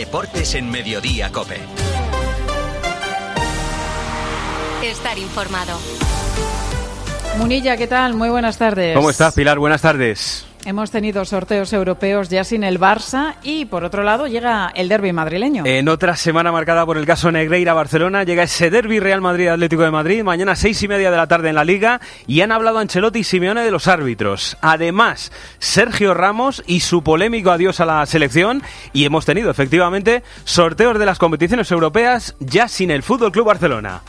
Deportes 0.00 0.54
en 0.54 0.70
Mediodía 0.70 1.30
Cope. 1.30 1.60
Estar 4.82 5.18
informado. 5.18 5.78
Munilla, 7.36 7.76
¿qué 7.76 7.86
tal? 7.86 8.14
Muy 8.14 8.30
buenas 8.30 8.56
tardes. 8.56 8.96
¿Cómo 8.96 9.10
estás, 9.10 9.34
Pilar? 9.34 9.58
Buenas 9.58 9.82
tardes. 9.82 10.46
Hemos 10.64 10.90
tenido 10.90 11.24
sorteos 11.24 11.72
europeos 11.72 12.28
ya 12.28 12.44
sin 12.44 12.64
el 12.64 12.78
Barça 12.78 13.36
y 13.42 13.64
por 13.64 13.82
otro 13.82 14.02
lado 14.02 14.26
llega 14.26 14.70
el 14.74 14.88
derby 14.88 15.12
madrileño. 15.12 15.64
En 15.64 15.88
otra 15.88 16.16
semana 16.16 16.52
marcada 16.52 16.84
por 16.84 16.98
el 16.98 17.06
caso 17.06 17.32
Negreira-Barcelona 17.32 18.24
llega 18.24 18.42
ese 18.42 18.70
derby 18.70 19.00
Real 19.00 19.22
Madrid-Atlético 19.22 19.82
de 19.82 19.90
Madrid 19.90 20.22
mañana 20.22 20.54
seis 20.56 20.82
y 20.82 20.88
media 20.88 21.10
de 21.10 21.16
la 21.16 21.26
tarde 21.26 21.48
en 21.48 21.54
la 21.54 21.64
Liga 21.64 22.00
y 22.26 22.42
han 22.42 22.52
hablado 22.52 22.78
Ancelotti 22.78 23.20
y 23.20 23.24
Simeone 23.24 23.62
de 23.62 23.70
los 23.70 23.88
árbitros. 23.88 24.58
Además, 24.60 25.32
Sergio 25.58 26.12
Ramos 26.12 26.62
y 26.66 26.80
su 26.80 27.02
polémico 27.02 27.50
adiós 27.50 27.80
a 27.80 27.86
la 27.86 28.04
selección 28.04 28.62
y 28.92 29.04
hemos 29.04 29.24
tenido 29.24 29.50
efectivamente 29.50 30.22
sorteos 30.44 30.98
de 30.98 31.06
las 31.06 31.18
competiciones 31.18 31.70
europeas 31.70 32.36
ya 32.38 32.68
sin 32.68 32.90
el 32.90 33.02
Fútbol 33.02 33.32
Club 33.32 33.46
Barcelona. 33.46 34.02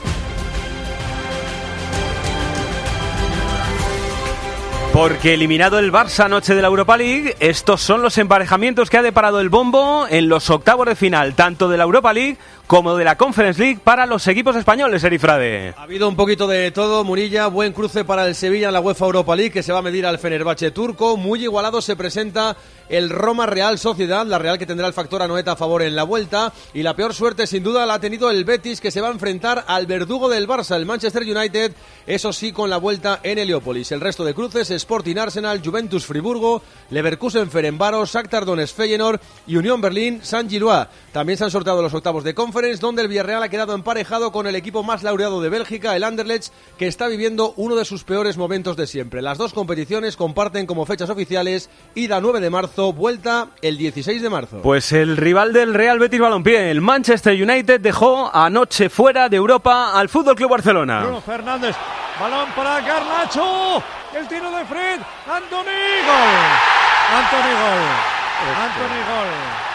Porque 4.94 5.34
eliminado 5.34 5.80
el 5.80 5.90
Barça 5.90 6.26
anoche 6.26 6.54
de 6.54 6.62
la 6.62 6.68
Europa 6.68 6.98
League, 6.98 7.38
estos 7.40 7.82
son 7.82 8.02
los 8.02 8.18
emparejamientos 8.18 8.90
que 8.90 8.98
ha 8.98 9.02
deparado 9.02 9.40
el 9.40 9.48
bombo 9.48 10.06
en 10.10 10.28
los 10.28 10.50
octavos 10.50 10.86
de 10.86 10.96
final, 10.96 11.34
tanto 11.34 11.70
de 11.70 11.78
la 11.78 11.86
Europa 11.86 12.12
League 12.12 12.38
como 12.68 12.96
de 12.98 13.06
la 13.06 13.18
Conference 13.18 13.62
League 13.62 13.80
para 13.82 14.06
los 14.06 14.28
equipos 14.28 14.56
españoles, 14.58 15.02
Erifrade. 15.04 15.74
Ha 15.78 15.84
habido 15.84 16.10
un 16.10 16.18
poquito 16.18 16.46
de 16.46 16.72
todo, 16.72 17.06
Murilla, 17.06 17.48
buen 17.48 17.72
cruce 17.72 18.04
para 18.04 18.28
el 18.28 18.36
Sevilla 18.36 18.68
en 18.68 18.74
la 18.74 18.82
UEFA 18.82 19.06
Europa 19.06 19.36
League 19.36 19.52
que 19.52 19.64
se 19.64 19.72
va 19.72 19.80
a 19.80 19.82
medir 19.82 20.06
al 20.06 20.20
Fenerbahce 20.20 20.72
turco, 20.72 21.16
muy 21.16 21.42
igualado 21.42 21.82
se 21.82 21.96
presenta 21.96 22.58
el 22.92 23.10
Roma 23.10 23.46
Real 23.46 23.80
Sociedad, 23.80 24.26
la 24.28 24.38
Real 24.38 24.60
que 24.60 24.66
tendrá 24.66 24.86
el 24.86 24.94
factor 24.94 25.22
Anoeta 25.22 25.54
a 25.54 25.56
favor 25.56 25.82
en 25.82 25.96
la 25.96 26.04
vuelta 26.04 26.52
y 26.74 26.84
la 26.84 26.94
peor 26.94 27.14
suerte 27.14 27.48
sin 27.48 27.64
duda 27.64 27.86
la 27.86 27.96
ha 27.96 28.00
tenido 28.02 28.30
el 28.30 28.44
Betis 28.44 28.82
que 28.82 28.92
se 28.92 29.00
va 29.00 29.08
a 29.08 29.12
enfrentar 29.12 29.64
al 29.66 29.88
verdugo 29.88 30.28
del 30.28 30.48
Barça, 30.48 30.76
el 30.76 30.86
Manchester 30.86 31.24
United, 31.24 31.74
eso 32.06 32.34
sí 32.34 32.52
con 32.52 32.70
la 32.70 32.78
vuelta 32.78 33.22
en 33.24 33.40
Heliópolis. 33.40 33.94
El 33.94 34.02
resto 34.02 34.26
de 34.26 34.34
cruces, 34.34 34.70
Sporting 34.72 35.16
Arsenal, 35.16 35.62
Juventus 35.64 36.06
Friburgo, 36.06 36.62
Leverkusen 36.90 37.50
Ferenbaros, 37.50 38.12
Shakhtar 38.12 38.44
Donetsk 38.46 38.76
Feyenoord 38.76 39.22
y 39.48 39.56
Unión 39.56 39.80
Berlín 39.80 40.20
San 40.22 40.50
Gilois. 40.50 40.88
También 41.14 41.38
se 41.38 41.46
han 41.46 41.52
sorteado 41.52 41.82
los 41.82 41.94
octavos 41.94 42.26
de 42.26 42.34
Conference 42.34 42.82
donde 42.82 43.04
el 43.04 43.08
Villarreal 43.08 43.44
ha 43.44 43.50
quedado 43.50 43.74
emparejado 43.74 44.34
con 44.34 44.48
el 44.48 44.56
equipo 44.56 44.84
más 44.84 45.02
laureado 45.02 45.40
de 45.40 45.48
Bélgica, 45.48 45.96
el 45.96 46.04
Anderlecht, 46.04 46.52
que 46.78 46.88
está 46.88 47.08
viviendo 47.08 47.54
uno 47.56 47.78
de 47.78 47.86
sus 47.86 48.04
peores 48.04 48.36
momentos 48.36 48.76
de 48.76 48.86
siempre. 48.86 49.22
Las 49.22 49.38
dos 49.38 49.54
competiciones 49.54 50.18
comparten 50.18 50.66
como 50.66 50.86
fechas 50.86 51.10
oficiales 51.10 51.70
ida 51.96 52.20
9 52.20 52.42
de 52.42 52.50
marzo 52.50 52.81
vuelta 52.94 53.48
el 53.62 53.78
16 53.78 54.22
de 54.22 54.30
marzo. 54.30 54.62
Pues 54.62 54.92
el 54.92 55.18
rival 55.18 55.54
del 55.54 55.74
Real 55.74 56.00
Betis 56.00 56.20
Balompié, 56.20 56.72
el 56.72 56.82
Manchester 56.82 57.34
United, 57.34 57.80
dejó 57.80 58.34
anoche 58.34 58.90
fuera 58.90 59.30
de 59.30 59.38
Europa 59.38 59.98
al 60.00 60.10
Fútbol 60.10 60.36
Club 60.36 60.52
Barcelona. 60.52 61.02
Bruno 61.02 61.22
Fernández, 61.22 61.76
balón 62.20 62.50
para 62.56 62.82
Garnacho, 62.82 63.84
el 64.18 64.28
tiro 64.28 64.52
de 64.52 64.66
Fred, 64.66 65.00
Anthony 65.28 65.80
Gol. 66.06 67.18
Anthony 67.18 67.52
Gol. 67.52 68.21
Anthony 68.50 69.02
Gol. 69.08 69.72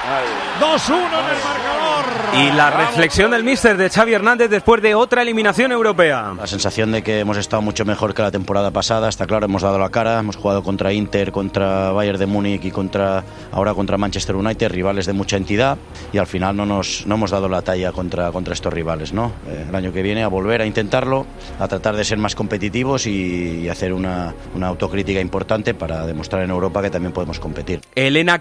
2-1 0.61 0.95
en 0.95 1.03
el 1.03 1.43
marcador. 1.45 2.07
Y 2.35 2.53
la 2.57 2.71
reflexión 2.71 3.33
del 3.33 3.43
míster 3.43 3.77
de 3.77 3.91
Xavi 3.91 4.15
Hernández 4.15 4.49
después 4.49 4.81
de 4.81 4.95
otra 4.95 5.23
eliminación 5.23 5.73
europea. 5.73 6.33
La 6.37 6.47
sensación 6.47 6.93
de 6.93 7.03
que 7.03 7.21
hemos 7.21 7.37
estado 7.37 7.61
mucho 7.63 7.85
mejor 7.85 8.15
que 8.15 8.23
la 8.23 8.31
temporada 8.31 8.71
pasada, 8.71 9.09
está 9.09 9.27
claro, 9.27 9.47
hemos 9.47 9.63
dado 9.63 9.79
la 9.79 9.91
cara, 9.91 10.19
hemos 10.21 10.37
jugado 10.37 10.63
contra 10.63 10.93
Inter, 10.93 11.33
contra 11.33 11.91
Bayern 11.91 12.19
de 12.19 12.27
Múnich 12.27 12.65
y 12.65 12.71
contra 12.71 13.25
ahora 13.53 13.75
contra 13.75 13.99
Manchester 13.99 14.37
United, 14.37 14.71
rivales 14.71 15.07
de 15.07 15.13
mucha 15.13 15.37
entidad 15.37 15.77
y 16.13 16.19
al 16.19 16.27
final 16.27 16.57
no 16.57 16.67
nos 16.67 17.05
no 17.07 17.17
hemos 17.17 17.31
dado 17.31 17.49
la 17.49 17.63
talla 17.63 17.91
contra 17.93 18.31
contra 18.31 18.55
estos 18.55 18.73
rivales, 18.73 19.13
¿no? 19.13 19.33
Eh, 19.49 19.67
el 19.69 19.75
año 19.75 19.93
que 19.93 20.03
viene 20.03 20.23
a 20.23 20.29
volver 20.29 20.63
a 20.63 20.67
intentarlo, 20.67 21.27
a 21.59 21.67
tratar 21.69 21.97
de 21.97 22.05
ser 22.05 22.19
más 22.19 22.35
competitivos 22.35 23.07
y, 23.07 23.63
y 23.63 23.69
hacer 23.69 23.93
una, 23.93 24.35
una 24.55 24.69
autocrítica 24.69 25.21
importante 25.21 25.75
para 25.75 26.07
demostrar 26.07 26.43
en 26.43 26.51
Europa 26.51 26.81
que 26.83 26.91
también 26.91 27.13
podemos 27.13 27.41
competir. 27.41 27.81
Elena 27.95 28.41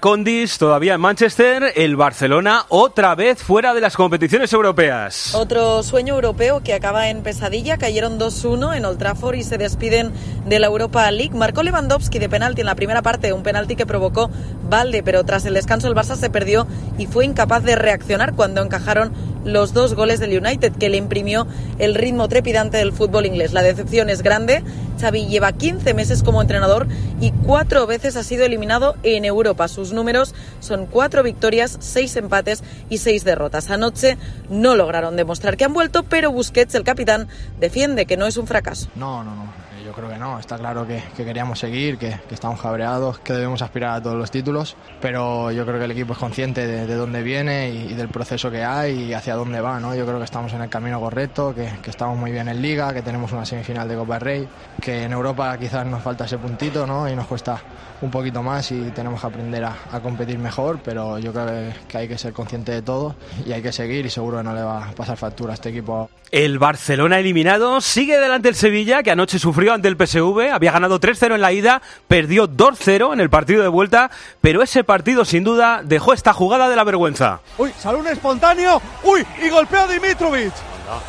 Todavía 0.58 0.94
en 0.94 1.02
Manchester 1.02 1.74
el 1.76 1.98
Barcelona 1.98 2.66
otra 2.70 3.16
vez 3.16 3.44
fuera 3.44 3.74
de 3.74 3.82
las 3.82 3.98
competiciones 3.98 4.54
europeas. 4.54 5.36
Otro 5.36 5.84
sueño 5.84 6.14
europeo 6.14 6.64
que 6.64 6.74
acaba 6.74 7.10
en 7.10 7.22
pesadilla. 7.22 7.78
Cayeron 7.78 8.18
2-1 8.18 8.78
en 8.78 8.86
Old 8.86 8.98
Trafford 8.98 9.36
y 9.36 9.44
se 9.44 9.58
despiden 9.58 10.14
de 10.46 10.60
la 10.60 10.68
Europa 10.68 11.12
League. 11.12 11.36
Marcó 11.36 11.64
Lewandowski 11.64 12.18
de 12.18 12.30
penalti 12.30 12.62
en 12.62 12.68
la 12.68 12.76
primera 12.76 13.02
parte, 13.02 13.34
un 13.34 13.44
penalti 13.44 13.76
que 13.76 13.86
provocó 13.86 14.30
Valde, 14.70 15.04
pero 15.04 15.26
tras 15.26 15.44
el 15.46 15.54
descanso 15.54 15.90
el 15.90 15.96
Barça 15.96 16.16
se 16.16 16.30
perdió 16.30 16.66
y 16.98 17.08
fue 17.08 17.26
incapaz 17.26 17.66
de 17.66 17.76
reaccionar 17.76 18.36
cuando 18.36 18.62
encajaron 18.62 19.12
los 19.46 19.74
dos 19.74 19.94
goles 19.94 20.20
del 20.20 20.38
United, 20.38 20.74
que 20.74 20.90
le 20.90 20.98
imprimió 20.98 21.48
el 21.80 21.96
ritmo 21.96 22.28
trepidante 22.28 22.78
del 22.78 22.92
fútbol 22.92 23.26
inglés. 23.26 23.54
La 23.54 23.64
decepción 23.64 24.10
es 24.10 24.22
grande. 24.22 24.64
Xavi 25.00 25.28
lleva 25.28 25.54
15 25.54 25.94
meses 25.94 26.24
como 26.24 26.42
entrenador 26.42 26.88
y 27.22 27.32
cuatro 27.32 27.86
veces 27.88 28.16
ha 28.18 28.24
sido 28.24 28.46
eliminado 28.46 28.96
en 29.04 29.24
Europa. 29.24 29.68
Sus 29.68 29.94
números 29.94 30.34
son 30.60 30.88
cuatro 30.88 31.24
victorias, 31.24 31.78
seis 31.80 32.16
empates 32.16 32.64
y 32.90 32.98
seis 32.98 33.24
derrotas. 33.24 33.70
Anoche 33.70 34.18
no 34.50 34.76
lograron 34.76 35.16
demostrar 35.16 35.58
que 35.58 35.66
han 35.66 35.74
vuelto, 35.74 36.04
pero 36.04 36.32
Busquets, 36.32 36.76
el 36.76 36.84
capitán, 36.84 37.28
defiende 37.60 38.06
que 38.06 38.18
no 38.18 38.26
es 38.26 38.38
un 38.38 38.48
fracaso. 38.48 38.90
No, 38.96 39.24
no, 39.24 39.36
no. 39.36 39.65
Creo 39.96 40.10
que 40.10 40.18
no, 40.18 40.40
está 40.40 40.58
claro 40.58 40.86
que, 40.86 41.02
que 41.16 41.24
queríamos 41.24 41.60
seguir, 41.60 41.98
que, 41.98 42.20
estamos 42.30 42.62
cabreados, 42.62 43.20
que 43.20 43.34
debemos 43.34 43.62
aspirar 43.62 43.98
a 43.98 44.04
todos 44.04 44.18
los 44.18 44.30
títulos, 44.30 44.76
pero 45.00 45.52
yo 45.52 45.66
creo 45.66 45.80
que 45.80 45.86
el 45.86 45.92
equipo 45.92 46.14
es 46.14 46.20
consciente 46.20 46.68
de, 46.68 46.86
de 46.86 46.96
dónde 46.96 47.24
viene 47.24 47.70
y, 47.70 47.94
del 47.94 48.10
proceso 48.10 48.52
que 48.52 48.64
hay 48.64 49.04
y 49.04 49.14
hacia 49.14 49.36
dónde 49.36 49.62
va. 49.62 49.80
¿no? 49.80 49.96
Yo 49.96 50.06
creo 50.06 50.18
que 50.18 50.26
estamos 50.26 50.52
en 50.54 50.62
el 50.62 50.70
camino 50.70 51.00
correcto, 51.00 51.56
que, 51.56 51.70
estamos 51.90 52.18
muy 52.18 52.32
bien 52.32 52.50
en 52.50 52.62
Liga, 52.62 52.94
que 52.94 53.02
tenemos 53.02 53.32
una 53.32 53.46
semifinal 53.46 53.88
de 53.88 53.96
Copa 53.96 54.20
Rey, 54.20 54.48
que 54.82 55.04
en 55.04 55.14
Europa 55.14 55.58
quizás 55.58 55.86
nos 55.86 56.02
falta 56.04 56.26
ese 56.26 56.38
puntito 56.38 56.86
¿no? 56.86 57.10
y 57.10 57.16
nos 57.16 57.28
cuesta 57.28 57.62
un 58.06 58.12
poquito 58.12 58.42
más 58.42 58.72
y 58.72 58.80
tenemos 58.92 59.20
que 59.20 59.28
aprender 59.28 59.64
a, 59.66 59.76
a 59.92 60.00
competir 60.00 60.38
mejor, 60.38 60.80
pero 60.84 61.20
yo 61.20 61.34
creo 61.34 61.46
que, 61.48 61.74
que 61.88 61.98
hay 61.98 62.08
que 62.08 62.18
ser 62.18 62.34
consciente 62.34 62.72
de 62.72 62.82
todo 62.82 63.16
y 63.46 63.52
hay 63.52 63.62
que 63.62 63.72
seguir 63.72 64.06
y 64.06 64.10
seguro 64.10 64.38
que 64.38 64.44
no 64.44 64.54
le 64.54 64.62
va 64.62 64.90
a 64.90 64.92
pasar 64.92 65.18
factura 65.18 65.52
a 65.52 65.56
este 65.56 65.70
equipo. 65.70 66.10
El 66.32 66.60
Barcelona 66.60 67.20
eliminado 67.20 67.82
sigue 67.82 68.20
delante 68.20 68.50
el 68.50 68.56
Sevilla, 68.56 69.04
que 69.04 69.12
anoche 69.12 69.40
sufrió 69.40 69.74
ante 69.74 69.88
el 69.88 69.96
PSV, 69.96 70.52
había 70.52 70.72
ganado 70.72 71.00
3-0 71.00 71.36
en 71.36 71.42
la 71.42 71.52
ida, 71.52 71.82
perdió 72.08 72.48
2-0 72.48 73.14
en 73.14 73.20
el 73.20 73.30
partido 73.30 73.62
de 73.62 73.70
vuelta, 73.70 74.12
pero 74.42 74.62
ese 74.62 74.84
partido 74.84 75.24
sin 75.26 75.44
duda 75.44 75.82
dejó 75.84 76.14
esta 76.14 76.34
jugada 76.34 76.68
de 76.68 76.76
la 76.76 76.84
vergüenza. 76.84 77.40
Uy, 77.58 77.72
salió 77.78 78.00
un 78.00 78.08
espontáneo, 78.08 78.82
uy, 79.04 79.26
y 79.44 79.50
golpea 79.50 79.84
a 79.84 79.88
Dimitrovic. 79.88 80.54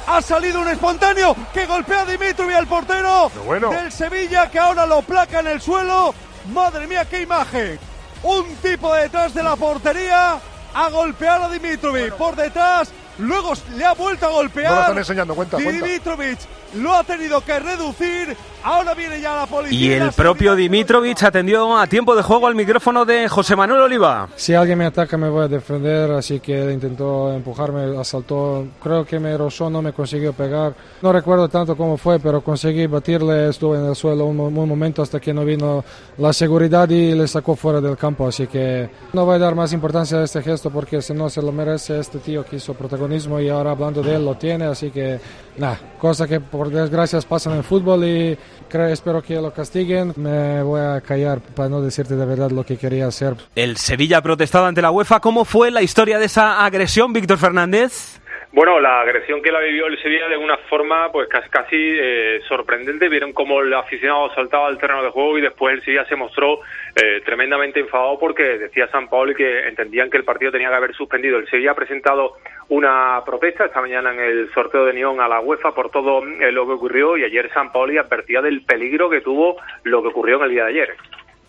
Ha 0.07 0.23
salido 0.23 0.61
un 0.61 0.69
espontáneo 0.69 1.37
que 1.53 1.67
golpea 1.67 2.03
a 2.03 2.05
Dimitrovic 2.07 2.57
al 2.57 2.67
portero 2.67 3.31
bueno. 3.45 3.71
del 3.71 3.93
Sevilla 3.93 4.51
que 4.51 4.59
ahora 4.59 4.87
lo 4.87 5.03
placa 5.03 5.41
en 5.41 5.49
el 5.49 5.61
suelo. 5.61 6.15
Madre 6.53 6.87
mía, 6.87 7.05
qué 7.05 7.23
imagen. 7.23 7.79
Un 8.23 8.57
tipo 8.57 8.93
detrás 8.95 9.35
de 9.35 9.43
la 9.43 9.57
portería 9.57 10.39
a 10.75 10.91
golpear 10.91 11.43
a 11.43 11.49
Dimitrovic 11.49 12.15
por 12.15 12.37
detrás. 12.37 12.91
Luego 13.19 13.53
le 13.77 13.85
ha 13.85 13.95
vuelto 13.95 14.27
a 14.27 14.31
golpear. 14.31 14.71
No 14.71 14.77
lo 14.77 14.81
están 14.83 14.99
enseñando, 14.99 15.35
cuenta, 15.35 15.57
Dimitrovic 15.57 16.39
lo 16.75 16.95
ha 16.95 17.05
tenido 17.05 17.41
que 17.41 17.59
reducir. 17.59 18.37
Ahora 18.63 18.95
viene 18.95 19.21
ya 19.21 19.37
la 19.37 19.47
policía. 19.47 19.79
Y 19.79 19.93
el 19.93 20.13
propio 20.13 20.57
Dimitrovic 20.57 21.23
atendió 21.23 21.77
a 21.77 21.87
tiempo 21.87 22.17
de 22.17 22.23
juego 22.23 22.49
al 22.49 22.57
micrófono 22.57 23.05
de 23.05 23.29
José 23.29 23.55
Manuel 23.55 23.83
Oliva. 23.83 24.29
Si 24.35 24.55
alguien 24.55 24.79
me 24.79 24.87
ataca 24.87 25.17
me 25.17 25.29
voy 25.29 25.45
a 25.45 25.49
defender, 25.49 26.11
así 26.11 26.41
que 26.41 26.73
intentó 26.73 27.33
empujarme, 27.33 27.97
asaltó, 27.99 28.67
creo 28.83 29.05
que 29.05 29.21
me 29.21 29.37
rozó, 29.37 29.71
no 29.71 29.83
me 29.83 29.93
consiguió 29.93 30.33
pegar. 30.33 30.75
No 31.01 31.13
recuerdo 31.13 31.49
tanto 31.49 31.77
cómo 31.77 31.97
fue, 31.97 32.19
pero 32.19 32.41
conseguí 32.41 32.87
batirle, 32.87 33.49
estuve 33.49 33.79
en 33.79 33.87
el 33.87 33.95
suelo 33.95 34.27
un, 34.27 34.39
un 34.41 34.69
momento 34.69 35.01
hasta 35.01 35.21
que 35.21 35.33
no 35.33 35.45
vino 35.45 35.85
la 36.19 36.33
seguridad 36.33 36.89
y 36.89 37.13
le 37.15 37.29
sacó 37.29 37.55
fuera 37.55 37.81
del 37.81 37.97
campo, 37.97 38.27
así 38.27 38.49
que 38.49 38.91
no 39.13 39.25
voy 39.25 39.37
a 39.37 39.39
dar 39.39 39.55
más 39.55 39.73
importancia 39.73 40.19
a 40.19 40.25
este 40.25 40.43
gesto 40.43 40.71
porque 40.71 41.01
si 41.01 41.15
no 41.15 41.31
se 41.31 41.41
lo 41.41 41.53
merece 41.53 42.01
este 42.01 42.19
tío 42.19 42.45
que 42.45 42.57
hizo 42.57 42.75
protagonismo 43.07 43.41
y 43.41 43.49
ahora 43.49 43.71
hablando 43.71 44.03
de 44.03 44.17
él 44.17 44.25
lo 44.25 44.35
tiene, 44.35 44.65
así 44.65 44.91
que 44.91 45.19
nada, 45.57 45.79
cosa 45.99 46.27
que 46.27 46.41
por 46.41 46.71
desgracia 46.71 47.21
pasan 47.21 47.55
en 47.55 47.65
fútbol 47.65 48.05
y 48.05 48.37
creo, 48.69 48.87
espero 48.89 49.23
que 49.23 49.37
lo 49.37 49.53
castiguen. 49.53 50.13
Me 50.17 50.63
voy 50.63 50.81
a 50.81 51.01
callar 51.01 51.41
para 51.41 51.69
no 51.69 51.81
decirte 51.81 52.17
de 52.17 52.27
verdad 52.27 52.51
lo 52.51 52.65
que 52.65 52.77
quería 52.77 53.07
hacer. 53.07 53.37
El 53.55 53.77
Sevilla 53.77 54.19
ha 54.19 54.23
protestado 54.23 54.67
ante 54.67 54.83
la 54.83 54.91
UEFA. 54.91 55.21
¿Cómo 55.21 55.45
fue 55.45 55.71
la 55.71 55.83
historia 55.83 56.19
de 56.19 56.27
esa 56.27 56.65
agresión, 56.65 57.13
Víctor 57.13 57.39
Fernández? 57.39 58.21
Bueno, 58.57 58.81
la 58.81 59.03
agresión 59.03 59.43
que 59.43 59.53
la 59.53 59.61
vivió 59.61 59.87
el 59.87 60.01
Sevilla 60.01 60.31
de 60.31 60.39
una 60.39 60.57
forma 60.57 61.13
pues 61.13 61.29
casi, 61.29 61.51
casi 61.51 61.77
eh, 61.77 62.41
sorprendente. 62.49 63.11
Vieron 63.11 63.35
cómo 63.35 63.61
el 63.61 63.75
aficionado 63.75 64.35
saltaba 64.35 64.67
al 64.69 64.79
terreno 64.79 65.03
de 65.03 65.11
juego 65.11 65.37
y 65.37 65.43
después 65.43 65.75
el 65.75 65.85
Sevilla 65.85 66.07
se 66.09 66.17
mostró 66.17 66.61
eh, 66.95 67.21
tremendamente 67.23 67.81
enfadado 67.81 68.19
porque 68.19 68.57
decía 68.57 68.89
San 68.89 69.11
Paolo 69.11 69.35
que 69.35 69.69
entendían 69.69 70.09
que 70.09 70.17
el 70.17 70.25
partido 70.25 70.53
tenía 70.53 70.71
que 70.71 70.75
haber 70.75 70.95
suspendido. 70.95 71.37
El 71.37 71.47
Sevilla 71.51 71.73
ha 71.73 71.75
presentado 71.75 72.39
una 72.71 73.23
protesta 73.27 73.67
esta 73.67 73.83
mañana 73.83 74.15
en 74.15 74.21
el 74.21 74.51
sorteo 74.55 74.87
de 74.87 74.95
Nión 74.95 75.21
a 75.21 75.29
la 75.29 75.41
UEFA 75.41 75.75
por 75.75 75.91
todo 75.91 76.25
eh, 76.25 76.51
lo 76.51 76.67
que 76.67 76.73
ocurrió 76.73 77.19
y 77.19 77.25
ayer 77.25 77.53
San 77.53 77.71
Paolo 77.71 78.01
advertía 78.01 78.41
del 78.41 78.63
peligro 78.63 79.11
que 79.11 79.21
tuvo 79.21 79.59
lo 79.83 80.01
que 80.01 80.09
ocurrió 80.09 80.39
en 80.39 80.45
el 80.45 80.51
día 80.53 80.65
de 80.65 80.71
ayer. 80.71 80.89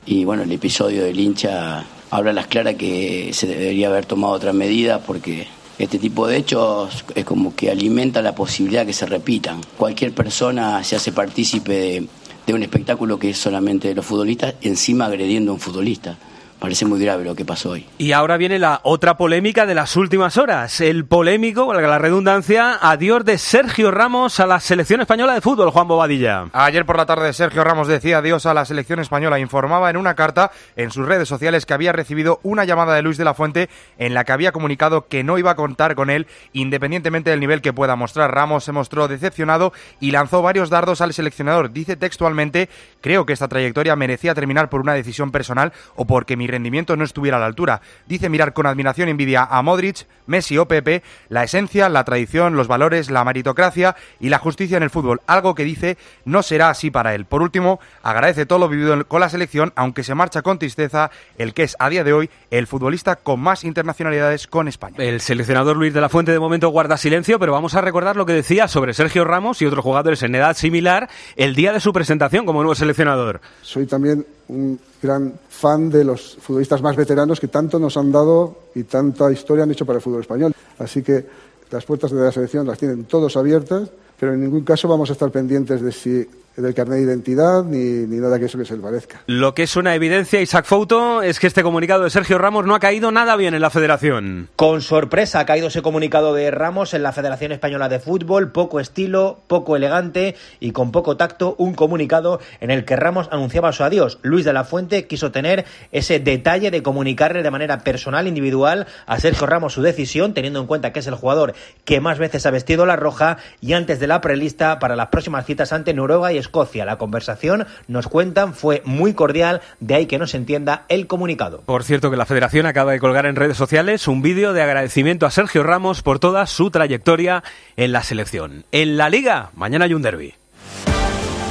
Y 0.06 0.26
bueno, 0.26 0.44
el 0.44 0.52
episodio 0.52 1.06
del 1.06 1.18
hincha 1.18 1.86
habla 2.12 2.32
a 2.32 2.34
las 2.34 2.48
claras 2.48 2.76
que 2.76 3.30
se 3.32 3.48
debería 3.48 3.88
haber 3.88 4.06
tomado 4.06 4.34
otra 4.34 4.52
medida 4.52 5.00
porque 5.00 5.48
este 5.80 6.00
tipo 6.00 6.28
de 6.28 6.38
hechos 6.38 7.06
es 7.14 7.26
como 7.26 7.56
que 7.56 7.70
alimenta 7.70 8.22
la 8.22 8.34
posibilidad 8.34 8.86
que 8.86 8.94
se 8.94 9.06
repitan. 9.06 9.62
Cualquier 9.78 10.14
persona 10.14 10.84
se 10.84 10.96
hace 10.96 11.12
partícipe 11.12 11.74
de, 11.74 12.08
de 12.46 12.54
un 12.54 12.64
espectáculo 12.64 13.20
que 13.20 13.32
es 13.32 13.38
solamente 13.38 13.90
de 13.90 13.96
los 13.96 14.06
futbolistas, 14.06 14.56
encima 14.62 15.06
agrediendo 15.06 15.52
a 15.52 15.56
un 15.56 15.60
futbolista 15.60 16.18
parece 16.60 16.86
muy 16.86 17.00
grave 17.00 17.24
lo 17.24 17.36
que 17.36 17.46
pasó 17.46 17.72
hoy. 17.72 17.86
Y 17.98 18.12
ahora 18.12 18.38
viene 18.38 18.60
la 18.60 18.82
otra 18.84 19.18
polémica 19.18 19.66
de 19.66 19.76
las 19.76 19.96
últimas 19.96 20.38
horas. 20.38 20.82
El 20.82 21.06
polémico, 21.06 21.68
valga 21.68 21.88
la 21.88 22.00
redundancia, 22.00 22.78
adiós 22.82 23.26
de 23.26 23.38
Sergio 23.38 23.92
Ramos 23.92 24.40
a 24.40 24.48
la 24.48 24.60
selección 24.60 25.02
española 25.02 25.34
de 25.34 25.42
fútbol, 25.42 25.70
Juan 25.70 25.88
Bobadilla. 25.88 26.46
Ayer 26.54 26.86
por 26.86 26.98
la 26.98 27.06
tarde 27.06 27.32
Sergio 27.34 27.64
Ramos 27.64 27.88
decía 27.88 28.18
adiós 28.20 28.46
a 28.46 28.54
la 28.54 28.66
selección 28.66 29.00
española. 29.00 29.40
Informaba 29.40 29.90
en 29.90 29.98
una 29.98 30.16
carta 30.16 30.52
en 30.76 30.92
sus 30.92 31.08
redes 31.08 31.28
sociales 31.28 31.66
que 31.66 31.74
había 31.74 31.92
recibido 31.92 32.40
una 32.44 32.66
llamada 32.66 32.96
de 32.96 33.02
Luis 33.02 33.18
de 33.18 33.26
la 33.26 33.34
Fuente 33.34 33.70
en 33.98 34.14
la 34.14 34.24
que 34.24 34.32
había 34.32 34.52
comunicado 34.52 35.08
que 35.08 35.24
no 35.24 35.38
iba 35.38 35.52
a 35.52 35.56
contar 35.56 35.96
con 35.96 36.10
él 36.10 36.28
independientemente 36.54 37.30
del 37.30 37.40
nivel 37.40 37.62
que 37.62 37.74
pueda 37.74 37.96
mostrar. 37.96 38.34
Ramos 38.34 38.64
se 38.64 38.72
mostró 38.72 39.08
decepcionado 39.08 39.74
y 40.00 40.12
lanzó 40.12 40.42
varios 40.42 40.70
dardos 40.70 41.02
al 41.02 41.14
seleccionador. 41.14 41.72
Dice 41.72 41.96
textualmente, 41.96 42.70
creo 43.02 43.26
que 43.26 43.34
esta 43.34 43.48
trayectoria 43.48 43.96
merecía 43.96 44.34
terminar 44.34 44.70
por 44.70 44.82
una 44.82 44.94
decisión 44.94 45.32
personal 45.32 45.74
o 45.96 46.06
porque 46.06 46.36
mi 46.36 46.47
rendimiento 46.48 46.96
no 46.96 47.04
estuviera 47.04 47.38
a 47.38 47.40
la 47.40 47.46
altura. 47.46 47.82
Dice 48.08 48.30
mirar 48.30 48.54
con 48.54 48.66
admiración 48.66 49.08
y 49.08 49.12
envidia 49.12 49.48
a 49.50 49.62
Modric, 49.62 50.06
Messi 50.26 50.58
o 50.58 50.68
Pepe, 50.68 51.04
la 51.30 51.44
esencia, 51.44 51.90
la 51.90 52.04
tradición, 52.04 52.56
los 52.56 52.68
valores, 52.68 53.10
la 53.10 53.24
meritocracia 53.24 53.96
y 54.20 54.30
la 54.30 54.40
justicia 54.40 54.78
en 54.78 54.84
el 54.84 54.90
fútbol, 54.90 55.22
algo 55.28 55.56
que 55.56 55.64
dice 55.64 55.98
no 56.26 56.44
será 56.44 56.70
así 56.70 56.92
para 56.92 57.16
él. 57.16 57.26
Por 57.26 57.42
último, 57.42 57.80
agradece 58.04 58.46
todo 58.46 58.60
lo 58.60 58.70
vivido 58.70 59.08
con 59.08 59.22
la 59.22 59.30
selección, 59.30 59.74
aunque 59.76 60.04
se 60.04 60.16
marcha 60.16 60.42
con 60.42 60.60
tristeza 60.60 61.12
el 61.38 61.54
que 61.54 61.64
es 61.64 61.76
a 61.80 61.90
día 61.90 62.04
de 62.04 62.14
hoy 62.14 62.30
el 62.52 62.68
futbolista 62.68 63.16
con 63.16 63.40
más 63.40 63.64
internacionalidades 63.64 64.48
con 64.48 64.68
España. 64.68 64.96
El 65.00 65.22
seleccionador 65.22 65.78
Luis 65.78 65.94
de 65.94 66.02
la 66.02 66.10
Fuente 66.10 66.32
de 66.32 66.40
momento 66.40 66.70
guarda 66.70 66.98
silencio, 66.98 67.40
pero 67.40 67.52
vamos 67.52 67.76
a 67.76 67.82
recordar 67.82 68.16
lo 68.16 68.26
que 68.26 68.34
decía 68.34 68.68
sobre 68.68 68.94
Sergio 68.94 69.26
Ramos 69.26 69.62
y 69.62 69.66
otros 69.66 69.84
jugadores 69.84 70.24
en 70.24 70.36
edad 70.36 70.56
similar 70.56 71.10
el 71.36 71.56
día 71.56 71.74
de 71.74 71.80
su 71.80 71.94
presentación 71.94 72.46
como 72.46 72.62
nuevo 72.62 72.76
seleccionador. 72.76 73.42
Soy 73.62 73.86
también 73.86 74.26
un 74.50 74.80
gran 75.02 75.34
fan 75.50 75.90
de 75.90 76.04
los 76.04 76.38
futbolistas 76.40 76.82
más 76.82 76.96
veteranos 76.96 77.40
que 77.40 77.48
tanto 77.48 77.80
nos 77.80 77.98
han 77.98 78.12
dado 78.12 78.58
y 78.76 78.84
tanta 78.84 79.32
historia 79.32 79.64
han 79.64 79.72
hecho 79.72 79.86
para 79.86 79.98
el 79.98 80.04
fútbol 80.04 80.22
español. 80.22 80.54
Así 80.80 81.02
que 81.02 81.26
las 81.70 81.86
puertas 81.86 82.12
de 82.12 82.22
la 82.22 82.32
selección 82.32 82.66
las 82.66 82.78
tienen 82.78 83.06
todos 83.06 83.36
abiertas, 83.36 83.90
pero 84.20 84.34
en 84.34 84.42
ningún 84.42 84.64
caso 84.64 84.88
vamos 84.88 85.10
a 85.10 85.14
estar 85.14 85.32
pendientes 85.32 85.82
de 85.82 85.92
si 85.92 86.28
del 86.58 86.74
carnet 86.74 86.98
de 86.98 87.04
identidad 87.04 87.64
ni, 87.64 88.08
ni, 88.08 88.18
nada 88.18 88.40
que 88.40 88.46
eso 88.46 88.58
que 88.58 88.66
se 88.66 88.76
le 88.76 88.82
parezca. 88.82 89.22
Lo 89.28 89.54
que 89.54 89.64
es 89.64 89.76
una 89.76 89.94
evidencia, 89.94 90.42
Isaac 90.42 90.66
Fouto, 90.66 91.22
es 91.22 91.40
que 91.40 91.46
este 91.46 91.62
comunicado 91.62 92.04
de 92.04 92.10
Sergio 92.10 92.40
Ramos 92.40 92.66
no 92.66 92.74
ha 92.74 92.80
caído 92.80 93.12
nada 93.12 93.36
bien 93.36 93.54
en 93.54 93.62
la 93.62 93.70
federación. 93.70 94.50
Con 94.56 94.82
sorpresa 94.82 95.40
ha 95.40 95.46
caído 95.46 95.68
ese 95.68 95.84
comunicado 95.84 96.34
de 96.34 96.50
Ramos 96.50 96.96
en 96.96 97.04
la 97.04 97.12
Federación 97.12 97.52
Española 97.52 97.90
de 97.90 98.00
Fútbol, 98.00 98.52
poco 98.52 98.80
estilo, 98.80 99.40
poco 99.46 99.76
elegante 99.76 100.36
y 100.60 100.72
con 100.72 100.92
poco 100.92 101.16
tacto, 101.16 101.56
un 101.60 101.76
comunicado 101.76 102.40
en 102.60 102.72
el 102.72 102.86
que 102.86 102.96
Ramos 102.96 103.30
anunciaba 103.32 103.72
su 103.72 103.84
adiós. 103.84 104.18
Luis 104.24 104.44
de 104.44 104.54
la 104.54 104.64
Fuente 104.64 105.06
quiso 105.06 105.32
tener 105.32 105.66
ese 105.92 106.20
detalle 106.20 106.72
de 106.72 106.82
comunicarle 106.82 107.44
de 107.44 107.52
manera 107.52 107.80
personal, 107.82 108.28
individual, 108.28 108.88
a 109.06 109.20
Sergio 109.20 109.46
Ramos 109.46 109.74
su 109.74 109.84
decisión, 109.84 110.34
teniendo 110.34 110.60
en 110.60 110.66
cuenta 110.66 110.92
que 110.92 111.00
es 111.00 111.08
el 111.08 111.16
jugador 111.16 111.54
que 111.86 112.02
más 112.02 112.18
veces 112.18 112.48
ha 112.48 112.52
vestido 112.52 112.88
la 112.88 112.96
roja 112.96 113.38
y 113.62 113.74
antes 113.74 114.00
de 114.00 114.08
la 114.08 114.22
prelista 114.22 114.80
para 114.80 114.96
las 114.96 115.10
próximas 115.10 115.46
citas 115.46 115.72
ante 115.72 115.94
Noruega 115.94 116.34
y 116.34 116.47
Escocia. 116.48 116.86
La 116.86 116.98
conversación, 116.98 117.68
nos 117.88 118.08
cuentan, 118.08 118.54
fue 118.54 118.82
muy 118.86 119.14
cordial, 119.14 119.62
de 119.80 119.96
ahí 119.96 120.06
que 120.06 120.18
no 120.18 120.28
se 120.28 120.38
entienda 120.38 120.86
el 120.90 121.08
comunicado. 121.08 121.62
Por 121.66 121.84
cierto, 121.84 122.10
que 122.10 122.18
la 122.18 122.26
Federación 122.26 122.66
acaba 122.66 122.92
de 122.94 123.00
colgar 123.00 123.26
en 123.26 123.36
redes 123.36 123.58
sociales 123.58 124.08
un 124.08 124.22
vídeo 124.22 124.54
de 124.54 124.62
agradecimiento 124.62 125.26
a 125.26 125.32
Sergio 125.32 125.64
Ramos 125.64 126.02
por 126.02 126.20
toda 126.20 126.46
su 126.48 126.72
trayectoria 126.72 127.44
en 127.76 127.92
la 127.92 128.04
selección. 128.04 128.66
En 128.72 128.98
la 128.98 129.10
Liga, 129.10 129.52
mañana 129.56 129.86
hay 129.86 129.94
un 129.94 130.02
derby. 130.02 130.34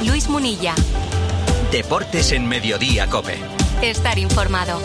Luis 0.06 0.28
Munilla. 0.28 0.74
Deportes 1.70 2.32
en 2.32 2.48
Mediodía, 2.48 3.06
Cope. 3.08 3.36
Estar 3.82 4.18
informado. 4.18 4.80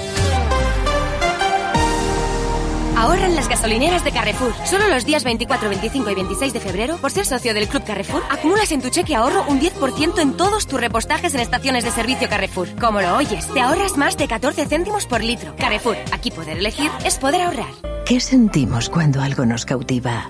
Ahorra 2.97 3.25
en 3.25 3.35
las 3.35 3.47
gasolineras 3.47 4.03
de 4.03 4.11
Carrefour. 4.11 4.53
Solo 4.65 4.88
los 4.89 5.05
días 5.05 5.23
24, 5.23 5.69
25 5.69 6.09
y 6.09 6.15
26 6.15 6.53
de 6.53 6.59
febrero, 6.59 6.97
por 6.97 7.11
ser 7.11 7.25
socio 7.25 7.53
del 7.53 7.67
Club 7.67 7.83
Carrefour, 7.83 8.21
acumulas 8.29 8.71
en 8.71 8.81
tu 8.81 8.89
cheque 8.89 9.15
ahorro 9.15 9.43
un 9.47 9.59
10% 9.59 10.19
en 10.19 10.38
todos 10.38 10.67
tus 10.67 10.79
repostajes 10.79 11.33
en 11.33 11.39
estaciones 11.39 11.83
de 11.83 11.91
servicio 11.91 12.29
Carrefour. 12.29 12.67
Como 12.79 13.01
lo 13.01 13.15
oyes, 13.15 13.47
te 13.47 13.61
ahorras 13.61 13.97
más 13.97 14.17
de 14.17 14.27
14 14.27 14.65
céntimos 14.65 15.05
por 15.05 15.23
litro. 15.23 15.55
Carrefour, 15.57 15.95
aquí 16.11 16.31
poder 16.31 16.57
elegir 16.57 16.91
es 17.05 17.17
poder 17.17 17.41
ahorrar. 17.41 17.71
¿Qué 18.05 18.19
sentimos 18.19 18.89
cuando 18.89 19.21
algo 19.21 19.45
nos 19.45 19.65
cautiva? 19.65 20.29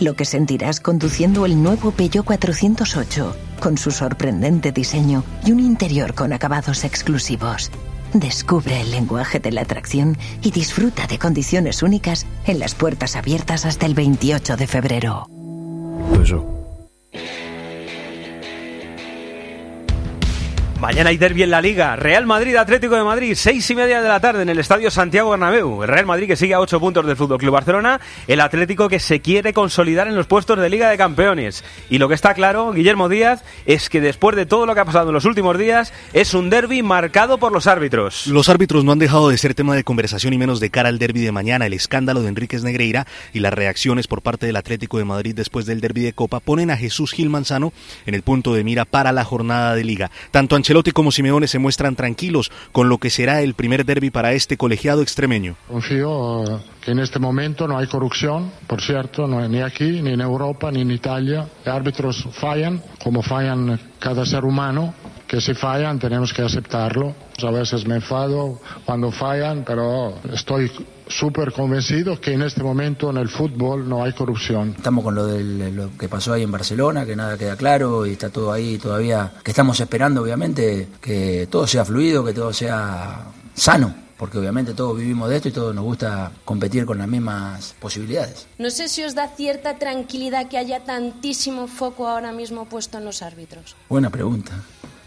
Lo 0.00 0.14
que 0.14 0.24
sentirás 0.24 0.80
conduciendo 0.80 1.44
el 1.44 1.60
nuevo 1.60 1.90
Peugeot 1.90 2.24
408, 2.24 3.36
con 3.60 3.76
su 3.76 3.90
sorprendente 3.90 4.70
diseño 4.70 5.24
y 5.44 5.50
un 5.50 5.58
interior 5.58 6.14
con 6.14 6.32
acabados 6.32 6.84
exclusivos. 6.84 7.72
Descubre 8.12 8.80
el 8.80 8.90
lenguaje 8.90 9.38
de 9.38 9.52
la 9.52 9.62
atracción 9.62 10.16
y 10.42 10.50
disfruta 10.50 11.06
de 11.06 11.18
condiciones 11.18 11.82
únicas 11.82 12.26
en 12.46 12.58
las 12.58 12.74
puertas 12.74 13.16
abiertas 13.16 13.64
hasta 13.66 13.86
el 13.86 13.94
28 13.94 14.56
de 14.56 14.66
febrero. 14.66 15.26
Mañana 20.80 21.10
hay 21.10 21.16
derby 21.16 21.42
en 21.42 21.50
la 21.50 21.60
Liga. 21.60 21.96
Real 21.96 22.24
Madrid, 22.24 22.54
Atlético 22.54 22.94
de 22.94 23.02
Madrid, 23.02 23.34
seis 23.34 23.68
y 23.68 23.74
media 23.74 24.00
de 24.00 24.06
la 24.06 24.20
tarde 24.20 24.42
en 24.42 24.48
el 24.48 24.60
Estadio 24.60 24.92
Santiago 24.92 25.30
Bernabéu. 25.30 25.82
El 25.82 25.88
Real 25.88 26.06
Madrid 26.06 26.28
que 26.28 26.36
sigue 26.36 26.54
a 26.54 26.60
ocho 26.60 26.78
puntos 26.78 27.04
del 27.04 27.16
Fútbol 27.16 27.38
Club 27.38 27.52
Barcelona. 27.52 28.00
El 28.28 28.40
Atlético 28.40 28.88
que 28.88 29.00
se 29.00 29.20
quiere 29.20 29.52
consolidar 29.52 30.06
en 30.06 30.14
los 30.14 30.28
puestos 30.28 30.56
de 30.56 30.70
Liga 30.70 30.88
de 30.88 30.96
Campeones. 30.96 31.64
Y 31.90 31.98
lo 31.98 32.06
que 32.06 32.14
está 32.14 32.32
claro, 32.32 32.70
Guillermo 32.72 33.08
Díaz, 33.08 33.42
es 33.66 33.88
que 33.88 34.00
después 34.00 34.36
de 34.36 34.46
todo 34.46 34.66
lo 34.66 34.74
que 34.74 34.80
ha 34.80 34.84
pasado 34.84 35.08
en 35.08 35.14
los 35.14 35.24
últimos 35.24 35.58
días, 35.58 35.92
es 36.12 36.32
un 36.32 36.48
derby 36.48 36.84
marcado 36.84 37.38
por 37.38 37.50
los 37.50 37.66
árbitros. 37.66 38.28
Los 38.28 38.48
árbitros 38.48 38.84
no 38.84 38.92
han 38.92 39.00
dejado 39.00 39.30
de 39.30 39.36
ser 39.36 39.54
tema 39.54 39.74
de 39.74 39.82
conversación 39.82 40.32
y 40.32 40.38
menos 40.38 40.60
de 40.60 40.70
cara 40.70 40.90
al 40.90 41.00
derby 41.00 41.22
de 41.22 41.32
mañana. 41.32 41.66
El 41.66 41.72
escándalo 41.72 42.22
de 42.22 42.28
Enríquez 42.28 42.62
Negreira 42.62 43.04
y 43.32 43.40
las 43.40 43.52
reacciones 43.52 44.06
por 44.06 44.22
parte 44.22 44.46
del 44.46 44.54
Atlético 44.54 44.98
de 44.98 45.04
Madrid 45.04 45.34
después 45.34 45.66
del 45.66 45.80
derby 45.80 46.02
de 46.02 46.12
Copa 46.12 46.38
ponen 46.38 46.70
a 46.70 46.76
Jesús 46.76 47.10
Gil 47.10 47.30
Manzano 47.30 47.72
en 48.06 48.14
el 48.14 48.22
punto 48.22 48.54
de 48.54 48.62
mira 48.62 48.84
para 48.84 49.10
la 49.10 49.24
jornada 49.24 49.74
de 49.74 49.82
Liga. 49.82 50.12
Tanto 50.30 50.54
Ancelotti 50.68 50.90
como 50.90 51.10
Simeone 51.10 51.46
se 51.46 51.58
muestran 51.58 51.96
tranquilos 51.96 52.52
con 52.72 52.90
lo 52.90 52.98
que 52.98 53.08
será 53.08 53.40
el 53.40 53.54
primer 53.54 53.86
derby 53.86 54.10
para 54.10 54.34
este 54.34 54.58
colegiado 54.58 55.00
extremeño. 55.00 55.56
Confío 55.66 56.44
eh, 56.44 56.58
que 56.82 56.90
en 56.90 56.98
este 56.98 57.18
momento 57.18 57.66
no 57.66 57.78
hay 57.78 57.86
corrupción, 57.86 58.52
por 58.66 58.82
cierto, 58.82 59.26
no, 59.26 59.48
ni 59.48 59.62
aquí, 59.62 60.02
ni 60.02 60.12
en 60.12 60.20
Europa, 60.20 60.70
ni 60.70 60.82
en 60.82 60.90
Italia. 60.90 61.48
Los 61.64 61.74
árbitros 61.74 62.28
fallan, 62.32 62.82
como 63.02 63.22
fallan 63.22 63.80
cada 63.98 64.26
ser 64.26 64.44
humano, 64.44 64.92
que 65.26 65.40
si 65.40 65.54
fallan 65.54 65.98
tenemos 65.98 66.34
que 66.34 66.42
aceptarlo. 66.42 67.14
A 67.42 67.50
veces 67.50 67.86
me 67.86 67.94
enfado 67.94 68.60
cuando 68.84 69.10
fallan, 69.10 69.64
pero 69.66 70.18
estoy 70.34 70.70
súper 71.08 71.52
convencido 71.52 72.20
que 72.20 72.32
en 72.32 72.42
este 72.42 72.62
momento 72.62 73.10
en 73.10 73.16
el 73.16 73.28
fútbol 73.28 73.88
no 73.88 74.02
hay 74.02 74.12
corrupción. 74.12 74.74
Estamos 74.76 75.04
con 75.04 75.14
lo, 75.14 75.26
de 75.26 75.72
lo 75.72 75.96
que 75.96 76.08
pasó 76.08 76.32
ahí 76.32 76.42
en 76.42 76.52
Barcelona, 76.52 77.04
que 77.04 77.16
nada 77.16 77.36
queda 77.36 77.56
claro 77.56 78.06
y 78.06 78.12
está 78.12 78.30
todo 78.30 78.52
ahí 78.52 78.78
todavía, 78.78 79.32
que 79.42 79.50
estamos 79.50 79.78
esperando 79.80 80.22
obviamente 80.22 80.88
que 81.00 81.48
todo 81.50 81.66
sea 81.66 81.84
fluido, 81.84 82.24
que 82.24 82.32
todo 82.32 82.52
sea 82.52 83.24
sano 83.54 84.08
porque 84.18 84.36
obviamente 84.36 84.74
todos 84.74 84.98
vivimos 84.98 85.30
de 85.30 85.36
esto 85.36 85.48
y 85.48 85.52
todos 85.52 85.74
nos 85.74 85.84
gusta 85.84 86.32
competir 86.44 86.84
con 86.84 86.98
las 86.98 87.06
mismas 87.06 87.74
posibilidades. 87.78 88.48
No 88.58 88.68
sé 88.70 88.88
si 88.88 89.04
os 89.04 89.14
da 89.14 89.28
cierta 89.28 89.78
tranquilidad 89.78 90.48
que 90.48 90.58
haya 90.58 90.80
tantísimo 90.80 91.68
foco 91.68 92.08
ahora 92.08 92.32
mismo 92.32 92.64
puesto 92.64 92.98
en 92.98 93.04
los 93.04 93.22
árbitros. 93.22 93.76
Buena 93.88 94.10
pregunta. 94.10 94.60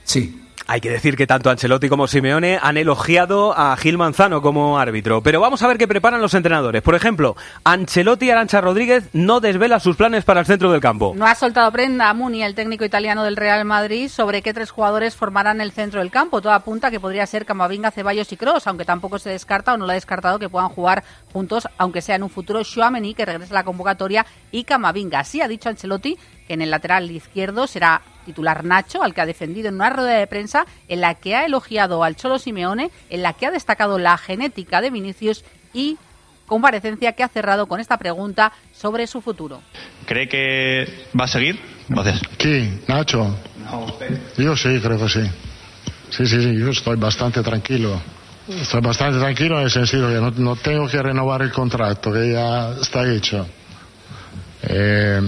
Sí, 0.05 0.41
hay 0.71 0.79
que 0.79 0.89
decir 0.89 1.17
que 1.17 1.27
tanto 1.27 1.49
Ancelotti 1.49 1.89
como 1.89 2.07
Simeone 2.07 2.57
han 2.61 2.77
elogiado 2.77 3.53
a 3.57 3.75
Gil 3.75 3.97
Manzano 3.97 4.41
como 4.41 4.79
árbitro. 4.79 5.21
Pero 5.21 5.41
vamos 5.41 5.61
a 5.61 5.67
ver 5.67 5.77
qué 5.77 5.85
preparan 5.85 6.21
los 6.21 6.33
entrenadores. 6.33 6.81
Por 6.81 6.95
ejemplo, 6.95 7.35
Ancelotti 7.65 8.29
Arancha 8.29 8.61
Rodríguez 8.61 9.09
no 9.11 9.41
desvela 9.41 9.81
sus 9.81 9.97
planes 9.97 10.23
para 10.23 10.39
el 10.39 10.45
centro 10.45 10.71
del 10.71 10.79
campo. 10.79 11.11
No 11.13 11.25
ha 11.25 11.35
soltado 11.35 11.69
prenda 11.73 12.09
a 12.09 12.13
Muni, 12.13 12.41
el 12.41 12.55
técnico 12.55 12.85
italiano 12.85 13.25
del 13.25 13.35
Real 13.35 13.65
Madrid, 13.65 14.07
sobre 14.07 14.41
qué 14.41 14.53
tres 14.53 14.71
jugadores 14.71 15.13
formarán 15.13 15.59
el 15.59 15.73
centro 15.73 15.99
del 15.99 16.09
campo. 16.09 16.41
Todo 16.41 16.53
apunta 16.53 16.89
que 16.89 17.01
podría 17.01 17.27
ser 17.27 17.45
Camavinga, 17.45 17.91
Ceballos 17.91 18.31
y 18.31 18.37
Cross, 18.37 18.65
aunque 18.67 18.85
tampoco 18.85 19.19
se 19.19 19.29
descarta 19.29 19.73
o 19.73 19.77
no 19.77 19.85
lo 19.85 19.91
ha 19.91 19.95
descartado 19.95 20.39
que 20.39 20.47
puedan 20.47 20.69
jugar 20.69 21.03
juntos, 21.33 21.67
aunque 21.79 22.01
sea 22.01 22.15
en 22.15 22.23
un 22.23 22.29
futuro 22.29 22.63
Chouameni, 22.63 23.13
que 23.13 23.25
regrese 23.25 23.51
a 23.51 23.55
la 23.55 23.65
convocatoria, 23.65 24.25
y 24.53 24.63
Camavinga. 24.63 25.19
Así 25.19 25.41
ha 25.41 25.49
dicho 25.49 25.67
Ancelotti 25.67 26.17
que 26.47 26.53
en 26.53 26.61
el 26.61 26.71
lateral 26.71 27.11
izquierdo 27.11 27.67
será 27.67 28.01
titular 28.25 28.63
Nacho, 28.63 29.03
al 29.03 29.13
que 29.13 29.21
ha 29.21 29.25
defendido 29.25 29.69
en 29.69 29.75
una 29.75 29.89
rueda 29.89 30.17
de 30.17 30.27
prensa 30.27 30.65
en 30.87 31.01
la 31.01 31.15
que 31.15 31.35
ha 31.35 31.45
elogiado 31.45 32.03
al 32.03 32.15
Cholo 32.15 32.39
Simeone, 32.39 32.91
en 33.09 33.21
la 33.21 33.33
que 33.33 33.45
ha 33.45 33.51
destacado 33.51 33.97
la 33.99 34.17
genética 34.17 34.81
de 34.81 34.89
Vinicius 34.89 35.43
y 35.73 35.97
comparecencia 36.45 37.13
que 37.13 37.23
ha 37.23 37.29
cerrado 37.29 37.67
con 37.67 37.79
esta 37.79 37.97
pregunta 37.97 38.51
sobre 38.73 39.07
su 39.07 39.21
futuro. 39.21 39.61
¿Cree 40.05 40.27
que 40.27 41.05
va 41.17 41.23
a 41.23 41.27
seguir? 41.27 41.57
Gracias. 41.87 42.21
¿Quién? 42.37 42.81
¿Nacho? 42.87 43.37
Yo 44.37 44.55
sí, 44.55 44.79
creo 44.81 44.97
que 44.97 45.09
sí. 45.09 45.21
Sí, 46.09 46.25
sí, 46.25 46.41
sí, 46.41 46.59
yo 46.59 46.69
estoy 46.71 46.97
bastante 46.97 47.41
tranquilo. 47.41 48.01
Estoy 48.49 48.81
bastante 48.81 49.19
tranquilo 49.19 49.59
en 49.59 49.63
el 49.63 49.71
sentido 49.71 50.09
que 50.09 50.15
no, 50.15 50.31
no 50.31 50.55
tengo 50.57 50.87
que 50.87 51.01
renovar 51.01 51.41
el 51.41 51.51
contrato, 51.51 52.11
que 52.11 52.33
ya 52.33 52.71
está 52.81 53.09
hecho. 53.09 53.47
Eh, 54.63 55.21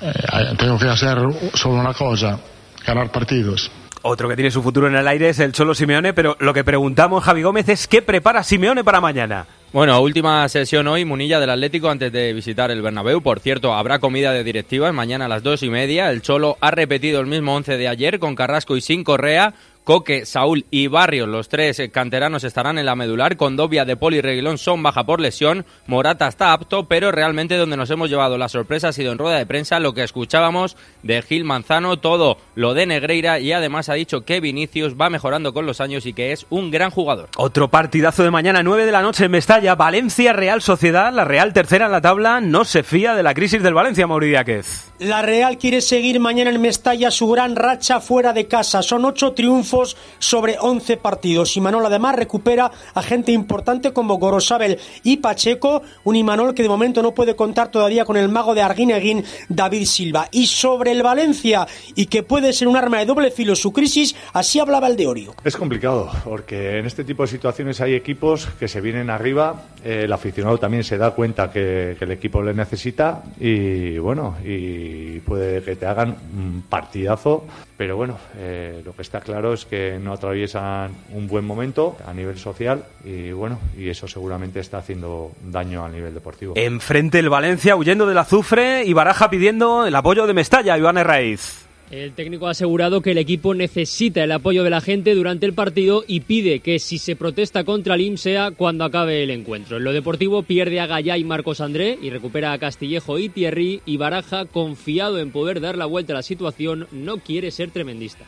eh, 0.00 0.54
tengo 0.58 0.78
que 0.78 0.88
hacer 0.88 1.18
solo 1.54 1.80
una 1.80 1.94
cosa, 1.94 2.38
ganar 2.86 3.10
partidos. 3.10 3.70
Otro 4.08 4.28
que 4.28 4.36
tiene 4.36 4.52
su 4.52 4.62
futuro 4.62 4.86
en 4.86 4.94
el 4.94 5.08
aire 5.08 5.30
es 5.30 5.40
el 5.40 5.52
Cholo 5.52 5.74
Simeone, 5.74 6.12
pero 6.12 6.36
lo 6.38 6.54
que 6.54 6.62
preguntamos, 6.62 7.24
Javi 7.24 7.42
Gómez, 7.42 7.68
es 7.68 7.88
¿qué 7.88 8.02
prepara 8.02 8.44
Simeone 8.44 8.84
para 8.84 9.00
mañana? 9.00 9.46
Bueno, 9.72 10.00
última 10.00 10.48
sesión 10.48 10.86
hoy, 10.86 11.04
Munilla 11.04 11.40
del 11.40 11.50
Atlético 11.50 11.90
antes 11.90 12.12
de 12.12 12.32
visitar 12.32 12.70
el 12.70 12.82
Bernabéu. 12.82 13.20
Por 13.20 13.40
cierto, 13.40 13.74
habrá 13.74 13.98
comida 13.98 14.32
de 14.32 14.44
directivas 14.44 14.94
mañana 14.94 15.24
a 15.24 15.28
las 15.28 15.42
dos 15.42 15.64
y 15.64 15.70
media. 15.70 16.10
El 16.12 16.22
Cholo 16.22 16.56
ha 16.60 16.70
repetido 16.70 17.20
el 17.20 17.26
mismo 17.26 17.56
once 17.56 17.76
de 17.76 17.88
ayer 17.88 18.20
con 18.20 18.36
Carrasco 18.36 18.76
y 18.76 18.80
sin 18.80 19.02
Correa. 19.02 19.54
Coque, 19.86 20.26
Saúl 20.26 20.66
y 20.72 20.88
Barrios, 20.88 21.28
los 21.28 21.48
tres 21.48 21.80
canteranos 21.92 22.42
estarán 22.42 22.76
en 22.76 22.86
la 22.86 22.96
medular. 22.96 23.36
Condovia, 23.36 23.84
De 23.84 23.96
Poli 23.96 24.16
y 24.16 24.20
Reguilón 24.20 24.58
son 24.58 24.82
baja 24.82 25.04
por 25.06 25.20
lesión. 25.20 25.64
Morata 25.86 26.26
está 26.26 26.52
apto, 26.52 26.88
pero 26.88 27.12
realmente 27.12 27.56
donde 27.56 27.76
nos 27.76 27.88
hemos 27.90 28.10
llevado 28.10 28.36
la 28.36 28.48
sorpresa 28.48 28.88
ha 28.88 28.92
sido 28.92 29.12
en 29.12 29.18
rueda 29.18 29.38
de 29.38 29.46
prensa 29.46 29.78
lo 29.78 29.94
que 29.94 30.02
escuchábamos 30.02 30.76
de 31.04 31.22
Gil 31.22 31.44
Manzano, 31.44 32.00
todo 32.00 32.36
lo 32.56 32.74
de 32.74 32.86
Negreira 32.86 33.38
y 33.38 33.52
además 33.52 33.88
ha 33.88 33.94
dicho 33.94 34.24
que 34.24 34.40
Vinicius 34.40 34.96
va 35.00 35.08
mejorando 35.08 35.54
con 35.54 35.66
los 35.66 35.80
años 35.80 36.04
y 36.04 36.12
que 36.12 36.32
es 36.32 36.46
un 36.50 36.72
gran 36.72 36.90
jugador. 36.90 37.28
Otro 37.36 37.68
partidazo 37.70 38.24
de 38.24 38.32
mañana, 38.32 38.64
9 38.64 38.86
de 38.86 38.92
la 38.92 39.02
noche 39.02 39.26
en 39.26 39.30
Mestalla, 39.30 39.76
Valencia 39.76 40.32
Real 40.32 40.62
Sociedad, 40.62 41.12
la 41.12 41.22
Real 41.22 41.52
tercera 41.52 41.86
en 41.86 41.92
la 41.92 42.00
tabla, 42.00 42.40
no 42.40 42.64
se 42.64 42.82
fía 42.82 43.14
de 43.14 43.22
la 43.22 43.34
crisis 43.34 43.62
del 43.62 43.74
Valencia, 43.74 44.08
Mauridiáquez. 44.08 44.90
La 44.98 45.22
Real 45.22 45.58
quiere 45.58 45.80
seguir 45.80 46.18
mañana 46.18 46.50
en 46.50 46.60
Mestalla 46.60 47.12
su 47.12 47.28
gran 47.28 47.54
racha 47.54 48.00
fuera 48.00 48.32
de 48.32 48.48
casa. 48.48 48.82
Son 48.82 49.04
ocho 49.04 49.30
triunfos 49.30 49.75
sobre 50.18 50.56
11 50.58 50.96
partidos. 50.96 51.56
Imanol 51.56 51.84
además 51.86 52.16
recupera 52.16 52.70
a 52.94 53.02
gente 53.02 53.32
importante 53.32 53.92
como 53.92 54.16
Gorosabel 54.16 54.78
y 55.02 55.18
Pacheco, 55.18 55.82
un 56.04 56.16
Imanol 56.16 56.54
que 56.54 56.62
de 56.62 56.68
momento 56.68 57.02
no 57.02 57.12
puede 57.12 57.36
contar 57.36 57.70
todavía 57.70 58.04
con 58.04 58.16
el 58.16 58.28
mago 58.28 58.54
de 58.54 58.62
Arguineguín, 58.62 59.24
David 59.48 59.84
Silva. 59.84 60.28
Y 60.32 60.46
sobre 60.46 60.92
el 60.92 61.02
Valencia, 61.02 61.66
y 61.94 62.06
que 62.06 62.22
puede 62.22 62.52
ser 62.52 62.68
un 62.68 62.76
arma 62.76 62.98
de 62.98 63.06
doble 63.06 63.30
filo 63.30 63.54
su 63.54 63.72
crisis, 63.72 64.16
así 64.32 64.58
hablaba 64.58 64.88
el 64.88 64.96
de 64.96 65.06
Orio. 65.06 65.34
Es 65.44 65.56
complicado, 65.56 66.10
porque 66.24 66.78
en 66.78 66.86
este 66.86 67.04
tipo 67.04 67.22
de 67.22 67.28
situaciones 67.28 67.80
hay 67.80 67.94
equipos 67.94 68.46
que 68.58 68.68
se 68.68 68.80
vienen 68.80 69.10
arriba, 69.10 69.62
el 69.84 70.12
aficionado 70.12 70.58
también 70.58 70.84
se 70.84 70.98
da 70.98 71.10
cuenta 71.12 71.50
que, 71.50 71.96
que 71.98 72.04
el 72.04 72.12
equipo 72.12 72.42
le 72.42 72.54
necesita 72.54 73.22
y 73.38 73.98
bueno, 73.98 74.36
y 74.44 75.20
puede 75.20 75.62
que 75.62 75.76
te 75.76 75.86
hagan 75.86 76.16
un 76.34 76.64
partidazo 76.68 77.44
pero 77.76 77.96
bueno, 77.96 78.16
eh, 78.38 78.80
lo 78.84 78.94
que 78.94 79.02
está 79.02 79.20
claro 79.20 79.52
es 79.52 79.65
que 79.66 79.98
no 80.00 80.12
atraviesan 80.12 80.92
un 81.12 81.26
buen 81.26 81.44
momento 81.44 81.96
a 82.06 82.12
nivel 82.12 82.38
social 82.38 82.84
y 83.04 83.32
bueno, 83.32 83.58
y 83.76 83.88
eso 83.88 84.08
seguramente 84.08 84.60
está 84.60 84.78
haciendo 84.78 85.32
daño 85.44 85.84
a 85.84 85.88
nivel 85.88 86.14
deportivo. 86.14 86.54
Enfrente 86.56 87.18
el 87.18 87.28
Valencia 87.28 87.76
huyendo 87.76 88.06
del 88.06 88.18
azufre 88.18 88.84
y 88.84 88.92
Baraja 88.92 89.30
pidiendo 89.30 89.86
el 89.86 89.94
apoyo 89.94 90.26
de 90.26 90.34
Mestalla, 90.34 90.76
Iván 90.78 90.98
Herraiz. 90.98 91.66
El 91.90 92.14
técnico 92.14 92.48
ha 92.48 92.50
asegurado 92.50 93.00
que 93.00 93.12
el 93.12 93.18
equipo 93.18 93.54
necesita 93.54 94.24
el 94.24 94.32
apoyo 94.32 94.64
de 94.64 94.70
la 94.70 94.80
gente 94.80 95.14
durante 95.14 95.46
el 95.46 95.52
partido 95.52 96.02
y 96.06 96.20
pide 96.20 96.58
que 96.58 96.80
si 96.80 96.98
se 96.98 97.14
protesta 97.14 97.62
contra 97.62 97.94
el 97.94 98.00
IM 98.00 98.16
sea 98.16 98.50
cuando 98.50 98.84
acabe 98.84 99.22
el 99.22 99.30
encuentro. 99.30 99.76
En 99.76 99.84
lo 99.84 99.92
deportivo 99.92 100.42
pierde 100.42 100.80
a 100.80 100.86
Gallá 100.86 101.16
y 101.16 101.22
Marcos 101.22 101.60
André 101.60 101.96
y 102.02 102.10
recupera 102.10 102.52
a 102.52 102.58
Castillejo 102.58 103.20
y 103.20 103.28
Thierry 103.28 103.82
y 103.86 103.98
Baraja, 103.98 104.46
confiado 104.46 105.20
en 105.20 105.30
poder 105.30 105.60
dar 105.60 105.78
la 105.78 105.86
vuelta 105.86 106.12
a 106.12 106.16
la 106.16 106.22
situación, 106.22 106.88
no 106.90 107.18
quiere 107.18 107.52
ser 107.52 107.70
tremendista. 107.70 108.24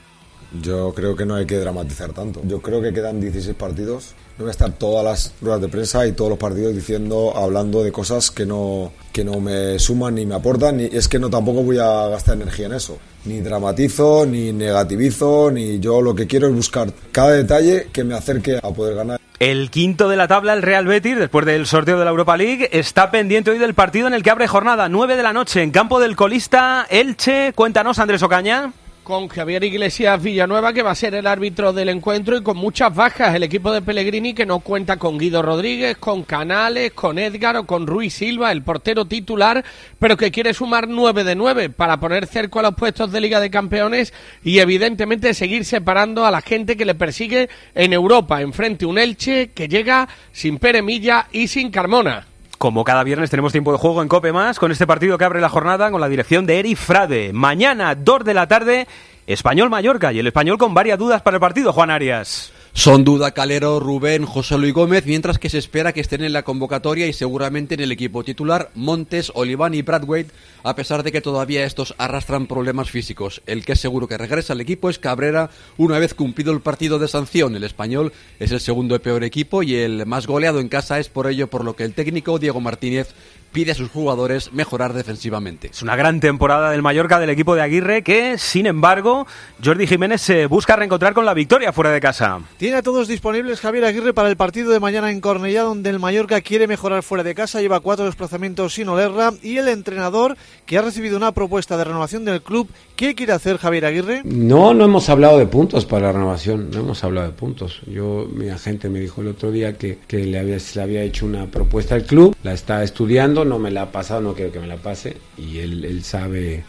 Yo 0.52 0.94
creo 0.94 1.14
que 1.14 1.26
no 1.26 1.34
hay 1.34 1.46
que 1.46 1.58
dramatizar 1.58 2.12
tanto. 2.12 2.40
Yo 2.44 2.62
creo 2.62 2.80
que 2.80 2.92
quedan 2.92 3.20
16 3.20 3.54
partidos. 3.54 4.14
No 4.38 4.44
voy 4.44 4.48
a 4.48 4.52
estar 4.52 4.72
todas 4.72 5.04
las 5.04 5.34
ruedas 5.42 5.60
de 5.60 5.68
prensa 5.68 6.06
y 6.06 6.12
todos 6.12 6.30
los 6.30 6.38
partidos 6.38 6.74
diciendo, 6.74 7.34
hablando 7.36 7.82
de 7.82 7.92
cosas 7.92 8.30
que 8.30 8.46
no, 8.46 8.92
que 9.12 9.24
no 9.24 9.40
me 9.40 9.78
suman 9.78 10.14
ni 10.14 10.24
me 10.24 10.34
aportan. 10.34 10.80
Y 10.80 10.84
es 10.84 11.08
que 11.08 11.18
no 11.18 11.28
tampoco 11.28 11.62
voy 11.62 11.78
a 11.78 12.08
gastar 12.08 12.36
energía 12.36 12.66
en 12.66 12.74
eso. 12.74 12.98
Ni 13.26 13.40
dramatizo, 13.40 14.24
ni 14.24 14.52
negativizo, 14.52 15.50
ni 15.50 15.80
yo 15.80 16.00
lo 16.00 16.14
que 16.14 16.26
quiero 16.26 16.48
es 16.48 16.54
buscar 16.54 16.92
cada 17.12 17.32
detalle 17.32 17.88
que 17.92 18.04
me 18.04 18.14
acerque 18.14 18.58
a 18.62 18.70
poder 18.70 18.94
ganar. 18.94 19.20
El 19.38 19.70
quinto 19.70 20.08
de 20.08 20.16
la 20.16 20.28
tabla, 20.28 20.54
el 20.54 20.62
Real 20.62 20.86
Betis, 20.86 21.16
después 21.16 21.44
del 21.46 21.66
sorteo 21.66 21.98
de 21.98 22.04
la 22.04 22.10
Europa 22.10 22.36
League, 22.36 22.70
está 22.72 23.10
pendiente 23.10 23.50
hoy 23.50 23.58
del 23.58 23.74
partido 23.74 24.08
en 24.08 24.14
el 24.14 24.22
que 24.22 24.30
abre 24.30 24.48
jornada 24.48 24.88
9 24.88 25.16
de 25.16 25.22
la 25.22 25.32
noche 25.32 25.62
en 25.62 25.70
campo 25.70 26.00
del 26.00 26.16
colista 26.16 26.86
Elche. 26.90 27.52
Cuéntanos, 27.52 27.98
Andrés 27.98 28.22
Ocaña 28.22 28.72
con 29.08 29.28
Javier 29.28 29.64
Iglesias 29.64 30.22
Villanueva, 30.22 30.74
que 30.74 30.82
va 30.82 30.90
a 30.90 30.94
ser 30.94 31.14
el 31.14 31.26
árbitro 31.26 31.72
del 31.72 31.88
encuentro, 31.88 32.36
y 32.36 32.42
con 32.42 32.58
muchas 32.58 32.94
bajas. 32.94 33.34
El 33.34 33.42
equipo 33.42 33.72
de 33.72 33.80
Pellegrini, 33.80 34.34
que 34.34 34.44
no 34.44 34.60
cuenta 34.60 34.98
con 34.98 35.16
Guido 35.16 35.40
Rodríguez, 35.40 35.96
con 35.96 36.24
Canales, 36.24 36.92
con 36.92 37.18
Edgar 37.18 37.56
o 37.56 37.64
con 37.64 37.86
Ruiz 37.86 38.12
Silva, 38.12 38.52
el 38.52 38.62
portero 38.62 39.06
titular, 39.06 39.64
pero 39.98 40.18
que 40.18 40.30
quiere 40.30 40.52
sumar 40.52 40.88
9 40.88 41.24
de 41.24 41.34
9 41.34 41.70
para 41.70 41.98
poner 41.98 42.26
cerco 42.26 42.58
a 42.58 42.64
los 42.64 42.74
puestos 42.74 43.10
de 43.10 43.22
Liga 43.22 43.40
de 43.40 43.48
Campeones 43.48 44.12
y, 44.44 44.58
evidentemente, 44.58 45.32
seguir 45.32 45.64
separando 45.64 46.26
a 46.26 46.30
la 46.30 46.42
gente 46.42 46.76
que 46.76 46.84
le 46.84 46.94
persigue 46.94 47.48
en 47.74 47.94
Europa. 47.94 48.42
Enfrente 48.42 48.84
un 48.84 48.98
Elche 48.98 49.52
que 49.54 49.68
llega 49.68 50.06
sin 50.32 50.58
Pere 50.58 50.82
Milla 50.82 51.28
y 51.32 51.48
sin 51.48 51.70
Carmona. 51.70 52.26
Como 52.58 52.82
cada 52.82 53.04
viernes 53.04 53.30
tenemos 53.30 53.52
tiempo 53.52 53.70
de 53.70 53.78
juego 53.78 54.02
en 54.02 54.08
Cope 54.08 54.32
Más 54.32 54.58
con 54.58 54.72
este 54.72 54.84
partido 54.84 55.16
que 55.16 55.24
abre 55.24 55.40
la 55.40 55.48
jornada 55.48 55.92
con 55.92 56.00
la 56.00 56.08
dirección 56.08 56.44
de 56.44 56.58
Eri 56.58 56.74
Frade. 56.74 57.32
Mañana, 57.32 57.94
2 57.94 58.24
de 58.24 58.34
la 58.34 58.48
tarde, 58.48 58.88
Español 59.28 59.70
Mallorca 59.70 60.12
y 60.12 60.18
el 60.18 60.26
español 60.26 60.58
con 60.58 60.74
varias 60.74 60.98
dudas 60.98 61.22
para 61.22 61.36
el 61.36 61.40
partido, 61.40 61.72
Juan 61.72 61.90
Arias. 61.90 62.52
Son 62.78 63.02
duda 63.02 63.32
Calero, 63.32 63.80
Rubén, 63.80 64.24
José 64.24 64.56
Luis 64.56 64.72
Gómez, 64.72 65.04
mientras 65.04 65.40
que 65.40 65.50
se 65.50 65.58
espera 65.58 65.92
que 65.92 66.00
estén 66.00 66.22
en 66.22 66.32
la 66.32 66.44
convocatoria 66.44 67.08
y 67.08 67.12
seguramente 67.12 67.74
en 67.74 67.80
el 67.80 67.90
equipo 67.90 68.22
titular 68.22 68.70
Montes, 68.76 69.32
Oliván 69.34 69.74
y 69.74 69.82
Bradwaite, 69.82 70.30
a 70.62 70.76
pesar 70.76 71.02
de 71.02 71.10
que 71.10 71.20
todavía 71.20 71.64
estos 71.64 71.96
arrastran 71.98 72.46
problemas 72.46 72.88
físicos. 72.88 73.42
El 73.46 73.64
que 73.64 73.72
es 73.72 73.80
seguro 73.80 74.06
que 74.06 74.16
regresa 74.16 74.52
al 74.52 74.60
equipo 74.60 74.90
es 74.90 75.00
Cabrera 75.00 75.50
una 75.76 75.98
vez 75.98 76.14
cumplido 76.14 76.52
el 76.52 76.60
partido 76.60 77.00
de 77.00 77.08
sanción. 77.08 77.56
El 77.56 77.64
español 77.64 78.12
es 78.38 78.52
el 78.52 78.60
segundo 78.60 78.96
peor 79.02 79.24
equipo 79.24 79.64
y 79.64 79.74
el 79.74 80.06
más 80.06 80.28
goleado 80.28 80.60
en 80.60 80.68
casa 80.68 81.00
es 81.00 81.08
por 81.08 81.26
ello 81.26 81.48
por 81.50 81.64
lo 81.64 81.74
que 81.74 81.82
el 81.82 81.94
técnico 81.94 82.38
Diego 82.38 82.60
Martínez 82.60 83.08
pide 83.52 83.72
a 83.72 83.74
sus 83.74 83.90
jugadores 83.90 84.52
mejorar 84.52 84.92
defensivamente. 84.92 85.68
Es 85.68 85.82
una 85.82 85.96
gran 85.96 86.20
temporada 86.20 86.70
del 86.70 86.82
Mallorca 86.82 87.18
del 87.18 87.30
equipo 87.30 87.54
de 87.54 87.62
Aguirre 87.62 88.02
que, 88.02 88.38
sin 88.38 88.66
embargo, 88.66 89.26
Jordi 89.64 89.86
Jiménez 89.86 90.20
se 90.20 90.46
busca 90.46 90.76
reencontrar 90.76 91.14
con 91.14 91.24
la 91.24 91.34
victoria 91.34 91.72
fuera 91.72 91.90
de 91.90 92.00
casa. 92.00 92.40
Tiene 92.56 92.76
a 92.76 92.82
todos 92.82 93.08
disponibles 93.08 93.60
Javier 93.60 93.84
Aguirre 93.84 94.14
para 94.14 94.28
el 94.28 94.36
partido 94.36 94.72
de 94.72 94.80
mañana 94.80 95.10
en 95.10 95.20
Cornellá, 95.20 95.62
donde 95.62 95.90
el 95.90 95.98
Mallorca 95.98 96.40
quiere 96.40 96.66
mejorar 96.66 97.02
fuera 97.02 97.24
de 97.24 97.34
casa, 97.34 97.60
lleva 97.60 97.80
cuatro 97.80 98.04
desplazamientos 98.04 98.74
sin 98.74 98.88
olerra 98.88 99.32
y 99.42 99.56
el 99.56 99.68
entrenador 99.68 100.36
que 100.66 100.78
ha 100.78 100.82
recibido 100.82 101.16
una 101.16 101.32
propuesta 101.32 101.76
de 101.76 101.84
renovación 101.84 102.24
del 102.24 102.42
club. 102.42 102.68
¿Qué 102.96 103.14
quiere 103.14 103.32
hacer 103.32 103.58
Javier 103.58 103.86
Aguirre? 103.86 104.22
No, 104.24 104.74
no 104.74 104.84
hemos 104.84 105.08
hablado 105.08 105.38
de 105.38 105.46
puntos 105.46 105.86
para 105.86 106.06
la 106.06 106.12
renovación, 106.12 106.70
no 106.70 106.80
hemos 106.80 107.02
hablado 107.04 107.28
de 107.28 107.32
puntos. 107.32 107.80
Yo, 107.86 108.28
mi 108.32 108.48
agente 108.48 108.88
me 108.88 109.00
dijo 109.00 109.20
el 109.20 109.28
otro 109.28 109.50
día 109.50 109.76
que, 109.78 109.98
que 110.06 110.18
le, 110.18 110.38
había, 110.38 110.58
le 110.74 110.82
había 110.82 111.02
hecho 111.02 111.26
una 111.26 111.46
propuesta 111.46 111.94
al 111.94 112.04
club, 112.04 112.34
la 112.42 112.52
está 112.52 112.82
estudiando, 112.82 113.37
no 113.44 113.58
me 113.58 113.70
la 113.70 113.82
ha 113.82 113.92
pasado, 113.92 114.20
no 114.20 114.34
quiero 114.34 114.52
que 114.52 114.60
me 114.60 114.66
la 114.66 114.76
pase 114.76 115.16
y 115.36 115.58
él, 115.58 115.84
él 115.84 116.02
sabe 116.02 116.64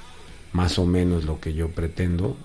más 0.53 0.79
o 0.79 0.85
menos 0.85 1.25
lo 1.25 1.39
que 1.39 1.53
yo 1.53 1.69
pretendo 1.69 2.35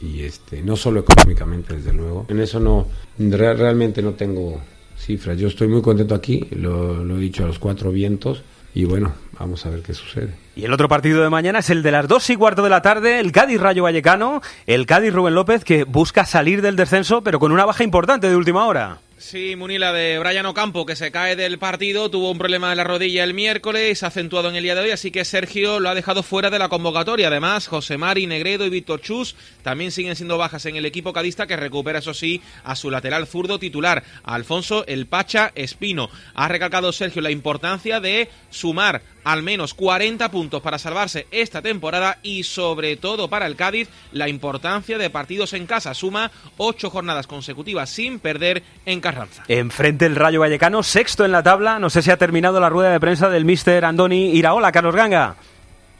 y 0.00 0.22
este 0.22 0.62
no 0.62 0.76
solo 0.76 1.00
económicamente 1.00 1.76
desde 1.76 1.92
luego 1.92 2.26
en 2.28 2.40
eso 2.40 2.60
no 2.60 2.86
re, 3.18 3.54
realmente 3.54 4.02
no 4.02 4.12
tengo 4.12 4.60
cifras 4.98 5.38
yo 5.38 5.48
estoy 5.48 5.68
muy 5.68 5.80
contento 5.80 6.14
aquí 6.14 6.46
lo 6.50 7.16
he 7.16 7.20
dicho 7.20 7.44
a 7.44 7.46
los 7.46 7.58
cuatro 7.58 7.90
vientos 7.90 8.42
y 8.74 8.84
bueno, 8.86 9.12
vamos 9.38 9.64
a 9.66 9.70
ver 9.70 9.82
qué 9.82 9.94
sucede. 9.94 10.34
Y 10.56 10.64
el 10.64 10.72
otro 10.72 10.88
partido 10.88 11.22
de 11.22 11.30
mañana 11.30 11.60
es 11.60 11.70
el 11.70 11.84
de 11.84 11.92
las 11.92 12.08
dos 12.08 12.28
y 12.28 12.36
cuarto 12.36 12.64
de 12.64 12.70
la 12.70 12.82
tarde, 12.82 13.20
el 13.20 13.30
Cádiz 13.30 13.60
Rayo 13.60 13.84
Vallecano, 13.84 14.42
el 14.66 14.84
Cádiz 14.84 15.14
Rubén 15.14 15.34
López 15.34 15.64
que 15.64 15.84
busca 15.84 16.26
salir 16.26 16.60
del 16.60 16.74
descenso 16.74 17.22
pero 17.22 17.38
con 17.38 17.52
una 17.52 17.64
baja 17.64 17.84
importante 17.84 18.28
de 18.28 18.36
última 18.36 18.66
hora. 18.66 18.98
Sí, 19.26 19.56
Munila 19.56 19.90
de 19.94 20.18
Brian 20.18 20.44
Ocampo, 20.44 20.84
que 20.84 20.96
se 20.96 21.10
cae 21.10 21.34
del 21.34 21.58
partido, 21.58 22.10
tuvo 22.10 22.30
un 22.30 22.36
problema 22.36 22.68
de 22.68 22.76
la 22.76 22.84
rodilla 22.84 23.24
el 23.24 23.32
miércoles, 23.32 24.02
acentuado 24.02 24.50
en 24.50 24.56
el 24.56 24.64
día 24.64 24.74
de 24.74 24.82
hoy, 24.82 24.90
así 24.90 25.10
que 25.10 25.24
Sergio 25.24 25.80
lo 25.80 25.88
ha 25.88 25.94
dejado 25.94 26.22
fuera 26.22 26.50
de 26.50 26.58
la 26.58 26.68
convocatoria. 26.68 27.28
Además, 27.28 27.66
José 27.66 27.96
Mari, 27.96 28.26
Negredo 28.26 28.66
y 28.66 28.68
Víctor 28.68 29.00
Chus 29.00 29.34
también 29.62 29.92
siguen 29.92 30.14
siendo 30.14 30.36
bajas 30.36 30.66
en 30.66 30.76
el 30.76 30.84
equipo 30.84 31.14
cadista, 31.14 31.46
que 31.46 31.56
recupera, 31.56 32.00
eso 32.00 32.12
sí, 32.12 32.42
a 32.64 32.76
su 32.76 32.90
lateral 32.90 33.26
zurdo 33.26 33.58
titular, 33.58 34.04
Alfonso 34.24 34.84
El 34.86 35.06
Pacha 35.06 35.52
Espino. 35.54 36.10
Ha 36.34 36.48
recalcado 36.48 36.92
Sergio 36.92 37.22
la 37.22 37.30
importancia 37.30 38.00
de 38.00 38.28
sumar 38.50 39.00
al 39.24 39.42
menos 39.42 39.74
40 39.74 40.30
puntos 40.30 40.62
para 40.62 40.78
salvarse 40.78 41.26
esta 41.30 41.62
temporada 41.62 42.18
y 42.22 42.44
sobre 42.44 42.96
todo 42.96 43.28
para 43.28 43.46
el 43.46 43.56
Cádiz 43.56 43.88
la 44.12 44.28
importancia 44.28 44.98
de 44.98 45.10
partidos 45.10 45.52
en 45.54 45.66
casa. 45.66 45.94
Suma 45.94 46.30
ocho 46.56 46.90
jornadas 46.90 47.26
consecutivas 47.26 47.90
sin 47.90 48.18
perder 48.18 48.62
en 48.86 49.00
Carranza. 49.00 49.44
Enfrente 49.48 50.06
el 50.06 50.16
Rayo 50.16 50.40
Vallecano, 50.40 50.82
sexto 50.82 51.24
en 51.24 51.32
la 51.32 51.42
tabla. 51.42 51.78
No 51.78 51.90
sé 51.90 52.02
si 52.02 52.10
ha 52.10 52.16
terminado 52.16 52.60
la 52.60 52.68
rueda 52.68 52.92
de 52.92 53.00
prensa 53.00 53.28
del 53.28 53.44
mister 53.44 53.84
Andoni 53.84 54.30
Iraola, 54.30 54.72
Carlos 54.72 54.94
Ganga. 54.94 55.36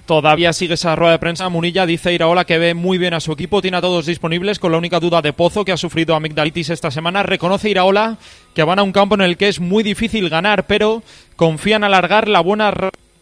Todavía 0.07 0.52
sigue 0.52 0.75
esa 0.75 0.95
rueda 0.97 1.12
de 1.12 1.19
prensa. 1.19 1.49
Munilla 1.49 1.87
dice 1.87 2.12
Iraola 2.12 2.45
que 2.45 2.59
ve 2.59 2.75
muy 2.75 2.99
bien 2.99 3.14
a 3.14 3.21
su 3.21 3.33
equipo, 3.33 3.62
tiene 3.62 3.78
a 3.78 3.81
todos 3.81 4.04
disponibles, 4.04 4.59
con 4.59 4.71
la 4.71 4.76
única 4.76 5.00
duda 5.00 5.23
de 5.23 5.33
Pozo, 5.33 5.64
que 5.64 5.73
ha 5.73 5.78
sufrido 5.78 6.14
amigdalitis 6.14 6.69
esta 6.69 6.90
semana. 6.90 7.23
Reconoce 7.23 7.71
Iraola 7.71 8.19
que 8.54 8.64
van 8.64 8.78
a 8.78 8.83
un 8.83 8.93
campo 8.93 9.14
en 9.14 9.23
el 9.23 9.38
que 9.38 9.49
es 9.49 9.61
muy 9.61 9.83
difícil 9.83 10.28
ganar, 10.28 10.66
pero 10.66 11.02
confían 11.37 11.83
en 11.83 11.85
alargar 11.85 12.28
la 12.28 12.40
buena 12.40 12.71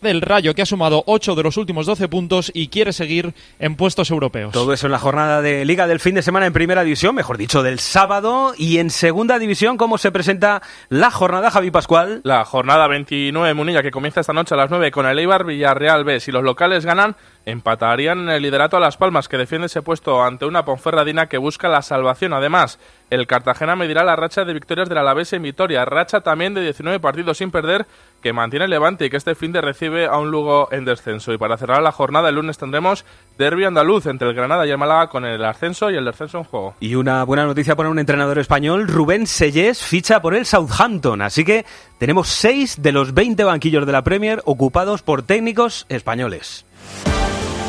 del 0.03 0.21
Rayo, 0.21 0.55
que 0.55 0.63
ha 0.63 0.67
sumado 0.67 1.03
8 1.07 1.35
de 1.35 1.43
los 1.43 1.57
últimos 1.57 1.87
12 1.87 2.09
puntos 2.09 2.51
y 2.55 2.69
quiere 2.69 2.93
seguir 2.93 3.35
en 3.59 3.77
puestos 3.77 4.11
europeos. 4.11 4.53
Todo 4.53 4.73
eso 4.73 4.87
en 4.87 4.93
la 4.93 4.99
jornada 4.99 5.41
de 5.41 5.65
Liga 5.65 5.87
del 5.87 6.01
fin 6.01 6.15
de 6.15 6.23
semana 6.23 6.47
en 6.47 6.53
Primera 6.53 6.85
División, 6.85 7.15
mejor 7.15 7.39
dicho, 7.39 7.63
del 7.63 7.79
sábado. 7.79 8.53
Y 8.59 8.79
en 8.79 8.91
Segunda 8.91 9.39
División, 9.39 9.77
¿cómo 9.77 9.99
se 9.99 10.13
presenta 10.13 10.63
la 10.89 11.11
jornada, 11.11 11.51
Javi 11.51 11.71
Pascual? 11.71 12.21
La 12.25 12.45
jornada 12.45 12.87
29 12.89 13.55
Munilla, 13.55 13.83
que 13.83 13.91
comienza 13.91 14.21
esta 14.21 14.33
noche 14.33 14.55
a 14.55 14.59
las 14.59 14.71
9 14.71 14.91
con 14.91 15.07
el 15.07 15.19
Eibar 15.19 15.45
Villarreal 15.45 16.05
B. 16.05 16.21
Si 16.21 16.33
los 16.33 16.43
locales 16.43 16.85
ganan, 16.85 17.17
empatarían 17.47 18.21
en 18.21 18.29
el 18.31 18.43
liderato 18.43 18.77
a 18.77 18.81
Las 18.81 18.97
Palmas, 18.97 19.29
que 19.29 19.39
defiende 19.39 19.67
ese 19.67 19.83
puesto 19.83 20.23
ante 20.23 20.45
una 20.45 20.65
Ponferradina 20.65 21.29
que 21.29 21.39
busca 21.39 21.69
la 21.69 21.83
salvación. 21.83 22.33
Además, 22.33 22.79
el 23.13 23.27
Cartagena 23.27 23.77
medirá 23.77 24.05
la 24.05 24.17
racha 24.17 24.47
de 24.47 24.55
victorias 24.55 24.89
del 24.89 24.97
Alavés 24.97 25.35
en 25.35 25.43
Vitoria, 25.43 25.85
racha 25.85 26.23
también 26.23 26.55
de 26.55 26.63
19 26.63 26.99
partidos 26.99 27.37
sin 27.37 27.51
perder 27.51 27.87
que 28.23 28.33
mantiene 28.33 28.65
el 28.65 28.71
Levante 28.71 29.05
y 29.05 29.11
que 29.11 29.19
este 29.19 29.35
fin 29.35 29.53
de 29.53 29.61
recibe 29.61 30.07
a 30.07 30.17
un 30.17 30.31
Lugo 30.31 30.69
en 30.73 30.87
descenso. 30.87 31.31
Y 31.31 31.37
para 31.37 31.59
cerrar 31.59 31.83
la 31.83 31.93
jornada, 31.93 32.31
el 32.31 32.37
lunes 32.37 32.57
tendremos 32.57 33.05
derby 33.37 33.67
andaluz 33.67 34.07
entre 34.07 34.29
el 34.29 34.35
Granada 34.35 34.67
y 34.67 34.71
el 34.71 34.79
Málaga 34.79 35.09
con 35.09 35.27
el 35.27 35.45
ascenso 35.45 35.91
y 35.91 35.97
el 35.97 36.07
descenso 36.07 36.39
en 36.39 36.45
juego. 36.45 36.75
Y 36.81 36.95
una 36.95 37.23
buena 37.25 37.45
noticia 37.45 37.77
para 37.77 37.91
un 37.91 37.99
entrenador 37.99 38.39
español, 38.39 38.89
Rubén 38.89 39.27
Sellés 39.27 39.83
ficha 39.83 40.23
por 40.23 40.35
el 40.35 40.47
Southampton, 40.47 41.21
así 41.21 41.45
que 41.45 41.67
tenemos 41.99 42.29
6 42.29 42.81
de 42.81 42.93
los 42.93 43.13
20 43.13 43.45
banquillos 43.45 43.85
de 43.85 43.93
la 43.93 44.03
Premier 44.03 44.41
ocupados 44.47 45.03
por 45.03 45.23
técnicos 45.23 45.85
españoles. 45.91 46.65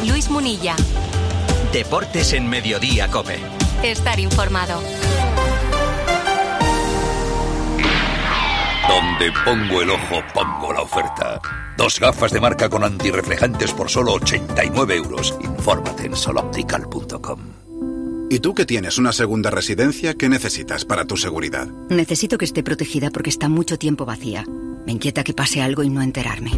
Luis 0.08 0.30
Munilla. 0.30 0.78
Deportes 1.74 2.32
en 2.32 2.48
Mediodía, 2.48 3.10
Cope. 3.10 3.40
Estar 3.84 4.22
informado. 4.22 4.82
Donde 8.88 9.32
pongo 9.46 9.82
el 9.82 9.90
ojo, 9.90 10.22
pongo 10.34 10.74
la 10.74 10.82
oferta. 10.82 11.42
Dos 11.78 12.00
gafas 12.00 12.32
de 12.32 12.42
marca 12.42 12.70
con 12.70 12.84
antirreflejantes 12.84 13.72
por 13.72 13.90
solo 13.90 14.14
89 14.14 14.96
euros. 14.96 15.36
Infórmate 15.42 16.06
en 16.06 16.16
soloptical.com. 16.16 17.40
¿Y 18.30 18.40
tú 18.40 18.54
que 18.54 18.66
tienes 18.66 18.98
una 18.98 19.14
segunda 19.14 19.50
residencia, 19.52 20.16
qué 20.16 20.28
necesitas 20.28 20.86
para 20.86 21.06
tu 21.06 21.18
seguridad? 21.18 21.68
Necesito 21.90 22.38
que 22.38 22.46
esté 22.46 22.64
protegida 22.64 23.10
porque 23.12 23.30
está 23.30 23.48
mucho 23.48 23.78
tiempo 23.78 24.06
vacía. 24.06 24.46
Me 24.86 24.92
inquieta 24.92 25.24
que 25.24 25.34
pase 25.34 25.62
algo 25.62 25.84
y 25.84 25.90
no 25.90 26.02
enterarme. 26.02 26.52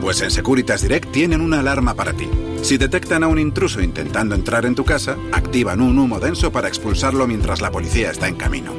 Pues 0.00 0.20
en 0.22 0.30
Securitas 0.30 0.82
Direct 0.82 1.12
tienen 1.12 1.40
una 1.40 1.60
alarma 1.60 1.94
para 1.94 2.12
ti. 2.12 2.28
Si 2.62 2.76
detectan 2.76 3.22
a 3.22 3.28
un 3.28 3.38
intruso 3.38 3.80
intentando 3.80 4.34
entrar 4.34 4.66
en 4.66 4.74
tu 4.74 4.84
casa, 4.84 5.16
activan 5.32 5.80
un 5.80 5.98
humo 5.98 6.18
denso 6.18 6.50
para 6.50 6.68
expulsarlo 6.68 7.26
mientras 7.26 7.60
la 7.60 7.70
policía 7.70 8.10
está 8.10 8.26
en 8.26 8.34
camino. 8.36 8.72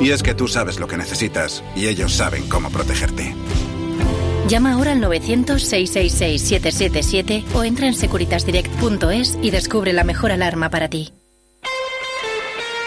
Y 0.00 0.10
es 0.10 0.22
que 0.22 0.34
tú 0.34 0.48
sabes 0.48 0.78
lo 0.78 0.86
que 0.86 0.96
necesitas 0.96 1.62
y 1.74 1.88
ellos 1.88 2.14
saben 2.14 2.48
cómo 2.48 2.70
protegerte. 2.70 3.34
Llama 4.48 4.72
ahora 4.72 4.92
al 4.92 5.02
900-666-777 5.02 7.44
o 7.54 7.64
entra 7.64 7.86
en 7.86 7.92
securitasdirect.es 7.94 9.38
y 9.42 9.50
descubre 9.50 9.92
la 9.92 10.04
mejor 10.04 10.32
alarma 10.32 10.70
para 10.70 10.88
ti. 10.88 11.12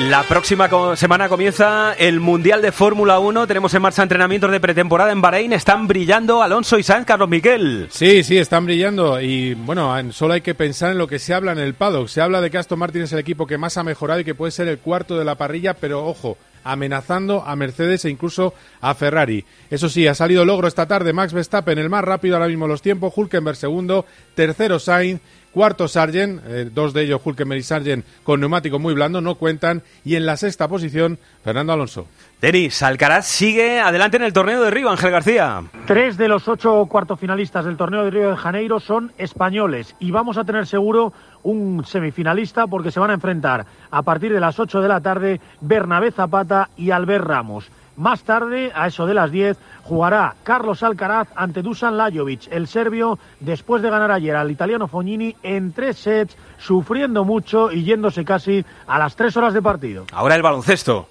La 0.10 0.24
próxima 0.24 0.67
semana 0.96 1.29
comienza 1.29 1.93
el 1.93 2.20
Mundial 2.20 2.62
de 2.62 2.72
Fórmula 2.72 3.20
1. 3.20 3.46
Tenemos 3.48 3.74
en 3.74 3.81
marcha 3.81 4.03
entrenamientos 4.03 4.51
de 4.51 4.60
pretemporada 4.60 5.12
en 5.12 5.22
Bahrein. 5.22 5.53
Están 5.53 5.88
brillando 5.88 6.41
Alonso 6.41 6.77
y 6.77 6.84
Sainz, 6.84 7.05
Carlos 7.05 7.29
Miquel. 7.29 7.88
Sí, 7.91 8.24
sí, 8.24 8.38
están 8.38 8.65
brillando 8.65 9.22
y 9.22 9.53
bueno, 9.53 9.98
en- 9.98 10.12
solo 10.12 10.34
hay 10.34 10.41
que 10.41 10.55
pensar 10.55 10.91
en 10.91 10.98
lo 10.98 11.08
que 11.08 11.20
se 11.20 11.34
habla 11.34 11.51
en 11.51 11.60
el 11.60 11.75
paddock. 11.75 12.08
Se 12.08 12.20
habla 12.20 12.41
de 12.41 12.50
que 12.50 12.58
Aston 12.58 12.79
Martin 12.79 13.03
es 13.03 13.13
el 13.13 13.20
equipo 13.20 13.46
que 13.48 13.58
más 13.58 13.77
ha 13.77 13.84
mejorado 13.84 14.20
y 14.20 14.24
que 14.25 14.36
puede 14.36 14.51
ser 14.51 14.67
el 14.67 14.79
cuarto 14.79 15.17
de 15.17 15.24
la 15.25 15.36
parrilla, 15.36 15.75
pero 15.75 16.05
ojo, 16.05 16.38
amenazando 16.63 17.43
a 17.46 17.55
Mercedes 17.55 18.03
e 18.05 18.10
incluso 18.10 18.53
a 18.81 18.93
Ferrari. 18.96 19.46
Eso 19.70 19.88
sí, 19.88 20.08
ha 20.08 20.15
salido 20.15 20.46
logro 20.46 20.67
esta 20.67 20.88
tarde 20.88 21.13
Max 21.13 21.31
Verstappen, 21.34 21.77
el 21.79 21.89
más 21.89 22.03
rápido 22.03 22.36
ahora 22.36 22.48
mismo 22.48 22.67
los 22.67 22.81
tiempos, 22.81 23.13
Hulkenberg 23.15 23.55
segundo, 23.55 24.05
tercero 24.35 24.77
Sainz, 24.79 25.22
cuarto 25.53 25.87
Sargent, 25.87 26.42
eh, 26.46 26.70
dos 26.74 26.94
de 26.94 27.03
ellos 27.03 27.22
Hulkenberg 27.24 27.59
y 27.59 27.64
Sargent 27.64 28.05
con 28.24 28.40
neumático 28.40 28.79
muy 28.79 28.94
blando, 28.94 29.22
no 29.22 29.35
cuentan, 29.35 29.83
y 30.03 30.16
en 30.16 30.25
la 30.25 30.37
sexta 30.37 30.68
posición 30.68 31.20
Fernando 31.44 31.74
Alonso. 31.74 32.07
Denis, 32.42 32.81
Alcaraz 32.81 33.27
sigue 33.27 33.79
adelante 33.79 34.18
en 34.18 34.24
el 34.24 34.33
torneo 34.33 34.61
de 34.64 34.72
Río, 34.72 34.90
Ángel 34.90 35.11
García. 35.11 35.64
Tres 35.85 36.18
de 36.18 36.27
los 36.27 36.48
ocho 36.48 36.85
cuartofinalistas 36.87 37.66
del 37.66 37.77
torneo 37.77 38.03
de 38.03 38.11
Río 38.11 38.31
de 38.31 38.37
Janeiro 38.37 38.79
son 38.79 39.11
españoles 39.18 39.96
y 40.00 40.11
vamos 40.11 40.37
a 40.37 40.44
tener 40.44 40.66
seguro 40.66 41.14
un 41.44 41.85
semifinalista 41.85 42.68
porque 42.68 42.92
se 42.92 43.00
van 43.00 43.11
a 43.11 43.16
enfrentar 43.16 43.66
a 43.90 44.01
partir 44.01 44.33
de 44.33 44.40
las 44.40 44.59
8 44.59 44.81
de 44.81 44.87
la 44.87 45.01
tarde 45.01 45.42
Bernabé 45.59 46.11
Zapata 46.11 46.70
y 46.77 46.92
Albert 46.92 47.25
Ramos. 47.25 47.70
Más 48.01 48.24
tarde, 48.24 48.72
a 48.74 48.87
eso 48.87 49.05
de 49.05 49.14
las 49.14 49.29
10, 49.31 49.59
jugará 49.83 50.33
Carlos 50.42 50.81
Alcaraz 50.81 51.27
ante 51.35 51.61
Dusan 51.61 51.98
Lajovic, 51.98 52.48
el 52.51 52.68
serbio, 52.68 53.20
después 53.40 53.83
de 53.83 53.92
ganar 53.92 54.09
ayer 54.09 54.35
al 54.35 54.50
italiano 54.50 54.87
Fognini 54.87 55.35
en 55.44 55.72
tres 55.72 56.00
sets, 56.00 56.35
sufriendo 56.57 57.24
mucho 57.25 57.72
y 57.72 57.83
yéndose 57.83 58.25
casi 58.25 58.66
a 58.87 58.98
las 58.98 59.16
tres 59.16 59.37
horas 59.37 59.53
de 59.53 59.61
partido. 59.61 60.05
Ahora 60.14 60.33
el 60.33 60.42
baloncesto. 60.42 61.09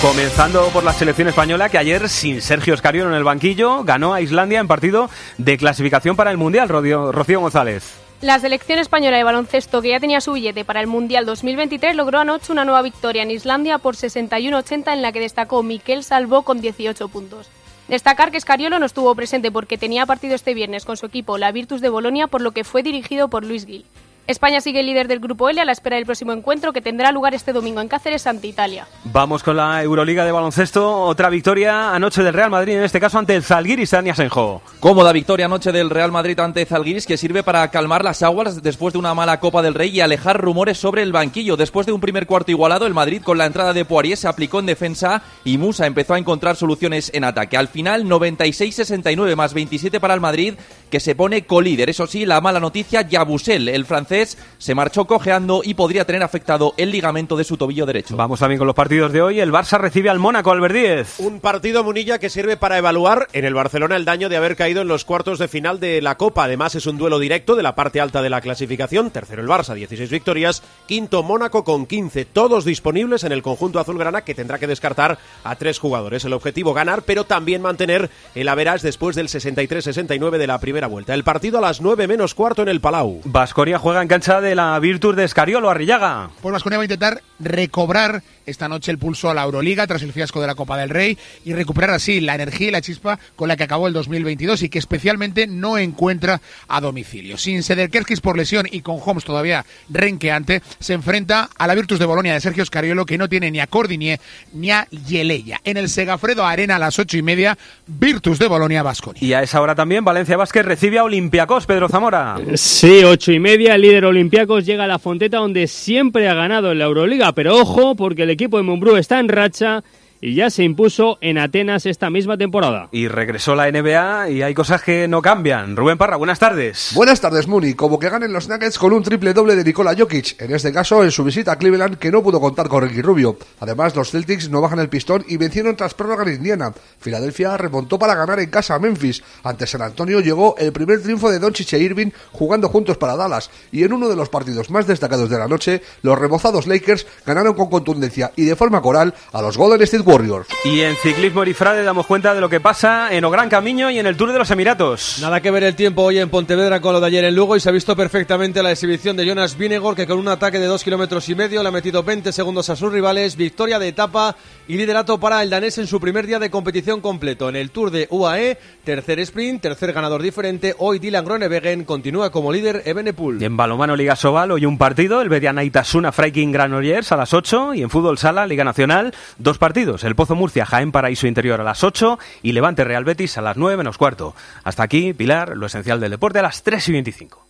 Comenzando 0.00 0.68
por 0.68 0.84
la 0.84 0.92
selección 0.92 1.26
española 1.26 1.68
que 1.68 1.78
ayer, 1.78 2.08
sin 2.08 2.40
Sergio 2.40 2.74
Escariolo 2.74 3.10
en 3.10 3.16
el 3.16 3.24
banquillo, 3.24 3.82
ganó 3.82 4.14
a 4.14 4.20
Islandia 4.20 4.60
en 4.60 4.68
partido 4.68 5.10
de 5.38 5.58
clasificación 5.58 6.14
para 6.14 6.30
el 6.30 6.36
Mundial, 6.36 6.68
Rocío 6.68 7.40
González. 7.40 8.07
La 8.20 8.40
selección 8.40 8.80
española 8.80 9.16
de 9.16 9.22
baloncesto, 9.22 9.80
que 9.80 9.90
ya 9.90 10.00
tenía 10.00 10.20
su 10.20 10.32
billete 10.32 10.64
para 10.64 10.80
el 10.80 10.88
Mundial 10.88 11.24
2023, 11.24 11.94
logró 11.94 12.18
anoche 12.18 12.50
una 12.50 12.64
nueva 12.64 12.82
victoria 12.82 13.22
en 13.22 13.30
Islandia 13.30 13.78
por 13.78 13.94
61-80 13.94 14.92
en 14.92 15.02
la 15.02 15.12
que 15.12 15.20
destacó 15.20 15.62
Miquel 15.62 16.02
Salvó 16.02 16.42
con 16.42 16.60
18 16.60 17.06
puntos. 17.08 17.48
Destacar 17.86 18.32
que 18.32 18.38
Escariolo 18.38 18.80
no 18.80 18.86
estuvo 18.86 19.14
presente 19.14 19.52
porque 19.52 19.78
tenía 19.78 20.04
partido 20.04 20.34
este 20.34 20.52
viernes 20.52 20.84
con 20.84 20.96
su 20.96 21.06
equipo, 21.06 21.38
la 21.38 21.52
Virtus 21.52 21.80
de 21.80 21.90
Bolonia, 21.90 22.26
por 22.26 22.40
lo 22.40 22.50
que 22.50 22.64
fue 22.64 22.82
dirigido 22.82 23.28
por 23.28 23.44
Luis 23.44 23.66
Gil. 23.66 23.84
España 24.28 24.60
sigue 24.60 24.82
líder 24.82 25.08
del 25.08 25.20
grupo 25.20 25.48
L 25.48 25.58
a 25.58 25.64
la 25.64 25.72
espera 25.72 25.96
del 25.96 26.04
próximo 26.04 26.34
encuentro 26.34 26.74
que 26.74 26.82
tendrá 26.82 27.12
lugar 27.12 27.32
este 27.32 27.54
domingo 27.54 27.80
en 27.80 27.88
Cáceres 27.88 28.26
ante 28.26 28.46
Italia. 28.46 28.86
Vamos 29.04 29.42
con 29.42 29.56
la 29.56 29.82
Euroliga 29.82 30.26
de 30.26 30.32
baloncesto. 30.32 31.00
Otra 31.04 31.30
victoria 31.30 31.94
anoche 31.94 32.22
del 32.22 32.34
Real 32.34 32.50
Madrid, 32.50 32.76
en 32.76 32.84
este 32.84 33.00
caso 33.00 33.18
ante 33.18 33.34
el 33.34 33.42
Zalgiris 33.42 33.92
Dani 33.92 34.10
Asenjo. 34.10 34.60
Cómoda 34.80 35.12
victoria 35.12 35.46
anoche 35.46 35.72
del 35.72 35.88
Real 35.88 36.12
Madrid 36.12 36.38
ante 36.40 36.66
Zalgiris 36.66 37.06
que 37.06 37.16
sirve 37.16 37.42
para 37.42 37.70
calmar 37.70 38.04
las 38.04 38.22
aguas 38.22 38.62
después 38.62 38.92
de 38.92 38.98
una 38.98 39.14
mala 39.14 39.40
Copa 39.40 39.62
del 39.62 39.72
Rey 39.72 39.96
y 39.96 40.02
alejar 40.02 40.38
rumores 40.38 40.76
sobre 40.76 41.02
el 41.02 41.10
banquillo. 41.10 41.56
Después 41.56 41.86
de 41.86 41.92
un 41.92 42.00
primer 42.02 42.26
cuarto 42.26 42.50
igualado, 42.50 42.86
el 42.86 42.92
Madrid 42.92 43.22
con 43.22 43.38
la 43.38 43.46
entrada 43.46 43.72
de 43.72 43.86
Poirier 43.86 44.18
se 44.18 44.28
aplicó 44.28 44.58
en 44.58 44.66
defensa 44.66 45.22
y 45.42 45.56
Musa 45.56 45.86
empezó 45.86 46.12
a 46.12 46.18
encontrar 46.18 46.54
soluciones 46.54 47.10
en 47.14 47.24
ataque. 47.24 47.56
Al 47.56 47.68
final, 47.68 48.04
96-69 48.04 49.36
más 49.36 49.54
27 49.54 50.00
para 50.00 50.12
el 50.12 50.20
Madrid 50.20 50.52
que 50.90 51.00
se 51.00 51.14
pone 51.14 51.46
colíder. 51.46 51.88
Eso 51.88 52.06
sí, 52.06 52.26
la 52.26 52.42
mala 52.42 52.60
noticia, 52.60 53.00
Yabusel, 53.02 53.70
el 53.70 53.86
francés, 53.86 54.17
se 54.26 54.74
marchó 54.74 55.06
cojeando 55.06 55.62
y 55.64 55.74
podría 55.74 56.04
tener 56.04 56.22
afectado 56.22 56.74
el 56.76 56.90
ligamento 56.90 57.36
de 57.36 57.44
su 57.44 57.56
tobillo 57.56 57.86
derecho. 57.86 58.16
Vamos 58.16 58.40
también 58.40 58.58
con 58.58 58.66
los 58.66 58.74
partidos 58.76 59.12
de 59.12 59.22
hoy. 59.22 59.40
El 59.40 59.52
Barça 59.52 59.78
recibe 59.78 60.10
al 60.10 60.18
Mónaco, 60.18 60.50
Albert 60.50 60.74
Díez. 60.74 61.20
Un 61.20 61.40
partido 61.40 61.84
Munilla 61.84 62.18
que 62.18 62.30
sirve 62.30 62.56
para 62.56 62.78
evaluar 62.78 63.28
en 63.32 63.44
el 63.44 63.54
Barcelona 63.54 63.96
el 63.96 64.04
daño 64.04 64.28
de 64.28 64.36
haber 64.36 64.56
caído 64.56 64.82
en 64.82 64.88
los 64.88 65.04
cuartos 65.04 65.38
de 65.38 65.48
final 65.48 65.80
de 65.80 66.02
la 66.02 66.16
Copa. 66.16 66.44
Además 66.44 66.74
es 66.74 66.86
un 66.86 66.98
duelo 66.98 67.18
directo 67.18 67.56
de 67.56 67.62
la 67.62 67.74
parte 67.74 68.00
alta 68.00 68.22
de 68.22 68.30
la 68.30 68.40
clasificación. 68.40 69.10
Tercero 69.10 69.42
el 69.42 69.48
Barça, 69.48 69.74
16 69.74 70.10
victorias. 70.10 70.62
Quinto 70.86 71.22
Mónaco 71.22 71.64
con 71.64 71.86
15. 71.86 72.24
Todos 72.24 72.64
disponibles 72.64 73.24
en 73.24 73.32
el 73.32 73.42
conjunto 73.42 73.78
azulgrana 73.78 74.22
que 74.22 74.34
tendrá 74.34 74.58
que 74.58 74.66
descartar 74.66 75.18
a 75.44 75.56
tres 75.56 75.78
jugadores. 75.78 76.24
El 76.24 76.32
objetivo 76.32 76.74
ganar, 76.74 77.02
pero 77.02 77.24
también 77.24 77.62
mantener 77.62 78.10
el 78.34 78.48
average 78.48 78.86
después 78.86 79.16
del 79.16 79.28
63-69 79.28 80.38
de 80.38 80.46
la 80.46 80.58
primera 80.58 80.86
vuelta. 80.86 81.14
El 81.14 81.24
partido 81.24 81.58
a 81.58 81.62
las 81.62 81.80
9 81.80 82.06
menos 82.08 82.34
cuarto 82.34 82.62
en 82.62 82.68
el 82.68 82.80
Palau. 82.80 83.20
Vasconia 83.24 83.78
juega 83.78 84.02
en 84.02 84.07
cancha 84.08 84.40
de 84.40 84.54
la 84.54 84.78
Virtus 84.80 85.14
de 85.14 85.24
Escariolo, 85.24 85.70
Arrillaga. 85.70 86.30
Pues 86.40 86.52
Vasconia 86.52 86.78
va 86.78 86.82
a 86.82 86.86
intentar 86.86 87.22
recobrar 87.38 88.22
esta 88.48 88.68
noche 88.68 88.90
el 88.90 88.98
pulso 88.98 89.30
a 89.30 89.34
la 89.34 89.44
Euroliga 89.44 89.86
tras 89.86 90.02
el 90.02 90.12
fiasco 90.12 90.40
de 90.40 90.46
la 90.46 90.54
Copa 90.54 90.76
del 90.78 90.90
Rey 90.90 91.16
y 91.44 91.52
recuperar 91.52 91.90
así 91.90 92.20
la 92.20 92.34
energía 92.34 92.68
y 92.68 92.70
la 92.70 92.80
chispa 92.80 93.18
con 93.36 93.48
la 93.48 93.56
que 93.56 93.64
acabó 93.64 93.86
el 93.86 93.92
2022 93.92 94.62
y 94.62 94.68
que 94.68 94.78
especialmente 94.78 95.46
no 95.46 95.78
encuentra 95.78 96.40
a 96.66 96.80
domicilio. 96.80 97.36
Sin 97.38 97.62
Sederkerskis 97.62 98.20
por 98.20 98.36
lesión 98.36 98.66
y 98.70 98.80
con 98.80 98.98
Holmes 99.04 99.24
todavía 99.24 99.64
renqueante, 99.88 100.62
se 100.78 100.94
enfrenta 100.94 101.50
a 101.56 101.66
la 101.66 101.74
Virtus 101.74 101.98
de 101.98 102.06
Bolonia 102.06 102.34
de 102.34 102.40
Sergio 102.40 102.64
Scariolo 102.64 103.06
que 103.06 103.18
no 103.18 103.28
tiene 103.28 103.50
ni 103.50 103.60
a 103.60 103.66
Cordinier 103.66 104.20
ni 104.52 104.70
a 104.70 104.86
Yeleya. 104.90 105.60
En 105.64 105.76
el 105.76 105.88
Segafredo 105.88 106.44
Arena 106.44 106.76
a 106.76 106.78
las 106.78 106.98
ocho 106.98 107.16
y 107.16 107.22
media, 107.22 107.56
Virtus 107.86 108.38
de 108.38 108.46
Bolonia 108.48 108.82
Vasconia. 108.82 109.22
Y 109.22 109.32
a 109.32 109.42
esa 109.42 109.60
hora 109.60 109.74
también 109.74 110.04
Valencia 110.04 110.36
Vázquez 110.36 110.64
recibe 110.64 110.98
a 110.98 111.04
Olympiacos, 111.04 111.66
Pedro 111.66 111.88
Zamora. 111.88 112.36
Sí, 112.54 113.02
ocho 113.04 113.32
y 113.32 113.38
media, 113.38 113.74
el 113.74 113.82
líder 113.82 114.04
Olympiacos 114.04 114.64
llega 114.64 114.84
a 114.84 114.86
la 114.86 114.98
Fonteta 114.98 115.38
donde 115.38 115.66
siempre 115.66 116.28
ha 116.28 116.34
ganado 116.34 116.72
en 116.72 116.78
la 116.78 116.86
Euroliga, 116.86 117.32
pero 117.32 117.56
ojo 117.56 117.94
porque 117.94 118.22
el 118.22 118.30
equipo 118.38 118.56
de 118.56 118.62
Mumbrú 118.62 118.96
está 118.96 119.18
en 119.18 119.28
racha 119.28 119.82
y 120.20 120.34
ya 120.34 120.50
se 120.50 120.64
impuso 120.64 121.18
en 121.20 121.38
Atenas 121.38 121.86
esta 121.86 122.10
misma 122.10 122.36
temporada. 122.36 122.88
Y 122.92 123.08
regresó 123.08 123.54
la 123.54 123.70
NBA 123.70 124.30
y 124.30 124.42
hay 124.42 124.54
cosas 124.54 124.82
que 124.82 125.08
no 125.08 125.22
cambian. 125.22 125.76
Rubén 125.76 125.98
Parra, 125.98 126.16
buenas 126.16 126.38
tardes. 126.38 126.92
Buenas 126.94 127.20
tardes, 127.20 127.46
Muni. 127.46 127.74
Como 127.74 127.98
que 127.98 128.08
ganen 128.08 128.32
los 128.32 128.48
Nuggets 128.48 128.78
con 128.78 128.92
un 128.92 129.02
triple 129.02 129.32
doble 129.32 129.56
de 129.56 129.64
Nikola 129.64 129.94
Jokic, 129.96 130.40
en 130.40 130.54
este 130.54 130.72
caso 130.72 131.04
en 131.04 131.10
su 131.10 131.24
visita 131.24 131.52
a 131.52 131.56
Cleveland 131.56 131.98
que 131.98 132.10
no 132.10 132.22
pudo 132.22 132.40
contar 132.40 132.68
con 132.68 132.82
Ricky 132.82 133.02
Rubio. 133.02 133.38
Además, 133.60 133.94
los 133.94 134.10
Celtics 134.10 134.48
no 134.50 134.60
bajan 134.60 134.78
el 134.78 134.88
pistón 134.88 135.24
y 135.28 135.36
vencieron 135.36 135.76
tras 135.76 135.94
prórroga 135.94 136.24
en 136.24 136.34
Indiana. 136.34 136.72
Filadelfia 137.00 137.56
remontó 137.56 137.98
para 137.98 138.14
ganar 138.14 138.40
en 138.40 138.50
casa 138.50 138.74
a 138.74 138.78
Memphis. 138.78 139.22
Ante 139.44 139.66
San 139.66 139.82
Antonio 139.82 140.20
llegó 140.20 140.56
el 140.58 140.72
primer 140.72 141.02
triunfo 141.02 141.30
de 141.30 141.38
Doncic 141.38 141.72
e 141.72 141.78
Irving 141.78 142.10
jugando 142.32 142.68
juntos 142.68 142.96
para 142.96 143.16
Dallas. 143.16 143.50
Y 143.72 143.84
en 143.84 143.92
uno 143.92 144.08
de 144.08 144.16
los 144.16 144.28
partidos 144.28 144.70
más 144.70 144.86
destacados 144.86 145.30
de 145.30 145.38
la 145.38 145.48
noche, 145.48 145.82
los 146.02 146.18
rebozados 146.18 146.66
Lakers 146.66 147.06
ganaron 147.24 147.54
con 147.54 147.70
contundencia 147.70 148.32
y 148.36 148.44
de 148.44 148.56
forma 148.56 148.82
coral 148.82 149.14
a 149.32 149.42
los 149.42 149.56
Golden 149.56 149.82
State 149.82 150.07
Warriors. 150.08 150.48
Y 150.64 150.80
en 150.80 150.96
ciclismo 150.96 151.44
Frade 151.54 151.82
damos 151.82 152.06
cuenta 152.06 152.34
de 152.34 152.40
lo 152.40 152.48
que 152.48 152.60
pasa 152.60 153.12
en 153.12 153.30
Gran 153.30 153.50
Camino 153.50 153.90
y 153.90 153.98
en 153.98 154.06
el 154.06 154.16
Tour 154.16 154.32
de 154.32 154.38
los 154.38 154.50
Emiratos. 154.50 155.18
Nada 155.20 155.42
que 155.42 155.50
ver 155.50 155.64
el 155.64 155.74
tiempo 155.74 156.02
hoy 156.02 156.18
en 156.18 156.30
Pontevedra 156.30 156.80
con 156.80 156.94
lo 156.94 157.00
de 157.00 157.06
ayer 157.06 157.24
en 157.24 157.34
Lugo 157.34 157.56
y 157.56 157.60
se 157.60 157.68
ha 157.68 157.72
visto 157.72 157.94
perfectamente 157.94 158.62
la 158.62 158.72
exhibición 158.72 159.16
de 159.18 159.26
Jonas 159.26 159.58
Vinegor 159.58 159.94
que 159.94 160.06
con 160.06 160.18
un 160.18 160.28
ataque 160.28 160.58
de 160.58 160.66
dos 160.66 160.82
kilómetros 160.82 161.28
y 161.28 161.34
medio 161.34 161.62
le 161.62 161.68
ha 161.68 161.72
metido 161.72 162.02
20 162.02 162.32
segundos 162.32 162.70
a 162.70 162.76
sus 162.76 162.90
rivales, 162.90 163.36
victoria 163.36 163.78
de 163.78 163.88
etapa 163.88 164.34
y 164.66 164.78
liderato 164.78 165.20
para 165.20 165.42
el 165.42 165.50
danés 165.50 165.76
en 165.76 165.86
su 165.86 166.00
primer 166.00 166.26
día 166.26 166.38
de 166.38 166.50
competición 166.50 167.02
completo. 167.02 167.50
En 167.50 167.56
el 167.56 167.70
Tour 167.70 167.90
de 167.90 168.08
UAE, 168.10 168.58
tercer 168.84 169.20
sprint, 169.20 169.60
tercer 169.60 169.92
ganador 169.92 170.22
diferente, 170.22 170.74
hoy 170.78 170.98
Dylan 170.98 171.24
Groenewegen 171.24 171.84
continúa 171.84 172.30
como 172.30 172.50
líder 172.50 172.82
Ebenepul. 172.86 173.42
Y 173.42 173.44
en 173.44 173.58
balomano 173.58 173.94
Liga 173.94 174.16
Sobal 174.16 174.52
hoy 174.52 174.64
un 174.64 174.78
partido, 174.78 175.20
el 175.20 175.28
Bediana 175.28 175.64
Itasuna 175.64 176.12
Freiking 176.12 176.50
Granollers 176.50 177.12
a 177.12 177.16
las 177.16 177.34
8 177.34 177.74
y 177.74 177.82
en 177.82 177.90
fútbol 177.90 178.16
sala 178.16 178.46
Liga 178.46 178.64
Nacional 178.64 179.12
dos 179.38 179.58
partidos, 179.58 179.97
el 180.04 180.14
Pozo 180.14 180.34
Murcia 180.34 180.66
Jaén 180.66 180.92
Paraíso 180.92 181.26
Interior 181.26 181.60
a 181.60 181.64
las 181.64 181.84
8 181.84 182.18
y 182.42 182.52
Levante 182.52 182.84
Real 182.84 183.04
Betis 183.04 183.38
a 183.38 183.42
las 183.42 183.56
9 183.56 183.76
menos 183.76 183.98
cuarto. 183.98 184.34
Hasta 184.64 184.82
aquí, 184.82 185.12
Pilar, 185.12 185.56
lo 185.56 185.66
esencial 185.66 186.00
del 186.00 186.10
deporte 186.10 186.38
a 186.38 186.42
las 186.42 186.62
3 186.62 186.88
y 186.88 186.92
25. 186.92 187.46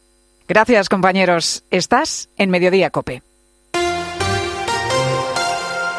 Gracias, 0.46 0.88
compañeros. 0.88 1.64
Estás 1.70 2.30
en 2.36 2.50
Mediodía 2.50 2.90
Cope. 2.90 3.22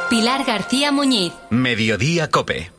Pilar 0.10 0.44
García 0.44 0.92
Muñiz. 0.92 1.34
Mediodía 1.52 2.30
Cope. 2.30 2.79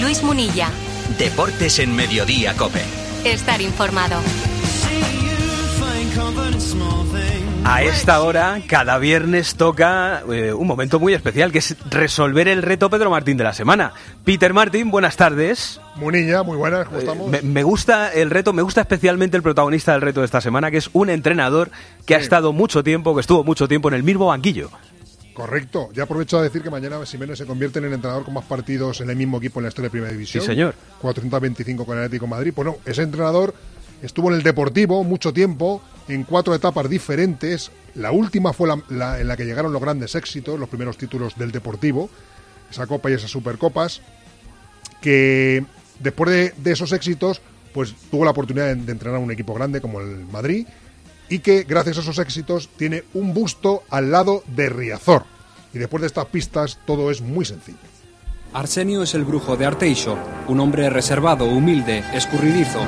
Luis 0.00 0.22
Munilla. 0.22 0.70
Deportes 1.18 1.78
en 1.78 1.94
Mediodía 1.94 2.54
Cope. 2.56 2.82
Estar 3.24 3.60
informado. 3.60 4.16
A 7.64 7.82
esta 7.82 8.20
hora, 8.22 8.60
cada 8.66 8.98
viernes 8.98 9.54
toca 9.54 10.22
eh, 10.32 10.52
un 10.52 10.66
momento 10.66 10.98
muy 10.98 11.12
especial, 11.12 11.52
que 11.52 11.58
es 11.58 11.76
resolver 11.90 12.48
el 12.48 12.62
reto 12.62 12.88
Pedro 12.90 13.10
Martín 13.10 13.36
de 13.36 13.44
la 13.44 13.52
semana. 13.52 13.92
Peter 14.24 14.52
Martín, 14.54 14.90
buenas 14.90 15.16
tardes. 15.16 15.80
Munilla, 15.96 16.42
muy 16.42 16.56
buenas, 16.56 16.86
¿cómo 16.86 16.96
Eh, 16.98 17.00
estamos? 17.00 17.28
me, 17.30 17.42
me 17.42 17.62
gusta 17.62 18.12
el 18.12 18.30
reto, 18.30 18.52
me 18.52 18.62
gusta 18.62 18.80
especialmente 18.80 19.36
el 19.36 19.42
protagonista 19.42 19.92
del 19.92 20.00
reto 20.00 20.20
de 20.20 20.26
esta 20.26 20.40
semana, 20.40 20.70
que 20.70 20.78
es 20.78 20.88
un 20.94 21.10
entrenador 21.10 21.70
que 22.06 22.14
ha 22.14 22.18
estado 22.18 22.52
mucho 22.52 22.82
tiempo, 22.82 23.14
que 23.14 23.20
estuvo 23.20 23.44
mucho 23.44 23.68
tiempo 23.68 23.88
en 23.88 23.94
el 23.94 24.02
mismo 24.02 24.26
banquillo. 24.26 24.70
Correcto. 25.40 25.88
Ya 25.94 26.02
aprovecho 26.02 26.38
a 26.38 26.42
decir 26.42 26.60
que 26.60 26.68
mañana 26.68 27.06
Simeone 27.06 27.34
se 27.34 27.46
convierte 27.46 27.78
en 27.78 27.86
el 27.86 27.94
entrenador 27.94 28.26
con 28.26 28.34
más 28.34 28.44
partidos 28.44 29.00
en 29.00 29.08
el 29.08 29.16
mismo 29.16 29.38
equipo 29.38 29.58
en 29.58 29.64
la 29.64 29.68
historia 29.70 29.86
de 29.86 29.90
Primera 29.90 30.12
División. 30.12 30.42
Sí, 30.42 30.46
señor. 30.46 30.74
425 31.00 31.86
con 31.86 31.96
el 31.96 32.04
Atlético 32.04 32.26
de 32.26 32.30
Madrid. 32.30 32.52
Bueno, 32.54 32.76
ese 32.84 33.00
entrenador 33.00 33.54
estuvo 34.02 34.28
en 34.28 34.34
el 34.34 34.42
Deportivo 34.42 35.02
mucho 35.02 35.32
tiempo, 35.32 35.80
en 36.08 36.24
cuatro 36.24 36.54
etapas 36.54 36.90
diferentes. 36.90 37.70
La 37.94 38.12
última 38.12 38.52
fue 38.52 38.68
la, 38.68 38.82
la 38.90 39.18
en 39.18 39.28
la 39.28 39.36
que 39.38 39.46
llegaron 39.46 39.72
los 39.72 39.80
grandes 39.80 40.14
éxitos, 40.14 40.60
los 40.60 40.68
primeros 40.68 40.98
títulos 40.98 41.34
del 41.38 41.52
Deportivo, 41.52 42.10
esa 42.70 42.86
Copa 42.86 43.10
y 43.10 43.14
esas 43.14 43.30
Supercopas, 43.30 44.02
que 45.00 45.64
después 46.00 46.30
de, 46.30 46.52
de 46.54 46.72
esos 46.72 46.92
éxitos, 46.92 47.40
pues 47.72 47.94
tuvo 48.10 48.26
la 48.26 48.32
oportunidad 48.32 48.66
de, 48.66 48.74
de 48.74 48.92
entrenar 48.92 49.16
a 49.16 49.24
un 49.24 49.30
equipo 49.30 49.54
grande 49.54 49.80
como 49.80 50.02
el 50.02 50.26
Madrid 50.26 50.66
y 51.30 51.38
que 51.38 51.62
gracias 51.62 51.96
a 51.96 52.00
esos 52.02 52.18
éxitos 52.18 52.68
tiene 52.76 53.04
un 53.14 53.32
busto 53.32 53.84
al 53.88 54.10
lado 54.10 54.42
de 54.48 54.68
Riazor. 54.68 55.24
Y 55.72 55.78
después 55.78 56.02
de 56.02 56.08
estas 56.08 56.26
pistas 56.26 56.78
todo 56.84 57.10
es 57.10 57.22
muy 57.22 57.44
sencillo. 57.46 57.78
Arsenio 58.52 59.04
es 59.04 59.14
el 59.14 59.24
brujo 59.24 59.56
de 59.56 59.64
Arteixo, 59.64 60.18
un 60.48 60.58
hombre 60.58 60.90
reservado, 60.90 61.44
humilde, 61.44 62.02
escurridizo. 62.12 62.80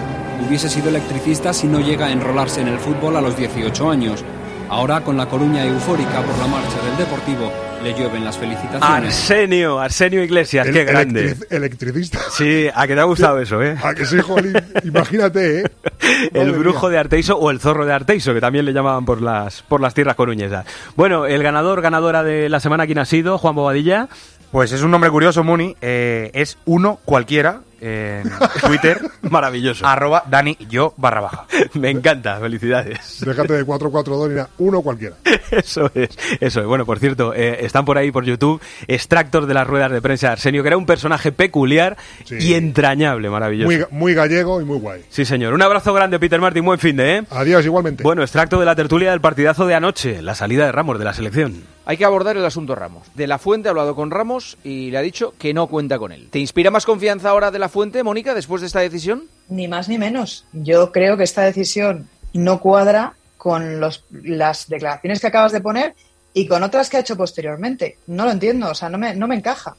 Hubiese 0.46 0.68
sido 0.68 0.88
electricista 0.88 1.52
si 1.52 1.68
no 1.68 1.78
llega 1.78 2.07
a 2.07 2.12
enrolarse 2.12 2.61
en 2.61 2.68
el 2.68 2.78
fútbol 2.81 3.16
a 3.16 3.20
los 3.20 3.37
18 3.37 3.88
años. 3.90 4.24
Ahora, 4.68 5.02
con 5.05 5.16
la 5.16 5.26
Coruña 5.28 5.64
eufórica 5.64 6.20
por 6.22 6.37
la 6.38 6.46
marcha 6.48 6.83
del 6.85 6.96
Deportivo, 6.96 7.52
le 7.85 7.92
llueven 7.94 8.24
las 8.24 8.38
felicitaciones. 8.38 8.83
Arsenio, 9.14 9.78
Arsenio 9.78 10.24
Iglesias, 10.24 10.66
El- 10.66 10.72
qué 10.72 10.85
grande. 10.85 11.35
electric- 11.37 11.46
electricista. 11.52 12.18
Sí, 12.37 12.66
a 12.74 12.87
que 12.88 12.94
te 12.94 13.00
ha 13.00 13.05
gustado 13.05 13.38
eso, 13.42 13.62
¿eh? 13.62 13.76
A 13.83 13.94
que 13.94 14.05
sí, 14.07 14.18
jolín. 14.20 14.55
Imagínate, 14.83 15.61
¿eh? 15.61 15.64
el 16.32 16.52
brujo 16.52 16.90
de 16.90 16.98
Arteiso 16.98 17.36
o 17.36 17.50
el 17.50 17.60
zorro 17.60 17.86
de 17.86 17.92
Arteiso, 17.92 18.34
que 18.34 18.40
también 18.40 18.64
le 18.64 18.72
llamaban 18.72 19.04
por 19.04 19.22
las, 19.22 19.62
por 19.62 19.80
las 19.80 19.94
tierras 19.94 20.16
coruñesas. 20.16 20.66
Bueno, 20.96 21.26
el 21.26 21.42
ganador, 21.42 21.80
ganadora 21.80 22.22
de 22.22 22.48
la 22.48 22.60
semana, 22.60 22.86
¿quién 22.86 22.98
ha 22.98 23.04
sido? 23.04 23.38
Juan 23.38 23.54
Bobadilla. 23.54 24.08
Pues 24.50 24.72
es 24.72 24.82
un 24.82 24.90
nombre 24.90 25.10
curioso, 25.10 25.42
Muni. 25.44 25.76
eh, 25.80 26.30
es 26.34 26.58
uno 26.66 26.98
cualquiera 27.04 27.60
en 27.82 28.30
Twitter. 28.66 29.00
Maravilloso. 29.28 29.86
Arroba 29.86 30.22
Dani 30.30 30.56
yo 30.70 30.94
barra 30.96 31.20
baja. 31.20 31.46
Me 31.74 31.90
encanta, 31.90 32.38
felicidades. 32.38 33.20
Déjate 33.26 33.54
de 33.54 33.64
442 33.64 34.28
ni 34.30 34.34
nada, 34.36 34.48
uno 34.58 34.80
cualquiera. 34.82 35.16
Eso 35.50 35.90
es, 35.94 36.10
eso 36.40 36.60
es. 36.60 36.66
Bueno, 36.66 36.86
por 36.86 36.98
cierto, 36.98 37.34
eh, 37.34 37.64
están 37.64 37.84
por 37.84 37.98
ahí 37.98 38.10
por 38.10 38.24
YouTube 38.24 38.60
extractos 38.88 39.46
de 39.46 39.54
las 39.54 39.66
ruedas 39.66 39.90
de 39.92 40.00
prensa 40.00 40.28
de 40.28 40.32
Arsenio, 40.34 40.62
que 40.62 40.68
era 40.68 40.76
un 40.76 40.86
personaje 40.86 41.32
peculiar 41.32 41.96
Sí. 42.24 42.36
y 42.40 42.54
entrañable, 42.54 43.28
maravilloso. 43.28 43.88
Muy 43.90 44.14
gallego 44.14 44.60
y 44.60 44.64
muy 44.64 44.78
guay. 44.78 45.02
Sí, 45.10 45.24
señor. 45.24 45.52
Un 45.54 45.62
abrazo 45.62 45.92
grande, 45.92 46.18
Peter 46.18 46.40
Martin. 46.40 46.64
Buen 46.64 46.78
fin 46.78 46.96
de, 46.96 47.16
¿eh? 47.18 47.22
Adiós, 47.30 47.64
igualmente. 47.66 48.02
Bueno, 48.02 48.22
extracto 48.22 48.58
de 48.60 48.66
la 48.66 48.74
tertulia 48.76 49.10
del 49.10 49.20
partidazo 49.20 49.66
de 49.66 49.74
anoche, 49.74 50.22
la 50.22 50.34
salida 50.34 50.64
de 50.66 50.72
Ramos 50.72 50.98
de 50.98 51.04
la 51.04 51.12
selección. 51.12 51.64
Hay 51.84 51.96
que 51.96 52.04
abordar 52.04 52.36
el 52.36 52.44
asunto 52.44 52.76
Ramos. 52.76 53.08
De 53.16 53.26
la 53.26 53.38
Fuente 53.38 53.68
ha 53.68 53.70
hablado 53.70 53.96
con 53.96 54.12
Ramos 54.12 54.56
y 54.62 54.90
le 54.92 54.98
ha 54.98 55.02
dicho 55.02 55.34
que 55.36 55.52
no 55.52 55.66
cuenta 55.66 55.98
con 55.98 56.12
él. 56.12 56.28
¿Te 56.30 56.38
inspira 56.38 56.70
más 56.70 56.86
confianza 56.86 57.30
ahora 57.30 57.50
de 57.50 57.58
la 57.58 57.68
Fuente, 57.72 58.02
Mónica, 58.02 58.35
después 58.35 58.61
de 58.61 58.66
esta 58.66 58.80
decisión? 58.80 59.24
Ni 59.48 59.66
más 59.66 59.88
ni 59.88 59.98
menos. 59.98 60.44
Yo 60.52 60.92
creo 60.92 61.16
que 61.16 61.24
esta 61.24 61.42
decisión 61.42 62.08
no 62.35 62.61
cuadra 62.61 63.14
con 63.38 63.80
los, 63.80 64.04
las 64.11 64.68
declaraciones 64.68 65.20
que 65.20 65.26
acabas 65.26 65.52
de 65.52 65.61
poner 65.61 65.94
y 66.35 66.46
con 66.46 66.62
otras 66.62 66.88
que 66.90 66.98
ha 66.98 67.00
hecho 67.00 67.16
posteriormente. 67.16 67.98
No 68.06 68.24
lo 68.24 68.30
entiendo, 68.30 68.70
o 68.70 68.74
sea, 68.74 68.88
no 68.88 68.98
me, 68.98 69.14
no 69.14 69.26
me 69.26 69.35
encaja. 69.37 69.74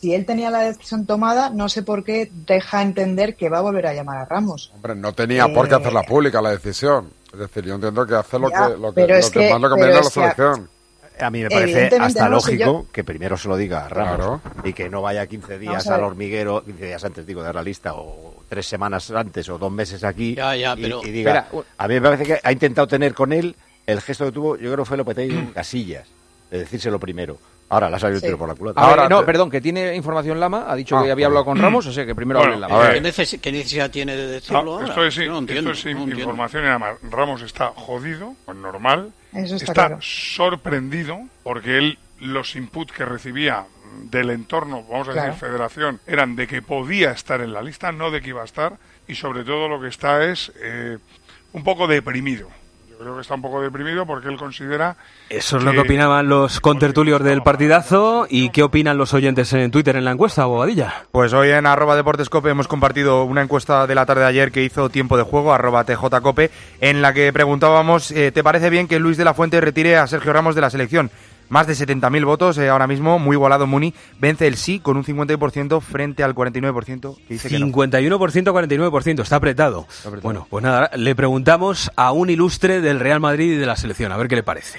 Si 0.00 0.14
él 0.14 0.26
tenía 0.26 0.50
la 0.50 0.58
decisión 0.60 1.06
tomada, 1.06 1.48
no 1.50 1.68
sé 1.70 1.82
por 1.82 2.04
qué 2.04 2.30
deja 2.46 2.82
entender 2.82 3.34
que 3.34 3.48
va 3.48 3.58
a 3.58 3.62
volver 3.62 3.86
a 3.86 3.94
llamar 3.94 4.18
a 4.18 4.24
Ramos. 4.26 4.70
Hombre, 4.74 4.94
no 4.94 5.14
tenía 5.14 5.48
por 5.54 5.68
qué 5.68 5.74
Eh, 5.74 5.78
hacerla 5.78 6.02
pública 6.02 6.42
la 6.42 6.50
decisión. 6.50 7.10
Es 7.32 7.38
decir, 7.38 7.64
yo 7.64 7.74
entiendo 7.76 8.06
que 8.06 8.14
hace 8.14 8.38
lo 8.38 8.50
Ya, 8.50 8.66
que, 8.68 8.76
lo 8.76 8.88
que, 8.88 8.94
pero 8.94 9.14
lo 9.14 9.20
es 9.20 9.30
que 9.30 9.38
que- 9.40 9.50
más 9.50 9.60
le 9.60 9.68
pero 9.68 9.70
conviene 9.70 9.92
a 9.92 9.96
la 9.96 10.00
es 10.00 10.06
que- 10.08 10.12
selección. 10.20 10.68
A 11.20 11.30
mí 11.30 11.42
me 11.42 11.48
parece 11.50 11.88
hasta 11.98 12.28
no, 12.28 12.40
si 12.40 12.52
lógico 12.56 12.84
yo- 12.84 12.92
que 12.92 13.04
primero 13.04 13.36
se 13.36 13.48
lo 13.48 13.56
diga 13.56 13.84
a 13.84 13.88
Ramos 13.88 14.40
y 14.64 14.72
que 14.72 14.88
no 14.88 15.02
vaya 15.02 15.26
15 15.26 15.58
días 15.58 15.86
al 15.88 16.02
hormiguero, 16.04 16.62
15 16.64 16.84
días 16.86 17.04
antes, 17.04 17.26
digo, 17.26 17.40
de 17.40 17.46
dar 17.46 17.54
la 17.54 17.62
lista, 17.62 17.94
o 17.94 18.42
tres 18.48 18.66
semanas 18.66 19.10
antes, 19.10 19.48
o 19.48 19.58
dos 19.58 19.72
meses 19.72 20.04
aquí, 20.04 20.34
Ya, 20.34 20.54
ya, 20.56 20.74
y- 20.76 20.82
pero- 20.82 21.00
y, 21.04 21.10
diga, 21.10 21.38
Espera, 21.40 21.64
a 21.78 21.88
mí 21.88 21.94
me 21.94 22.00
parece 22.02 22.24
que 22.24 22.40
ha 22.42 22.52
intentado 22.52 22.86
tener 22.86 23.14
con 23.14 23.32
él 23.32 23.56
el 23.86 24.00
gesto 24.00 24.24
que 24.26 24.32
tuvo, 24.32 24.56
yo 24.56 24.72
creo 24.72 24.84
que 24.84 24.88
fue 24.88 24.96
Lopetegui 24.96 25.34
en 25.36 25.46
Casillas, 25.54 26.06
de 26.50 26.58
decírselo 26.58 26.98
primero. 27.00 27.38
Ahora 27.68 27.90
le 27.90 27.96
ha 27.96 27.98
salido 27.98 28.18
el 28.18 28.22
tiro 28.22 28.38
por 28.38 28.48
la 28.48 28.54
culata. 28.54 28.94
Ver, 28.96 29.10
no, 29.10 29.24
perdón, 29.26 29.50
que 29.50 29.60
tiene 29.60 29.94
información 29.96 30.38
Lama, 30.38 30.66
ha 30.68 30.76
dicho 30.76 30.96
Ah, 30.96 31.02
que 31.04 31.10
había 31.10 31.26
hablado 31.26 31.44
con 31.44 31.58
Ramos, 31.58 31.84
o 31.86 31.92
sea 31.92 32.06
que 32.06 32.14
primero 32.14 32.38
Bueno, 32.38 32.54
hable 32.54 32.68
Lama. 32.68 32.92
¿Qué, 32.92 33.02
neces- 33.02 33.40
qué 33.40 33.50
necesidad 33.50 33.90
tiene 33.90 34.14
de 34.16 34.26
decirlo 34.28 34.62
No, 34.62 34.72
ahora? 34.74 34.86
esto 34.88 35.04
es, 35.04 35.16
no 35.18 35.38
entiendo, 35.38 35.72
esto 35.72 35.88
es 35.88 35.94
no 35.96 36.02
entiendo. 36.02 36.22
información 36.22 36.64
y 36.64 36.66
además 36.68 36.96
Ramos 37.10 37.42
está 37.42 37.72
jodido, 37.74 38.34
pues 38.44 38.56
normal. 38.56 39.12
Eso 39.32 39.56
está 39.56 39.72
claro. 39.74 39.98
sorprendido 40.00 41.18
porque 41.42 41.78
él 41.78 41.98
los 42.20 42.54
inputs 42.56 42.92
que 42.92 43.04
recibía 43.04 43.64
del 44.04 44.30
entorno, 44.30 44.84
vamos 44.88 45.08
a 45.08 45.12
Claro. 45.12 45.32
decir 45.32 45.48
federación, 45.48 46.00
eran 46.06 46.36
de 46.36 46.46
que 46.46 46.62
podía 46.62 47.10
estar 47.10 47.40
en 47.40 47.52
la 47.52 47.62
lista, 47.62 47.90
no 47.92 48.10
de 48.10 48.20
que 48.22 48.28
iba 48.30 48.42
a 48.42 48.44
estar. 48.44 48.74
y 49.08 49.14
sobre 49.14 49.44
todo 49.44 49.68
lo 49.68 49.80
que 49.80 49.86
está 49.88 50.24
es 50.24 50.50
eh, 50.60 50.98
un 51.52 51.62
poco 51.62 51.86
deprimido. 51.86 52.48
Yo 52.98 53.02
creo 53.02 53.14
que 53.16 53.20
está 53.20 53.34
un 53.34 53.42
poco 53.42 53.60
deprimido 53.60 54.06
porque 54.06 54.28
él 54.28 54.38
considera 54.38 54.96
Eso 55.28 55.58
es 55.58 55.62
lo 55.62 55.72
que 55.72 55.80
opinaban 55.80 56.30
los 56.30 56.60
contertulios 56.60 57.22
del 57.22 57.42
partidazo. 57.42 58.26
¿Y 58.30 58.48
qué 58.48 58.62
opinan 58.62 58.96
los 58.96 59.12
oyentes 59.12 59.52
en 59.52 59.70
Twitter 59.70 59.96
en 59.96 60.06
la 60.06 60.12
encuesta, 60.12 60.46
Bobadilla? 60.46 61.04
Pues 61.12 61.34
hoy 61.34 61.50
en 61.50 61.66
arroba 61.66 61.94
deportescope 61.94 62.48
hemos 62.48 62.68
compartido 62.68 63.24
una 63.24 63.42
encuesta 63.42 63.86
de 63.86 63.94
la 63.94 64.06
tarde 64.06 64.22
de 64.22 64.28
ayer 64.28 64.50
que 64.50 64.62
hizo 64.62 64.88
tiempo 64.88 65.18
de 65.18 65.24
juego, 65.24 65.52
arroba 65.52 65.84
tjcope, 65.84 66.50
en 66.80 67.02
la 67.02 67.12
que 67.12 67.30
preguntábamos, 67.34 68.12
eh, 68.12 68.32
¿te 68.32 68.42
parece 68.42 68.70
bien 68.70 68.88
que 68.88 68.98
Luis 68.98 69.18
de 69.18 69.24
la 69.24 69.34
Fuente 69.34 69.60
retire 69.60 69.98
a 69.98 70.06
Sergio 70.06 70.32
Ramos 70.32 70.54
de 70.54 70.62
la 70.62 70.70
selección? 70.70 71.10
Más 71.48 71.66
de 71.66 71.74
70.000 71.74 72.24
votos 72.24 72.58
eh, 72.58 72.68
ahora 72.68 72.86
mismo, 72.86 73.18
muy 73.18 73.36
igualado 73.36 73.66
Muni, 73.66 73.94
vence 74.18 74.46
el 74.46 74.56
sí 74.56 74.80
con 74.80 74.96
un 74.96 75.04
50% 75.04 75.80
frente 75.80 76.24
al 76.24 76.34
49% 76.34 77.16
que 77.16 77.34
dice 77.34 77.48
que 77.48 77.58
no. 77.58 77.66
51%, 77.68 78.18
49%, 78.18 79.22
está 79.22 79.36
apretado. 79.36 79.86
Bueno, 80.22 80.46
pues 80.50 80.62
nada, 80.62 80.90
le 80.96 81.14
preguntamos 81.14 81.90
a 81.96 82.12
un 82.12 82.30
ilustre 82.30 82.80
del 82.80 83.00
Real 83.00 83.20
Madrid 83.20 83.52
y 83.52 83.56
de 83.56 83.66
la 83.66 83.76
selección, 83.76 84.12
a 84.12 84.16
ver 84.16 84.28
qué 84.28 84.36
le 84.36 84.42
parece. 84.42 84.78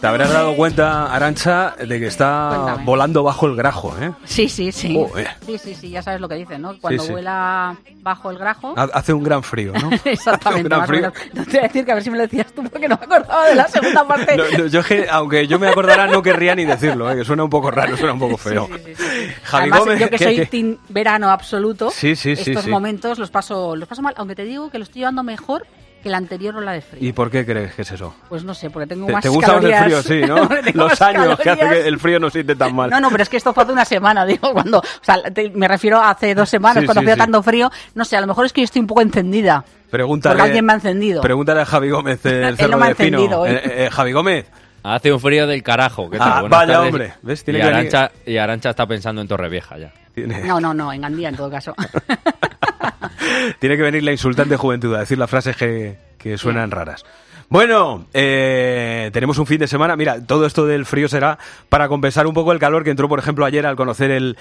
Te 0.00 0.06
habrás 0.06 0.32
dado 0.32 0.54
cuenta, 0.54 1.12
Arancha, 1.12 1.74
de 1.76 1.98
que 1.98 2.06
está 2.06 2.52
Cuéntame. 2.54 2.84
volando 2.84 3.24
bajo 3.24 3.46
el 3.46 3.56
grajo, 3.56 3.96
¿eh? 4.00 4.12
Sí, 4.24 4.48
sí, 4.48 4.70
sí. 4.70 4.96
Sí, 5.44 5.58
sí, 5.58 5.74
sí, 5.74 5.90
ya 5.90 6.02
sabes 6.02 6.20
lo 6.20 6.28
que 6.28 6.36
dicen, 6.36 6.62
¿no? 6.62 6.78
Cuando 6.78 7.02
sí. 7.02 7.10
vuela 7.10 7.76
bajo 8.00 8.30
el 8.30 8.38
grajo. 8.38 8.74
Ha- 8.76 8.90
Hace 8.94 9.12
un 9.12 9.24
gran 9.24 9.42
frío, 9.42 9.72
¿no? 9.72 9.90
Exactamente. 10.04 10.68
Gran 10.68 10.80
más 10.82 10.88
o 10.88 10.92
frío. 10.92 11.12
No 11.34 11.44
te 11.44 11.50
voy 11.50 11.58
a 11.58 11.62
decir 11.62 11.84
que 11.84 11.90
a 11.90 11.94
ver 11.94 12.04
si 12.04 12.10
me 12.10 12.16
lo 12.16 12.22
decías 12.22 12.46
tú 12.52 12.62
porque 12.62 12.86
no 12.88 12.96
me 12.96 13.04
acordaba 13.06 13.46
de 13.48 13.54
la 13.56 13.66
segunda 13.66 14.04
parte. 14.06 14.36
No, 14.36 14.44
no, 14.58 14.66
yo 14.66 14.80
es 14.80 14.86
que, 14.86 15.06
aunque 15.10 15.48
yo 15.48 15.58
me 15.58 15.66
acordara, 15.68 16.06
no 16.06 16.22
querría 16.22 16.54
ni 16.54 16.64
decirlo, 16.64 17.10
¿eh? 17.10 17.16
que 17.16 17.24
suena 17.24 17.42
un 17.42 17.50
poco 17.50 17.70
raro, 17.72 17.96
suena 17.96 18.12
un 18.12 18.20
poco 18.20 18.36
feo. 18.36 18.68
Javi 18.68 19.62
Además, 19.62 19.80
Gómez, 19.80 20.00
yo 20.00 20.10
que 20.10 20.16
¿qué- 20.18 20.24
soy 20.24 20.46
team 20.46 20.76
verano 20.90 21.28
absoluto, 21.30 21.90
Sí, 21.90 22.14
sí, 22.14 22.36
sí, 22.36 22.50
estos 22.50 22.64
sí. 22.66 22.70
momentos 22.70 23.18
los 23.18 23.30
paso, 23.30 23.74
los 23.74 23.88
paso 23.88 24.00
mal, 24.02 24.14
aunque 24.16 24.36
te 24.36 24.44
digo 24.44 24.70
que 24.70 24.78
lo 24.78 24.84
estoy 24.84 25.00
llevando 25.00 25.24
mejor 25.24 25.66
que 26.02 26.08
la 26.08 26.16
anterior 26.18 26.54
ola 26.56 26.72
de 26.72 26.80
frío. 26.80 27.08
¿Y 27.08 27.12
por 27.12 27.30
qué 27.30 27.44
crees 27.44 27.74
que 27.74 27.82
es 27.82 27.90
eso? 27.92 28.14
Pues 28.28 28.44
no 28.44 28.54
sé, 28.54 28.70
porque 28.70 28.86
tengo 28.86 29.06
¿Te, 29.06 29.12
más 29.12 29.22
te 29.22 29.28
gusta 29.28 29.54
más 29.54 29.64
el 29.64 29.70
calorías. 29.72 30.04
frío, 30.06 30.26
sí, 30.26 30.26
¿no? 30.28 30.48
Los 30.74 31.02
años 31.02 31.38
que 31.40 31.50
hace 31.50 31.60
calorías. 31.60 31.82
que 31.82 31.88
el 31.88 31.98
frío 31.98 32.20
no 32.20 32.30
siente 32.30 32.54
tan 32.56 32.74
mal. 32.74 32.90
No, 32.90 33.00
no, 33.00 33.10
pero 33.10 33.22
es 33.22 33.28
que 33.28 33.36
esto 33.36 33.52
fue 33.52 33.62
hace 33.64 33.72
una 33.72 33.84
semana, 33.84 34.24
digo, 34.26 34.52
cuando, 34.52 34.78
o 34.78 34.82
sea, 35.02 35.20
te- 35.22 35.50
me 35.50 35.66
refiero 35.68 35.98
a 35.98 36.10
hace 36.10 36.34
dos 36.34 36.48
semanas, 36.48 36.82
Sí, 36.82 36.86
cuando 36.86 37.00
hacía 37.00 37.14
sí. 37.14 37.18
tanto 37.20 37.42
frío, 37.42 37.70
no 37.94 38.04
sé, 38.04 38.16
a 38.16 38.20
lo 38.20 38.26
mejor 38.26 38.46
es 38.46 38.52
que 38.52 38.60
yo 38.60 38.64
estoy 38.66 38.80
un 38.80 38.86
poco 38.86 39.02
encendida. 39.02 39.64
Pregúntale, 39.90 40.34
Porque 40.34 40.42
alguien 40.48 40.64
me 40.66 40.72
ha 40.72 40.76
encendido. 40.76 41.20
Pregúntale 41.22 41.60
a 41.62 41.64
Javi 41.66 41.90
Gómez, 41.90 42.24
el 42.26 42.32
Él 42.44 42.56
Cerro 42.56 42.72
no 42.72 42.78
me 42.78 42.86
ha 42.86 42.88
de 42.90 42.94
Pino. 42.94 43.18
encendido 43.18 43.40
hoy. 43.40 43.50
Eh, 43.50 43.60
eh, 43.86 43.88
Javi 43.90 44.12
Gómez. 44.12 44.46
Hace 44.82 45.12
un 45.12 45.18
frío 45.20 45.46
del 45.46 45.62
carajo. 45.62 46.08
¿qué 46.08 46.18
tal? 46.18 46.28
Ah, 46.32 46.40
Buenas 46.42 46.58
vaya, 46.60 46.72
tardes. 46.74 46.88
hombre. 46.92 47.12
¿Ves? 47.22 47.44
Tiene 47.44 47.58
y, 47.58 47.62
que 47.62 47.68
Arancha, 47.68 48.10
y 48.24 48.36
Arancha 48.36 48.70
está 48.70 48.86
pensando 48.86 49.20
en 49.20 49.28
Torrevieja 49.28 49.76
ya. 49.76 49.92
No, 50.46 50.60
no, 50.60 50.72
no, 50.72 50.92
en 50.92 51.00
Gandía 51.00 51.28
en 51.30 51.36
todo 51.36 51.50
caso. 51.50 51.74
Tiene 53.58 53.76
que 53.76 53.82
venir 53.82 54.02
la 54.02 54.12
insultante 54.12 54.56
juventud 54.56 54.94
a 54.94 55.00
decir 55.00 55.18
las 55.18 55.30
frases 55.30 55.56
que, 55.56 55.98
que 56.18 56.38
suenan 56.38 56.70
raras. 56.70 57.04
Bueno, 57.50 58.04
eh, 58.12 59.08
tenemos 59.14 59.38
un 59.38 59.46
fin 59.46 59.58
de 59.58 59.66
semana. 59.66 59.96
Mira, 59.96 60.22
todo 60.22 60.44
esto 60.44 60.66
del 60.66 60.84
frío 60.84 61.08
será 61.08 61.38
para 61.70 61.88
compensar 61.88 62.26
un 62.26 62.34
poco 62.34 62.52
el 62.52 62.58
calor 62.58 62.84
que 62.84 62.90
entró, 62.90 63.08
por 63.08 63.18
ejemplo, 63.18 63.46
ayer 63.46 63.64
al 63.64 63.74
conocer 63.74 64.10
el, 64.10 64.36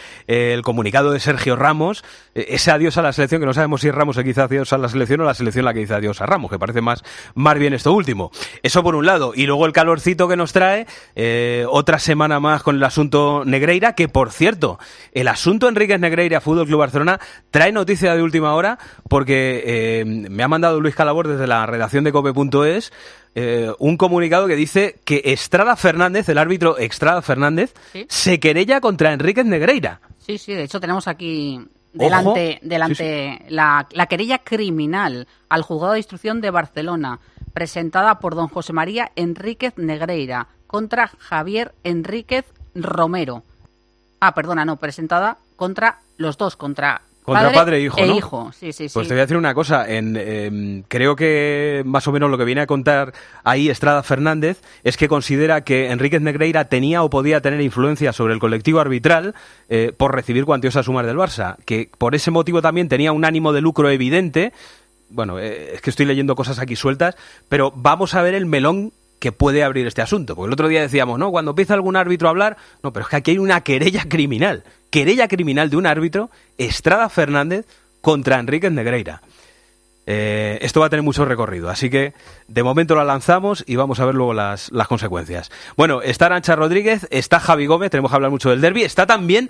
comunicado 0.61 1.13
de 1.13 1.21
Sergio 1.21 1.55
Ramos. 1.55 2.03
Eh, 2.35 2.47
ese 2.49 2.69
adiós 2.69 2.97
a 2.97 3.01
la 3.01 3.13
selección, 3.13 3.39
que 3.39 3.47
no 3.47 3.53
sabemos 3.53 3.79
si 3.79 3.91
Ramos 3.91 4.17
que 4.17 4.23
dice 4.25 4.41
adiós 4.41 4.73
a 4.73 4.77
la 4.77 4.89
selección 4.89 5.21
o 5.21 5.23
la 5.23 5.33
selección 5.33 5.63
la 5.63 5.73
que 5.73 5.79
dice 5.79 5.93
adiós 5.93 6.19
a 6.19 6.25
Ramos, 6.25 6.51
que 6.51 6.59
parece 6.59 6.81
más, 6.81 7.01
más 7.33 7.57
bien 7.57 7.73
esto 7.73 7.93
último. 7.93 8.29
Eso 8.61 8.83
por 8.83 8.93
un 8.93 9.05
lado. 9.05 9.31
Y 9.33 9.45
luego 9.45 9.65
el 9.65 9.71
calorcito 9.71 10.27
que 10.27 10.35
nos 10.35 10.51
trae, 10.51 10.85
eh, 11.15 11.65
otra 11.69 11.99
semana 11.99 12.41
más 12.41 12.61
con 12.61 12.75
el 12.75 12.83
asunto 12.83 13.43
Negreira, 13.45 13.93
que 13.93 14.09
por 14.09 14.31
cierto, 14.31 14.79
el 15.13 15.29
asunto 15.29 15.69
Enríquez 15.69 16.01
Negreira, 16.01 16.41
Fútbol 16.41 16.67
Club 16.67 16.79
Barcelona, 16.79 17.21
trae 17.51 17.71
noticia 17.71 18.13
de 18.13 18.21
última 18.21 18.53
hora 18.53 18.77
porque 19.07 19.63
eh, 19.65 20.03
me 20.05 20.43
ha 20.43 20.49
mandado 20.49 20.81
Luis 20.81 20.93
Calabor 20.93 21.29
desde 21.29 21.47
la 21.47 21.65
redacción 21.65 22.03
de 22.03 22.11
cope.es 22.11 22.91
eh, 23.35 23.71
un 23.79 23.97
comunicado 23.97 24.47
que 24.47 24.55
dice 24.55 24.99
que 25.05 25.21
Estrada 25.25 25.75
Fernández, 25.75 26.27
el 26.29 26.37
árbitro 26.37 26.77
Estrada 26.77 27.21
Fernández, 27.21 27.73
Sí. 27.93 28.05
se 28.09 28.39
querella 28.39 28.81
contra 28.81 29.13
Enríquez 29.13 29.45
Negreira. 29.45 29.99
Sí, 30.25 30.37
sí, 30.37 30.53
de 30.53 30.63
hecho 30.63 30.79
tenemos 30.79 31.07
aquí 31.07 31.59
delante, 31.93 32.55
Ojo. 32.57 32.67
delante 32.67 33.45
La, 33.49 33.87
la 33.91 34.05
querella 34.07 34.39
criminal 34.39 35.27
al 35.49 35.61
juzgado 35.61 35.93
de 35.93 35.99
instrucción 35.99 36.41
de 36.41 36.49
Barcelona, 36.51 37.19
presentada 37.53 38.19
por 38.19 38.35
don 38.35 38.47
José 38.49 38.73
María 38.73 39.11
Enríquez 39.15 39.73
Negreira 39.77 40.47
contra 40.67 41.07
Javier 41.07 41.73
Enríquez 41.83 42.45
Romero. 42.75 43.43
Ah, 44.19 44.33
perdona, 44.35 44.65
no, 44.65 44.77
presentada 44.77 45.37
contra 45.55 45.99
los 46.17 46.37
dos, 46.37 46.55
contra, 46.55 47.01
Contra 47.27 47.51
padre 47.51 47.79
e 47.79 47.81
hijo, 47.81 48.05
¿no? 48.05 48.15
hijo, 48.15 48.51
sí, 48.53 48.71
sí, 48.71 48.87
sí. 48.87 48.93
Pues 48.93 49.09
te 49.09 49.13
voy 49.13 49.19
a 49.19 49.23
decir 49.23 49.35
una 49.35 49.53
cosa. 49.53 49.85
En, 49.85 50.15
em, 50.15 50.83
creo 50.87 51.17
que 51.17 51.83
más 51.85 52.07
o 52.07 52.13
menos 52.13 52.31
lo 52.31 52.37
que 52.37 52.45
viene 52.45 52.61
a 52.61 52.67
contar 52.67 53.11
ahí 53.43 53.69
Estrada 53.69 54.01
Fernández 54.01 54.61
es 54.85 54.95
que 54.95 55.09
considera 55.09 55.59
que 55.65 55.91
Enríquez 55.91 56.21
Negreira 56.21 56.69
tenía 56.69 57.03
o 57.03 57.09
podía 57.09 57.41
tener 57.41 57.59
influencia 57.59 58.13
sobre 58.13 58.33
el 58.33 58.39
colectivo 58.39 58.79
arbitral 58.79 59.35
eh, 59.67 59.91
por 59.97 60.15
recibir 60.15 60.45
cuantiosas 60.45 60.85
sumas 60.85 61.05
del 61.05 61.17
Barça. 61.17 61.57
Que 61.65 61.89
por 61.97 62.15
ese 62.15 62.31
motivo 62.31 62.61
también 62.61 62.87
tenía 62.87 63.11
un 63.11 63.25
ánimo 63.25 63.51
de 63.51 63.59
lucro 63.59 63.89
evidente. 63.89 64.53
Bueno, 65.09 65.37
eh, 65.37 65.73
es 65.73 65.81
que 65.81 65.89
estoy 65.89 66.05
leyendo 66.05 66.33
cosas 66.33 66.59
aquí 66.59 66.77
sueltas, 66.77 67.17
pero 67.49 67.73
vamos 67.75 68.15
a 68.15 68.21
ver 68.21 68.35
el 68.35 68.45
melón 68.45 68.93
que 69.19 69.31
puede 69.31 69.63
abrir 69.63 69.87
este 69.87 70.01
asunto. 70.01 70.35
Porque 70.35 70.47
el 70.47 70.53
otro 70.53 70.67
día 70.67 70.81
decíamos, 70.81 71.19
¿no? 71.19 71.31
Cuando 71.31 71.51
empieza 71.51 71.73
algún 71.73 71.95
árbitro 71.95 72.27
a 72.27 72.31
hablar, 72.31 72.57
no, 72.83 72.93
pero 72.93 73.05
es 73.05 73.09
que 73.09 73.15
aquí 73.15 73.31
hay 73.31 73.37
una 73.37 73.61
querella 73.61 74.05
criminal. 74.07 74.63
Querella 74.89 75.27
criminal 75.27 75.69
de 75.69 75.77
un 75.77 75.85
árbitro, 75.85 76.29
Estrada 76.57 77.09
Fernández, 77.09 77.65
contra 78.01 78.39
Enríquez 78.39 78.71
Negreira. 78.71 79.21
Eh, 80.09 80.59
esto 80.61 80.79
va 80.79 80.85
a 80.85 80.89
tener 80.89 81.03
mucho 81.03 81.25
recorrido, 81.25 81.69
así 81.69 81.89
que 81.89 82.13
de 82.47 82.63
momento 82.63 82.95
la 82.95 83.03
lanzamos 83.03 83.65
y 83.67 83.75
vamos 83.75 83.99
a 83.99 84.05
ver 84.05 84.15
luego 84.15 84.33
las, 84.33 84.71
las 84.71 84.87
consecuencias. 84.87 85.51
Bueno, 85.75 86.01
está 86.01 86.27
Arancha 86.27 86.55
Rodríguez, 86.55 87.07
está 87.11 87.41
Javi 87.41 87.65
Gómez, 87.65 87.91
tenemos 87.91 88.09
que 88.09 88.15
hablar 88.15 88.31
mucho 88.31 88.49
del 88.49 88.61
derby, 88.61 88.83
está 88.83 89.05
también 89.05 89.49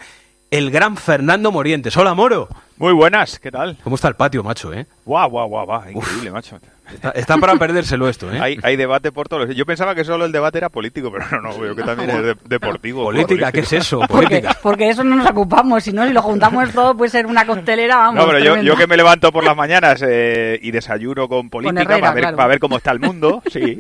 el 0.49 0.71
gran 0.71 0.97
Fernando 0.97 1.51
Morientes. 1.51 1.95
Hola, 1.95 2.15
Moro. 2.15 2.47
Muy 2.77 2.93
buenas, 2.93 3.37
¿qué 3.37 3.51
tal? 3.51 3.77
¿Cómo 3.83 3.97
está 3.97 4.07
el 4.07 4.15
patio, 4.15 4.43
macho, 4.43 4.73
eh? 4.73 4.87
Guau, 5.05 5.29
guau, 5.29 5.47
guau, 5.47 5.65
guau, 5.67 5.89
increíble, 5.91 6.31
macho. 6.31 6.59
Está, 6.93 7.09
está 7.11 7.37
para 7.37 7.55
perdérselo 7.55 8.07
esto, 8.09 8.31
¿eh? 8.31 8.39
Hay, 8.39 8.57
hay 8.63 8.75
debate 8.75 9.11
por 9.11 9.27
todos. 9.27 9.47
los- 9.47 9.55
Yo 9.55 9.65
pensaba 9.65 9.93
que 9.95 10.03
solo 10.03 10.25
el 10.25 10.31
debate 10.31 10.57
era 10.57 10.69
político, 10.69 11.11
pero 11.11 11.25
no, 11.31 11.49
no, 11.49 11.57
veo 11.59 11.75
que 11.75 11.83
también 11.83 12.09
es 12.09 12.21
de- 12.23 12.35
deportivo. 12.45 13.03
Política, 13.03 13.51
¿qué 13.51 13.59
es 13.61 13.73
eso? 13.73 13.99
Porque, 14.07 14.43
porque 14.63 14.89
eso 14.89 15.03
no 15.03 15.15
nos 15.15 15.29
ocupamos, 15.29 15.83
si 15.83 15.91
no, 15.91 16.05
si 16.07 16.13
lo 16.13 16.21
juntamos 16.21 16.71
todo 16.73 16.95
puede 16.95 17.09
ser 17.11 17.25
una 17.25 17.45
costelera, 17.45 17.97
vamos. 17.97 18.15
No, 18.15 18.27
pero 18.31 18.39
yo, 18.39 18.61
yo 18.61 18.75
que 18.75 18.87
me 18.87 18.97
levanto 18.97 19.31
por 19.31 19.43
las 19.43 19.55
mañanas 19.55 20.03
eh, 20.07 20.59
y 20.61 20.71
desayuno 20.71 21.27
con 21.27 21.49
política 21.49 21.81
Herrera, 21.81 21.99
para, 21.99 22.13
ver, 22.13 22.21
claro. 22.23 22.37
para 22.37 22.47
ver 22.49 22.59
cómo 22.59 22.77
está 22.77 22.91
el 22.91 22.99
mundo, 22.99 23.41
sí. 23.51 23.77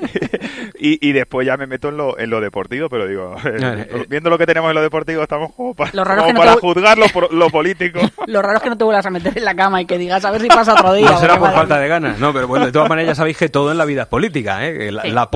y, 0.79 1.07
y 1.07 1.11
después 1.13 1.45
ya 1.47 1.57
me 1.57 1.67
meto 1.67 1.89
en 1.89 1.97
lo, 1.97 2.17
en 2.19 2.29
lo 2.29 2.41
deportivo, 2.41 2.89
pero 2.89 3.07
digo, 3.07 3.35
eh, 3.45 4.05
viendo 4.09 4.29
lo 4.29 4.37
que 4.37 4.45
tenemos 4.45 4.69
en 4.69 4.75
lo 4.75 4.81
deportivo, 4.81 5.23
estamos 5.23 5.53
como, 5.53 5.73
pa- 5.73 5.89
Lo 5.93 6.03
raro 6.03 6.21
es 6.21 6.27
como 6.27 6.27
que 6.27 6.33
no 6.33 6.39
para 6.39 6.53
te- 6.55 6.61
juzgar 6.61 6.97
lo, 6.97 7.07
por- 7.09 7.33
lo 7.33 7.49
político. 7.49 7.99
Lo 8.27 8.41
raro 8.41 8.57
es 8.57 8.63
que 8.63 8.69
no 8.69 8.77
te 8.77 8.83
vuelvas 8.83 9.05
a 9.05 9.09
meter 9.09 9.37
en 9.37 9.45
la 9.45 9.55
cama 9.55 9.81
y 9.81 9.85
que 9.85 9.97
digas 9.97 10.23
a 10.25 10.31
ver 10.31 10.41
si 10.41 10.47
pasa 10.47 10.73
otro 10.73 10.93
día. 10.93 11.09
No 11.09 11.17
será 11.19 11.33
por 11.33 11.43
madre 11.43 11.57
falta 11.57 11.79
de 11.79 11.87
ganas, 11.87 12.19
no, 12.19 12.33
pero 12.33 12.47
bueno, 12.47 12.65
de 12.65 12.71
todas 12.71 12.89
maneras 12.89 12.96
ya 13.03 13.15
sabéis 13.15 13.37
que 13.37 13.49
todo 13.49 13.71
en 13.71 13.77
la 13.77 13.85
vida 13.85 14.03
es 14.03 14.07
política, 14.07 14.65
¿eh? 14.67 14.77
Que 14.77 14.91
La, 14.91 15.03
Sí. 15.03 15.09
al 15.09 15.27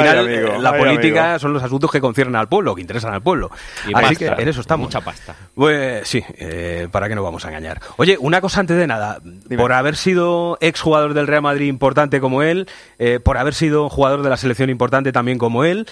final, 0.00 0.18
amigo, 0.18 0.48
eh, 0.54 0.58
la 0.60 0.70
ay, 0.70 0.78
política 0.80 1.24
amigo. 1.24 1.38
son 1.38 1.52
los 1.54 1.62
asuntos 1.62 1.90
que 1.90 2.00
conciernen 2.00 2.36
al 2.36 2.48
pueblo, 2.48 2.74
que 2.74 2.80
interesan 2.80 3.12
al 3.14 3.22
pueblo. 3.22 3.50
Y 3.86 3.92
Así 3.94 4.14
pasta, 4.16 4.36
que 4.36 4.42
en 4.42 4.48
eso 4.48 4.60
estamos. 4.60 4.86
mucha 4.86 5.00
pasta. 5.00 5.34
Pues 5.54 6.06
sí, 6.08 6.22
eh, 6.38 6.88
para 6.90 7.08
qué 7.08 7.14
nos 7.14 7.24
vamos 7.24 7.44
a 7.44 7.48
engañar. 7.48 7.80
Oye, 7.96 8.16
una 8.20 8.40
cosa 8.40 8.60
antes 8.60 8.76
de 8.76 8.86
nada. 8.86 9.18
Por 9.56 9.72
haber 9.72 9.96
sido 9.96 10.58
exjugador 10.60 11.14
del 11.14 11.26
Real 11.26 11.42
Madrid 11.42 11.66
importante 11.68 12.20
como 12.20 12.42
él, 12.42 12.68
eh, 12.98 13.20
por 13.20 13.38
haber 13.38 13.54
sido 13.54 13.88
jugador 13.88 14.22
de 14.22 14.30
la 14.30 14.36
selección 14.36 14.70
importante 14.70 15.12
también 15.12 15.38
como 15.38 15.64
él, 15.64 15.86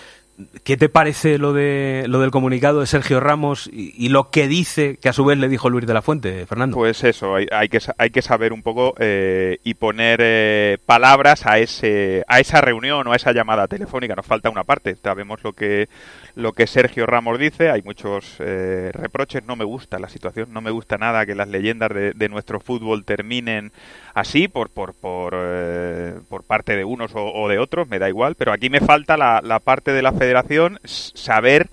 ¿qué 0.64 0.76
te 0.76 0.88
parece 0.88 1.38
lo 1.38 1.52
de 1.52 2.04
lo 2.08 2.20
del 2.20 2.30
comunicado 2.30 2.80
de 2.80 2.86
Sergio 2.86 3.20
Ramos 3.20 3.68
y, 3.72 4.08
lo 4.08 4.30
que 4.30 4.48
dice 4.48 4.96
que 4.96 5.08
a 5.08 5.12
su 5.12 5.24
vez 5.24 5.38
le 5.38 5.48
dijo 5.48 5.70
Luis 5.70 5.86
de 5.86 5.94
la 5.94 6.02
Fuente, 6.02 6.46
Fernando? 6.46 6.76
Pues 6.76 7.04
eso, 7.04 7.34
hay, 7.34 7.46
hay 7.50 7.68
que, 7.68 7.80
hay 7.98 8.10
que 8.10 8.22
saber 8.22 8.52
un 8.52 8.62
poco 8.62 8.94
eh, 8.98 9.58
y 9.64 9.74
poner 9.74 10.20
eh, 10.22 10.78
palabras 10.84 11.46
a 11.46 11.58
ese 11.58 12.24
a 12.28 12.40
esa 12.40 12.60
reunión 12.60 13.06
o 13.06 13.12
a 13.12 13.16
esa 13.16 13.32
llamada 13.32 13.66
telefónica. 13.66 14.14
Nos 14.14 14.26
falta 14.26 14.50
una 14.50 14.64
parte. 14.64 14.96
Sabemos 14.96 15.42
lo 15.42 15.52
que 15.52 15.88
lo 16.36 16.52
que 16.52 16.66
Sergio 16.66 17.06
Ramos 17.06 17.38
dice. 17.38 17.70
Hay 17.70 17.82
muchos 17.82 18.36
eh, 18.38 18.90
reproches. 18.92 19.44
No 19.44 19.56
me 19.56 19.64
gusta 19.64 19.98
la 19.98 20.08
situación. 20.08 20.52
No 20.52 20.60
me 20.60 20.70
gusta 20.70 20.98
nada 20.98 21.26
que 21.26 21.34
las 21.34 21.48
leyendas 21.48 21.88
de, 21.92 22.12
de 22.12 22.28
nuestro 22.28 22.60
fútbol 22.60 23.04
terminen 23.04 23.72
así 24.14 24.46
por 24.46 24.70
por 24.70 24.94
por, 24.94 25.34
eh, 25.34 26.14
parte 26.46 26.76
de 26.76 26.84
unos 26.84 27.12
o, 27.14 27.48
de 27.48 27.58
otros. 27.58 27.88
Me 27.88 27.98
da 27.98 28.08
igual. 28.08 28.36
Pero 28.36 28.52
aquí 28.52 28.70
me 28.70 28.80
falta 28.80 29.16
la, 29.16 29.40
la 29.42 29.58
parte 29.58 29.92
de 29.92 30.02
la 30.02 30.12
Federación 30.12 30.78
saber 30.84 31.68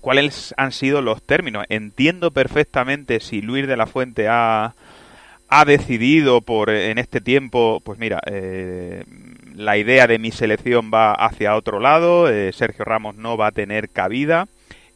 cuáles 0.00 0.54
han 0.56 0.72
sido 0.72 1.02
los 1.02 1.22
términos. 1.22 1.64
Entiendo 1.68 2.32
perfectamente 2.32 3.20
si 3.20 3.40
Luis 3.42 3.68
de 3.68 3.76
la 3.76 3.86
Fuente 3.86 4.26
ha, 4.28 4.74
ha 5.48 5.64
decidido 5.64 6.40
por 6.40 6.70
en 6.70 6.98
este 6.98 7.20
tiempo, 7.20 7.80
pues 7.84 7.98
mira, 7.98 8.20
eh, 8.26 9.04
la 9.60 9.76
idea 9.76 10.06
de 10.06 10.18
mi 10.18 10.30
selección 10.30 10.90
va 10.92 11.12
hacia 11.12 11.54
otro 11.56 11.80
lado, 11.80 12.28
eh, 12.30 12.52
Sergio 12.52 12.84
Ramos 12.84 13.16
no 13.16 13.36
va 13.36 13.48
a 13.48 13.52
tener 13.52 13.88
cabida 13.90 14.46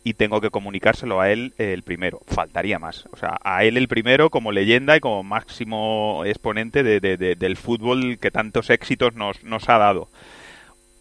y 0.02 0.14
tengo 0.14 0.40
que 0.40 0.50
comunicárselo 0.50 1.20
a 1.20 1.30
él 1.30 1.52
eh, 1.58 1.72
el 1.72 1.82
primero. 1.82 2.20
Faltaría 2.26 2.78
más. 2.78 3.06
O 3.12 3.16
sea, 3.16 3.36
a 3.42 3.64
él 3.64 3.76
el 3.76 3.88
primero 3.88 4.30
como 4.30 4.52
leyenda 4.52 4.96
y 4.96 5.00
como 5.00 5.22
máximo 5.22 6.22
exponente 6.26 6.82
de- 6.82 7.00
de- 7.00 7.16
de- 7.16 7.34
del 7.36 7.56
fútbol 7.56 8.18
que 8.20 8.30
tantos 8.30 8.70
éxitos 8.70 9.14
nos, 9.14 9.42
nos 9.44 9.68
ha 9.68 9.78
dado. 9.78 10.08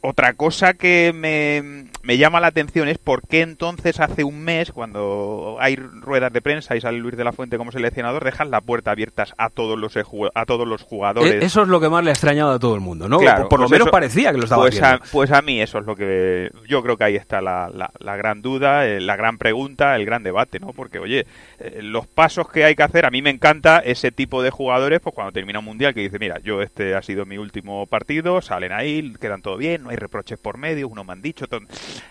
Otra 0.05 0.33
cosa 0.33 0.73
que 0.73 1.13
me, 1.15 1.85
me 2.03 2.17
llama 2.17 2.41
la 2.41 2.47
atención 2.47 2.89
es 2.89 2.97
por 2.97 3.25
qué 3.25 3.39
entonces 3.39 4.01
hace 4.01 4.25
un 4.25 4.43
mes, 4.43 4.73
cuando 4.73 5.55
hay 5.61 5.77
ruedas 5.77 6.33
de 6.33 6.41
prensa 6.41 6.75
y 6.75 6.81
sale 6.81 6.97
Luis 6.97 7.15
de 7.15 7.23
la 7.23 7.31
Fuente 7.31 7.57
como 7.57 7.71
seleccionador, 7.71 8.25
dejan 8.25 8.51
la 8.51 8.59
puerta 8.59 8.91
abierta 8.91 9.25
a 9.37 9.49
todos 9.49 9.79
los 9.79 9.95
eju- 9.95 10.29
a 10.35 10.45
todos 10.45 10.67
los 10.67 10.81
jugadores. 10.81 11.41
E- 11.41 11.45
Eso 11.45 11.61
es 11.61 11.69
lo 11.69 11.79
que 11.79 11.87
más 11.87 12.03
le 12.03 12.09
ha 12.09 12.13
extrañado 12.13 12.51
a 12.51 12.59
todo 12.59 12.75
el 12.75 12.81
mundo, 12.81 13.07
¿no? 13.07 13.17
Claro, 13.17 13.43
por 13.43 13.49
por 13.51 13.59
lo 13.61 13.65
pues 13.67 13.71
menos 13.71 13.85
eso- 13.87 13.91
parecía 13.91 14.31
que 14.33 14.39
lo 14.39 14.43
estaba 14.43 14.63
pues 14.63 14.81
haciendo. 14.81 15.05
A, 15.05 15.07
pues 15.09 15.31
a 15.31 15.41
mí 15.41 15.61
eso 15.61 15.77
es 15.79 15.85
lo 15.85 15.95
que 15.95 16.51
yo 16.67 16.83
creo 16.83 16.97
que 16.97 17.05
ahí 17.05 17.15
está 17.15 17.41
la, 17.41 17.69
la- 17.73 17.91
la 17.99 18.17
gran 18.17 18.41
duda, 18.41 18.85
eh, 18.85 18.99
la 18.99 19.15
gran 19.15 19.37
pregunta, 19.37 19.95
el 19.95 20.05
gran 20.05 20.21
debate, 20.23 20.59
¿no? 20.59 20.73
Porque 20.73 20.99
oye, 20.99 21.25
eh, 21.59 21.79
los 21.81 22.07
pasos 22.07 22.49
que 22.49 22.65
hay 22.65 22.75
que 22.75 22.83
hacer, 22.83 23.05
a 23.05 23.09
mí 23.09 23.21
me 23.21 23.29
encanta 23.29 23.79
ese 23.79 24.11
tipo 24.11 24.43
de 24.43 24.49
jugadores, 24.49 24.99
pues 24.99 25.15
cuando 25.15 25.31
termina 25.31 25.59
un 25.59 25.65
mundial 25.65 25.93
que 25.93 26.01
dice, 26.01 26.19
mira, 26.19 26.39
yo 26.43 26.61
este 26.61 26.93
ha 26.93 27.01
sido 27.01 27.25
mi 27.25 27.37
último 27.37 27.85
partido, 27.87 28.41
salen 28.41 28.73
ahí, 28.73 29.13
quedan 29.21 29.41
todo 29.41 29.55
bien, 29.55 29.83
no 29.83 29.91
hay 29.91 29.92
reproches 29.95 30.39
por 30.39 30.57
medio, 30.57 30.87
uno 30.87 31.03
me 31.03 31.13
han 31.13 31.21
dicho, 31.21 31.45
eh, 31.45 31.59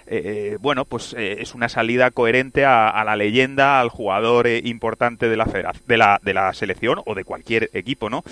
eh, 0.06 0.58
bueno, 0.60 0.84
pues 0.84 1.14
eh, 1.14 1.36
es 1.40 1.54
una 1.54 1.68
salida 1.68 2.10
coherente 2.10 2.64
a, 2.64 3.02
la 3.04 3.16
leyenda, 3.16 3.80
al 3.80 3.88
jugador 3.88 4.48
importante 4.48 5.28
de 5.28 5.36
la, 5.36 5.44
de 5.44 5.96
la 5.96 6.20
de 6.22 6.34
la 6.34 6.52
selección 6.52 7.00
o 7.06 7.14
de 7.14 7.24
cualquier 7.24 7.70
equipo, 7.72 8.10
¿no? 8.10 8.22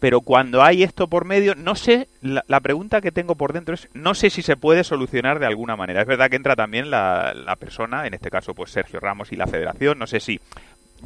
pero 0.00 0.22
cuando 0.22 0.62
hay 0.62 0.82
esto 0.82 1.08
por 1.08 1.26
medio, 1.26 1.54
no 1.54 1.74
sé, 1.74 2.08
la, 2.22 2.60
pregunta 2.60 3.02
que 3.02 3.12
tengo 3.12 3.34
por 3.34 3.52
dentro 3.52 3.74
es, 3.74 3.88
no 3.92 4.14
sé 4.14 4.30
si 4.30 4.40
se 4.40 4.56
puede 4.56 4.82
solucionar 4.82 5.38
de 5.38 5.46
alguna 5.46 5.76
manera. 5.76 6.00
Es 6.00 6.06
verdad 6.06 6.30
que 6.30 6.36
entra 6.36 6.56
también 6.56 6.90
la, 6.90 7.56
persona, 7.60 8.06
en 8.06 8.14
este 8.14 8.30
caso 8.30 8.54
pues 8.54 8.70
Sergio 8.70 8.98
Ramos 8.98 9.30
y 9.30 9.36
la 9.36 9.46
federación, 9.46 9.98
no 9.98 10.06
sé 10.06 10.20
si 10.20 10.40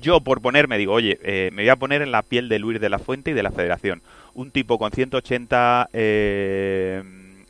yo 0.01 0.21
por 0.21 0.41
ponerme 0.41 0.79
digo, 0.79 0.93
oye, 0.93 1.19
me 1.53 1.63
voy 1.63 1.69
a 1.69 1.77
poner 1.77 2.03
en 2.03 2.13
la 2.13 2.23
piel 2.23 2.49
de 2.49 2.61
Luis 2.61 2.81
de 2.81 2.89
la 2.89 3.01
Fuente 3.01 3.33
y 3.33 3.35
de 3.35 3.43
la 3.43 3.51
federación. 3.51 4.03
Un 4.35 4.51
tipo 4.53 4.79
con 4.79 4.93
180... 4.93 5.91
Eh, 5.93 7.03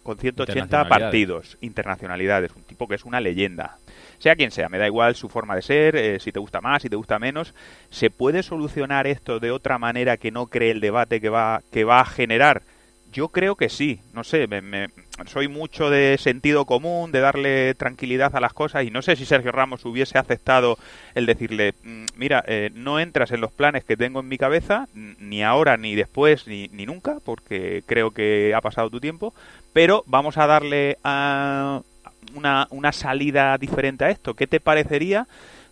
con 0.04 0.16
180 0.18 0.60
Internacionalidades. 0.62 1.02
partidos, 1.02 1.58
internacionalidades, 1.60 2.52
un 2.54 2.62
tipo 2.62 2.86
que 2.86 2.94
es 2.94 3.04
una 3.04 3.20
leyenda. 3.20 3.78
Sea 4.18 4.36
quien 4.36 4.52
sea, 4.52 4.68
me 4.68 4.78
da 4.78 4.86
igual 4.86 5.16
su 5.16 5.28
forma 5.28 5.56
de 5.56 5.62
ser, 5.62 5.96
eh, 5.96 6.20
si 6.20 6.30
te 6.30 6.38
gusta 6.38 6.60
más, 6.60 6.82
si 6.82 6.88
te 6.88 6.94
gusta 6.96 7.18
menos. 7.18 7.52
¿Se 7.90 8.10
puede 8.10 8.42
solucionar 8.44 9.06
esto 9.08 9.40
de 9.40 9.50
otra 9.50 9.78
manera 9.78 10.16
que 10.16 10.30
no 10.30 10.46
cree 10.46 10.70
el 10.70 10.80
debate 10.80 11.20
que 11.20 11.28
va, 11.30 11.62
que 11.72 11.82
va 11.84 12.00
a 12.00 12.04
generar? 12.06 12.62
Yo 13.12 13.28
creo 13.28 13.56
que 13.56 13.68
sí, 13.68 14.00
no 14.12 14.24
sé, 14.24 14.46
me- 14.46 14.60
me- 14.60 14.88
soy 15.26 15.48
mucho 15.48 15.90
de 15.90 16.16
sentido 16.18 16.64
común, 16.64 17.12
de 17.12 17.20
darle 17.20 17.74
tranquilidad 17.74 18.34
a 18.34 18.40
las 18.40 18.52
cosas 18.52 18.84
y 18.84 18.90
no 18.90 19.02
sé 19.02 19.16
si 19.16 19.24
Sergio 19.24 19.52
Ramos 19.52 19.84
hubiese 19.84 20.18
aceptado 20.18 20.78
el 21.14 21.26
decirle, 21.26 21.74
"Mm, 21.82 22.04
mira, 22.16 22.44
eh, 22.46 22.70
no 22.74 22.98
entras 23.00 23.30
en 23.30 23.40
los 23.40 23.52
planes 23.52 23.84
que 23.84 23.96
tengo 23.96 24.20
en 24.20 24.28
mi 24.28 24.38
cabeza, 24.38 24.88
ni 24.94 25.42
ahora, 25.42 25.76
ni 25.76 25.94
después, 25.94 26.46
ni, 26.46 26.68
ni 26.68 26.86
nunca, 26.86 27.18
porque 27.24 27.82
creo 27.86 28.10
que 28.10 28.52
ha 28.54 28.60
pasado 28.60 28.90
tu 28.90 29.00
tiempo, 29.00 29.34
pero 29.72 30.02
vamos 30.06 30.36
a 30.36 30.46
darle 30.46 30.98
a 31.04 31.82
una, 32.34 32.66
una 32.70 32.92
salida 32.92 33.56
diferente 33.58 34.04
a 34.04 34.10
esto. 34.10 34.34
¿Qué 34.34 34.46
te 34.46 34.60
parecería? 34.60 35.26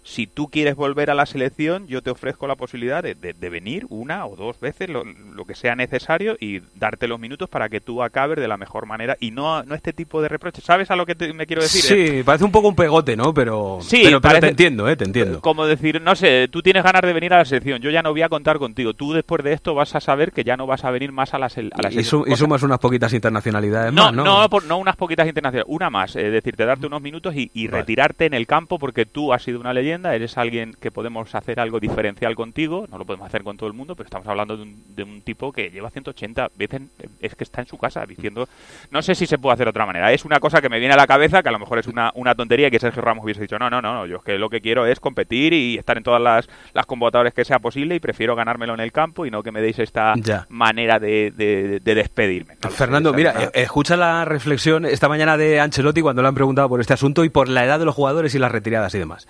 Si 0.05 0.27
tú 0.27 0.49
quieres 0.49 0.75
volver 0.75 1.11
a 1.11 1.15
la 1.15 1.27
selección, 1.27 1.87
yo 1.87 2.03
te 2.03 2.11
ofrezco 2.11 2.47
la 2.49 2.57
posibilidad 2.57 3.03
de, 3.03 3.15
de- 3.15 3.35
de 3.35 3.49
venir 3.51 3.87
una 3.89 4.27
o 4.27 4.35
dos 4.35 4.59
veces, 4.59 4.89
lo, 4.89 5.05
lo 5.05 5.45
que 5.45 5.55
sea 5.55 5.77
necesario, 5.77 6.37
y 6.41 6.61
darte 6.75 7.07
los 7.07 7.21
minutos 7.21 7.49
para 7.49 7.69
que 7.69 7.81
tú 7.81 8.03
acabes 8.03 8.39
de 8.39 8.49
la 8.49 8.57
mejor 8.57 8.87
manera 8.87 9.17
y 9.21 9.31
no, 9.31 9.63
no 9.63 9.75
este 9.77 9.93
tipo 9.93 10.21
de 10.21 10.29
reproches. 10.29 10.65
¿Sabes 10.65 10.91
a 10.91 10.97
lo 10.97 11.07
que 11.07 11.15
te- 11.15 11.33
me 11.33 11.47
quiero 11.47 11.63
decir? 11.63 11.83
Sí, 11.83 12.23
parece 12.25 12.45
un 12.45 12.51
poco 12.51 12.69
un 12.69 12.75
pegote, 12.75 13.17
¿no? 13.17 13.33
Pero, 13.33 13.79
Sí, 13.81 14.01
pero, 14.05 14.21
pero 14.21 14.33
parece- 14.33 14.41
te 14.41 14.49
entiendo, 14.51 14.89
¿eh? 14.89 14.97
Te 14.97 15.05
entiendo. 15.05 15.41
Como 15.41 15.67
decir, 15.67 16.01
no 16.03 16.17
sé, 16.17 16.49
tú 16.51 16.63
tienes 16.63 16.83
ganas 16.83 17.03
de 17.03 17.13
venir 17.13 17.33
a 17.33 17.39
la 17.39 17.45
selección, 17.45 17.81
yo 17.81 17.91
ya 17.91 18.03
no 18.03 18.11
voy 18.11 18.23
a 18.23 18.29
contar 18.29 18.59
contigo. 18.59 18.95
Tú 18.95 19.13
después 19.13 19.45
de 19.45 19.53
esto 19.53 19.75
vas 19.75 19.95
a 19.95 20.01
saber 20.01 20.33
que 20.33 20.43
ya 20.43 20.57
no 20.57 20.67
vas 20.67 20.85
a 20.85 20.91
venir 20.91 21.13
más 21.13 21.33
a 21.33 21.39
la, 21.39 21.47
Y, 21.47 21.51
selección. 21.51 22.05
su- 22.05 22.21
y 22.27 22.31
Cosa- 22.31 22.37
sumas 22.37 22.63
unas 22.65 22.79
poquitas 22.81 23.13
internacionalidades 23.13 23.93
no, 23.93 24.05
más, 24.07 24.13
¿no? 24.15 24.25
no, 24.25 24.49
por- 24.51 24.65
no 24.65 24.79
unas 24.79 24.97
poquitas 24.97 25.29
internacionales, 25.29 25.67
una 25.69 25.91
más, 25.91 26.17
es 26.17 26.33
decir, 26.33 26.57
te 26.57 26.65
darte 26.67 26.87
unos 26.87 27.01
minutos 27.03 27.35
y, 27.37 27.51
y 27.55 27.69
Vale. 27.69 27.79
retirarte 27.83 28.27
en 28.27 28.35
el 28.35 28.49
campo 28.49 28.79
porque 28.81 29.07
tú 29.07 29.33
has 29.33 29.43
sido 29.45 29.61
una 29.61 29.73
leyenda, 29.73 29.92
eres 29.95 30.39
alguien 30.39 30.75
que 30.81 30.91
podemos 30.91 31.35
hacer 31.35 31.61
algo 31.61 31.81
diferencial 31.81 32.35
contigo, 32.35 32.87
no 32.91 32.99
lo 32.99 33.05
podemos 33.05 33.27
hacer 33.27 33.43
con 33.45 33.57
todo 33.57 33.67
el 33.69 33.73
mundo, 33.75 33.95
pero 33.95 34.07
estamos 34.07 34.27
hablando 34.27 34.57
de 34.57 34.63
un, 34.65 34.83
de 34.95 35.03
un 35.03 35.21
tipo 35.23 35.53
que 35.53 35.71
lleva 35.71 35.91
180 35.91 36.51
veces, 36.57 36.83
es 37.21 37.35
que 37.35 37.45
está 37.45 37.61
en 37.61 37.67
su 37.69 37.79
casa 37.79 38.05
diciendo, 38.07 38.49
no 38.91 39.03
sé 39.03 39.15
si 39.15 39.27
se 39.27 39.39
puede 39.39 39.55
hacer 39.55 39.67
de 39.67 39.71
otra 39.71 39.87
manera, 39.87 40.13
es 40.13 40.25
una 40.25 40.41
cosa 40.41 40.61
que 40.61 40.69
me 40.69 40.79
viene 40.79 40.95
a 40.95 40.97
la 40.97 41.07
cabeza, 41.07 41.43
que 41.43 41.49
a 41.49 41.53
lo 41.53 41.59
mejor 41.59 41.79
es 41.79 41.87
una, 41.87 42.11
una 42.15 42.35
tontería 42.35 42.69
y 42.69 42.71
que 42.71 42.79
Sergio 42.79 43.03
Ramos 43.03 43.25
hubiese 43.25 43.41
dicho, 43.43 43.59
no, 43.59 43.69
no, 43.71 43.81
no, 43.83 43.95
no, 43.95 44.07
yo 44.07 44.17
es 44.17 44.23
que 44.23 44.39
lo 44.39 44.49
que 44.51 44.61
quiero 44.61 44.87
es 44.87 44.99
competir 45.01 45.53
y 45.53 45.77
estar 45.79 45.97
en 45.97 46.03
todas 46.05 46.21
las, 46.23 46.49
las 46.75 46.87
convocatorias 46.87 47.35
que 47.35 47.45
sea 47.45 47.59
posible 47.59 47.95
y 47.95 48.01
prefiero 48.01 48.35
ganármelo 48.35 48.75
en 48.75 48.81
el 48.81 48.93
campo 48.93 49.27
y 49.27 49.31
no 49.31 49.43
que 49.43 49.53
me 49.53 49.61
deis 49.61 49.79
esta 49.79 50.15
Ya. 50.17 50.47
manera 50.49 50.99
de, 50.99 51.31
de- 51.37 51.81
de 51.81 51.95
despedirme. 51.95 52.57
No 52.63 52.71
Fernando, 52.71 53.13
mira, 53.13 53.35
eh, 53.45 53.51
escucha 53.55 53.97
la 53.97 54.25
reflexión 54.25 54.85
esta 54.87 55.09
mañana 55.09 55.37
de 55.37 55.61
Ancelotti 55.61 56.01
cuando 56.01 56.23
le 56.23 56.29
han 56.29 56.35
preguntado 56.35 56.69
por 56.69 56.81
este 56.81 56.93
asunto 56.95 57.25
y 57.25 57.29
por 57.29 57.49
la 57.49 57.65
edad 57.65 57.79
de 57.79 57.85
los 57.85 57.95
jugadores 57.95 58.35
y 58.35 58.39
las 58.39 58.53
retiradas 58.53 58.95
y 58.95 58.99
demás. 58.99 59.27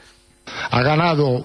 Ha 0.70 0.82
ganado 0.82 1.44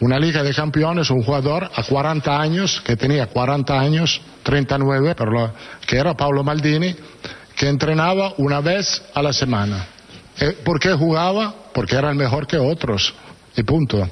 una 0.00 0.18
Liga 0.18 0.42
de 0.42 0.52
Campeones 0.54 1.10
un 1.10 1.22
jugador 1.22 1.70
a 1.74 1.82
40 1.82 2.40
años, 2.40 2.80
que 2.84 2.96
tenía 2.96 3.26
40 3.26 3.78
años, 3.78 4.20
39, 4.42 5.14
por 5.14 5.32
lo- 5.32 5.52
que 5.86 5.96
era 5.96 6.14
Paolo 6.14 6.42
Maldini, 6.44 6.94
que 7.56 7.68
entrenaba 7.68 8.34
una 8.38 8.60
vez 8.60 9.02
a 9.14 9.22
la 9.22 9.32
semana. 9.32 9.86
Eh, 10.38 10.58
¿Por 10.64 10.80
qué 10.80 10.92
jugaba? 10.92 11.54
Porque 11.72 11.96
era 11.96 12.10
el 12.10 12.16
mejor 12.16 12.46
que 12.46 12.56
otros. 12.58 13.14
Y 13.56 13.62
punto. 13.62 14.08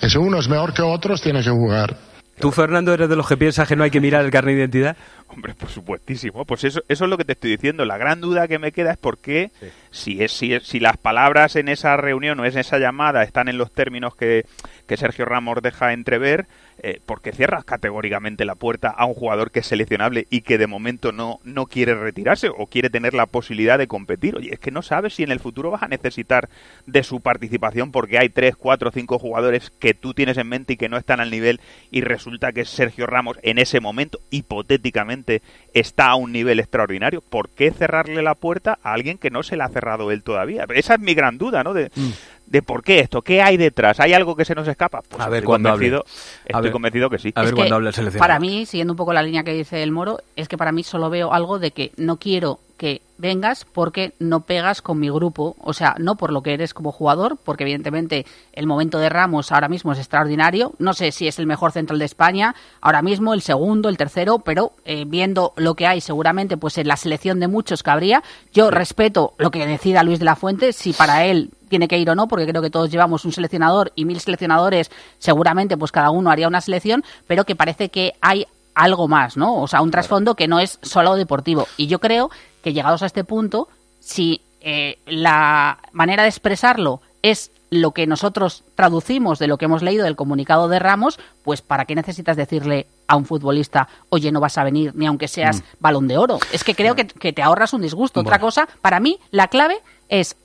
Y 0.00 0.08
si 0.10 0.18
uno 0.18 0.38
es 0.38 0.48
mejor 0.48 0.72
que 0.72 0.82
otros, 0.82 1.20
tiene 1.20 1.42
que 1.42 1.50
jugar. 1.50 1.96
¿Tú, 2.38 2.52
Fernando, 2.52 2.92
eres 2.92 3.08
de 3.08 3.16
los 3.16 3.26
que 3.28 3.36
piensas 3.36 3.66
que 3.66 3.76
no 3.76 3.84
hay 3.84 3.90
que 3.90 4.00
mirar 4.00 4.24
el 4.24 4.30
carnet 4.30 4.54
de 4.54 4.60
identidad? 4.60 4.96
Hombre, 5.28 5.54
por 5.54 5.68
supuestísimo. 5.70 6.44
Pues 6.44 6.64
eso, 6.64 6.82
eso 6.88 7.04
es 7.04 7.10
lo 7.10 7.16
que 7.16 7.24
te 7.24 7.32
estoy 7.32 7.50
diciendo. 7.50 7.84
La 7.84 7.96
gran 7.98 8.20
duda 8.20 8.46
que 8.46 8.58
me 8.58 8.72
queda 8.72 8.92
es 8.92 8.98
por 8.98 9.18
qué, 9.18 9.50
si, 9.90 10.22
es, 10.22 10.32
si, 10.32 10.52
es- 10.54 10.64
si 10.64 10.78
las 10.78 10.96
palabras 10.98 11.56
en 11.56 11.68
esa 11.68 11.96
reunión 11.96 12.38
o 12.40 12.44
en 12.44 12.56
esa 12.58 12.78
llamada 12.78 13.22
están 13.22 13.48
en 13.48 13.56
los 13.58 13.72
términos 13.72 14.14
que, 14.16 14.44
que 14.86 14.96
Sergio 14.96 15.24
Ramos 15.24 15.62
deja 15.62 15.92
entrever, 15.94 16.46
eh, 16.88 17.00
¿por 17.04 17.20
qué 17.20 17.32
cierras 17.32 17.64
categóricamente 17.64 18.44
la 18.44 18.54
puerta 18.54 18.90
a 18.90 19.06
un 19.06 19.14
jugador 19.14 19.50
que 19.50 19.58
es 19.58 19.66
seleccionable 19.66 20.28
y 20.30 20.42
que 20.42 20.56
de 20.56 20.68
momento 20.68 21.10
no, 21.10 21.40
no 21.42 21.66
quiere 21.66 21.96
retirarse 21.96 22.48
o 22.48 22.68
quiere 22.68 22.90
tener 22.90 23.12
la 23.12 23.26
posibilidad 23.26 23.76
de 23.76 23.88
competir? 23.88 24.36
Oye, 24.36 24.54
es 24.54 24.60
que 24.60 24.70
no 24.70 24.82
sabes 24.82 25.14
si 25.14 25.24
en 25.24 25.32
el 25.32 25.40
futuro 25.40 25.72
vas 25.72 25.82
a 25.82 25.88
necesitar 25.88 26.48
de 26.86 27.02
su 27.02 27.20
participación 27.20 27.90
porque 27.90 28.18
hay 28.18 28.28
tres, 28.28 28.54
cuatro, 28.54 28.92
cinco 28.92 29.18
jugadores 29.18 29.72
que 29.80 29.94
tú 29.94 30.14
tienes 30.14 30.38
en 30.38 30.48
mente 30.48 30.74
y 30.74 30.76
que 30.76 30.88
no 30.88 30.96
están 30.96 31.18
al 31.18 31.32
nivel 31.32 31.60
y 31.90 32.02
resulta 32.02 32.52
que 32.52 32.64
Sergio 32.64 33.08
Ramos 33.08 33.36
en 33.42 33.58
ese 33.58 33.80
momento, 33.80 34.20
hipotéticamente, 34.30 35.42
está 35.74 36.10
a 36.10 36.14
un 36.14 36.30
nivel 36.30 36.60
extraordinario. 36.60 37.20
¿Por 37.20 37.48
qué 37.48 37.72
cerrarle 37.72 38.22
la 38.22 38.36
puerta 38.36 38.78
a 38.84 38.92
alguien 38.92 39.18
que 39.18 39.30
no 39.30 39.42
se 39.42 39.56
la 39.56 39.64
ha 39.64 39.70
cerrado 39.70 40.12
él 40.12 40.22
todavía? 40.22 40.66
Esa 40.72 40.94
es 40.94 41.00
mi 41.00 41.14
gran 41.14 41.36
duda, 41.36 41.64
¿no? 41.64 41.74
De, 41.74 41.90
de 42.46 42.62
por 42.62 42.82
qué 42.82 43.00
esto, 43.00 43.22
qué 43.22 43.42
hay 43.42 43.56
detrás, 43.56 44.00
¿hay 44.00 44.12
algo 44.12 44.36
que 44.36 44.44
se 44.44 44.54
nos 44.54 44.66
escapa? 44.68 45.02
Pues 45.08 45.20
A 45.22 45.28
ver 45.28 45.38
estoy 45.38 45.46
cuando 45.46 45.68
hable. 45.70 45.90
convencido, 45.90 46.04
A 46.44 46.46
estoy 46.46 46.62
ver. 46.62 46.72
convencido 46.72 47.10
que 47.10 47.18
sí. 47.18 47.32
A 47.34 47.40
ver 47.40 47.46
Es 47.48 47.50
que 47.52 47.56
cuando 47.56 47.74
hable 47.76 47.88
el 47.88 47.94
seleccionador. 47.94 48.28
Para 48.28 48.40
mí, 48.40 48.66
siguiendo 48.66 48.92
un 48.92 48.96
poco 48.96 49.12
la 49.12 49.22
línea 49.22 49.42
que 49.44 49.52
dice 49.52 49.82
el 49.82 49.92
Moro, 49.92 50.18
es 50.36 50.48
que 50.48 50.56
para 50.56 50.72
mí 50.72 50.82
solo 50.82 51.10
veo 51.10 51.32
algo 51.32 51.58
de 51.58 51.70
que 51.72 51.92
no 51.96 52.16
quiero 52.18 52.60
que 52.76 53.00
vengas 53.16 53.64
porque 53.64 54.12
no 54.18 54.40
pegas 54.40 54.82
con 54.82 55.00
mi 55.00 55.08
grupo. 55.08 55.56
O 55.62 55.72
sea, 55.72 55.94
no 55.98 56.16
por 56.16 56.30
lo 56.30 56.42
que 56.42 56.52
eres 56.52 56.74
como 56.74 56.92
jugador, 56.92 57.38
porque 57.42 57.64
evidentemente 57.64 58.26
el 58.52 58.66
momento 58.66 58.98
de 58.98 59.08
Ramos 59.08 59.50
ahora 59.50 59.68
mismo 59.68 59.92
es 59.92 59.98
extraordinario. 59.98 60.74
No 60.78 60.92
sé 60.92 61.10
si 61.10 61.26
es 61.26 61.38
el 61.38 61.46
mejor 61.46 61.72
central 61.72 61.98
de 61.98 62.04
España, 62.04 62.54
ahora 62.82 63.00
mismo 63.00 63.32
el 63.32 63.40
segundo, 63.40 63.88
el 63.88 63.96
tercero, 63.96 64.40
pero 64.40 64.72
eh, 64.84 65.04
viendo 65.06 65.54
lo 65.56 65.74
que 65.74 65.86
hay 65.86 66.02
seguramente 66.02 66.58
pues 66.58 66.76
en 66.76 66.88
la 66.88 66.98
selección 66.98 67.40
de 67.40 67.48
muchos 67.48 67.82
que 67.82 67.90
habría, 67.90 68.22
yo 68.52 68.70
respeto 68.70 69.32
lo 69.38 69.50
que 69.50 69.66
decida 69.66 70.02
Luis 70.02 70.18
de 70.18 70.26
la 70.26 70.36
Fuente, 70.36 70.74
si 70.74 70.92
para 70.92 71.24
él 71.24 71.50
tiene 71.68 71.88
que 71.88 71.98
ir 71.98 72.08
o 72.10 72.14
no, 72.14 72.28
porque 72.28 72.46
creo 72.46 72.62
que 72.62 72.70
todos 72.70 72.90
llevamos 72.90 73.24
un 73.24 73.32
seleccionador 73.32 73.92
y 73.94 74.04
mil 74.04 74.20
seleccionadores, 74.20 74.90
seguramente 75.18 75.76
pues 75.76 75.92
cada 75.92 76.10
uno 76.10 76.30
haría 76.30 76.48
una 76.48 76.60
selección, 76.60 77.04
pero 77.26 77.44
que 77.44 77.56
parece 77.56 77.88
que 77.88 78.14
hay 78.20 78.46
algo 78.74 79.08
más, 79.08 79.36
¿no? 79.36 79.62
O 79.62 79.66
sea, 79.66 79.80
un 79.80 79.90
trasfondo 79.90 80.34
que 80.34 80.48
no 80.48 80.60
es 80.60 80.78
solo 80.82 81.14
deportivo. 81.16 81.66
Y 81.76 81.86
yo 81.86 81.98
creo 81.98 82.30
que 82.62 82.72
llegados 82.72 83.02
a 83.02 83.06
este 83.06 83.24
punto, 83.24 83.68
si 84.00 84.42
eh, 84.60 84.98
la 85.06 85.78
manera 85.92 86.22
de 86.24 86.28
expresarlo 86.28 87.00
es 87.22 87.50
lo 87.70 87.92
que 87.92 88.06
nosotros 88.06 88.64
traducimos 88.74 89.38
de 89.38 89.48
lo 89.48 89.58
que 89.58 89.64
hemos 89.64 89.82
leído 89.82 90.04
del 90.04 90.14
comunicado 90.14 90.68
de 90.68 90.78
Ramos, 90.78 91.18
pues 91.42 91.62
¿para 91.62 91.84
qué 91.84 91.94
necesitas 91.94 92.36
decirle 92.36 92.86
a 93.08 93.16
un 93.16 93.24
futbolista, 93.24 93.88
oye, 94.08 94.30
no 94.30 94.40
vas 94.40 94.58
a 94.58 94.64
venir 94.64 94.94
ni 94.94 95.06
aunque 95.06 95.26
seas 95.26 95.64
balón 95.80 96.06
de 96.06 96.18
oro? 96.18 96.38
Es 96.52 96.62
que 96.62 96.74
creo 96.74 96.94
que, 96.94 97.06
que 97.06 97.32
te 97.32 97.42
ahorras 97.42 97.72
un 97.72 97.82
disgusto. 97.82 98.20
Otra 98.20 98.38
cosa, 98.38 98.68
para 98.82 99.00
mí, 99.00 99.18
la 99.30 99.48
clave 99.48 99.78
es 100.08 100.36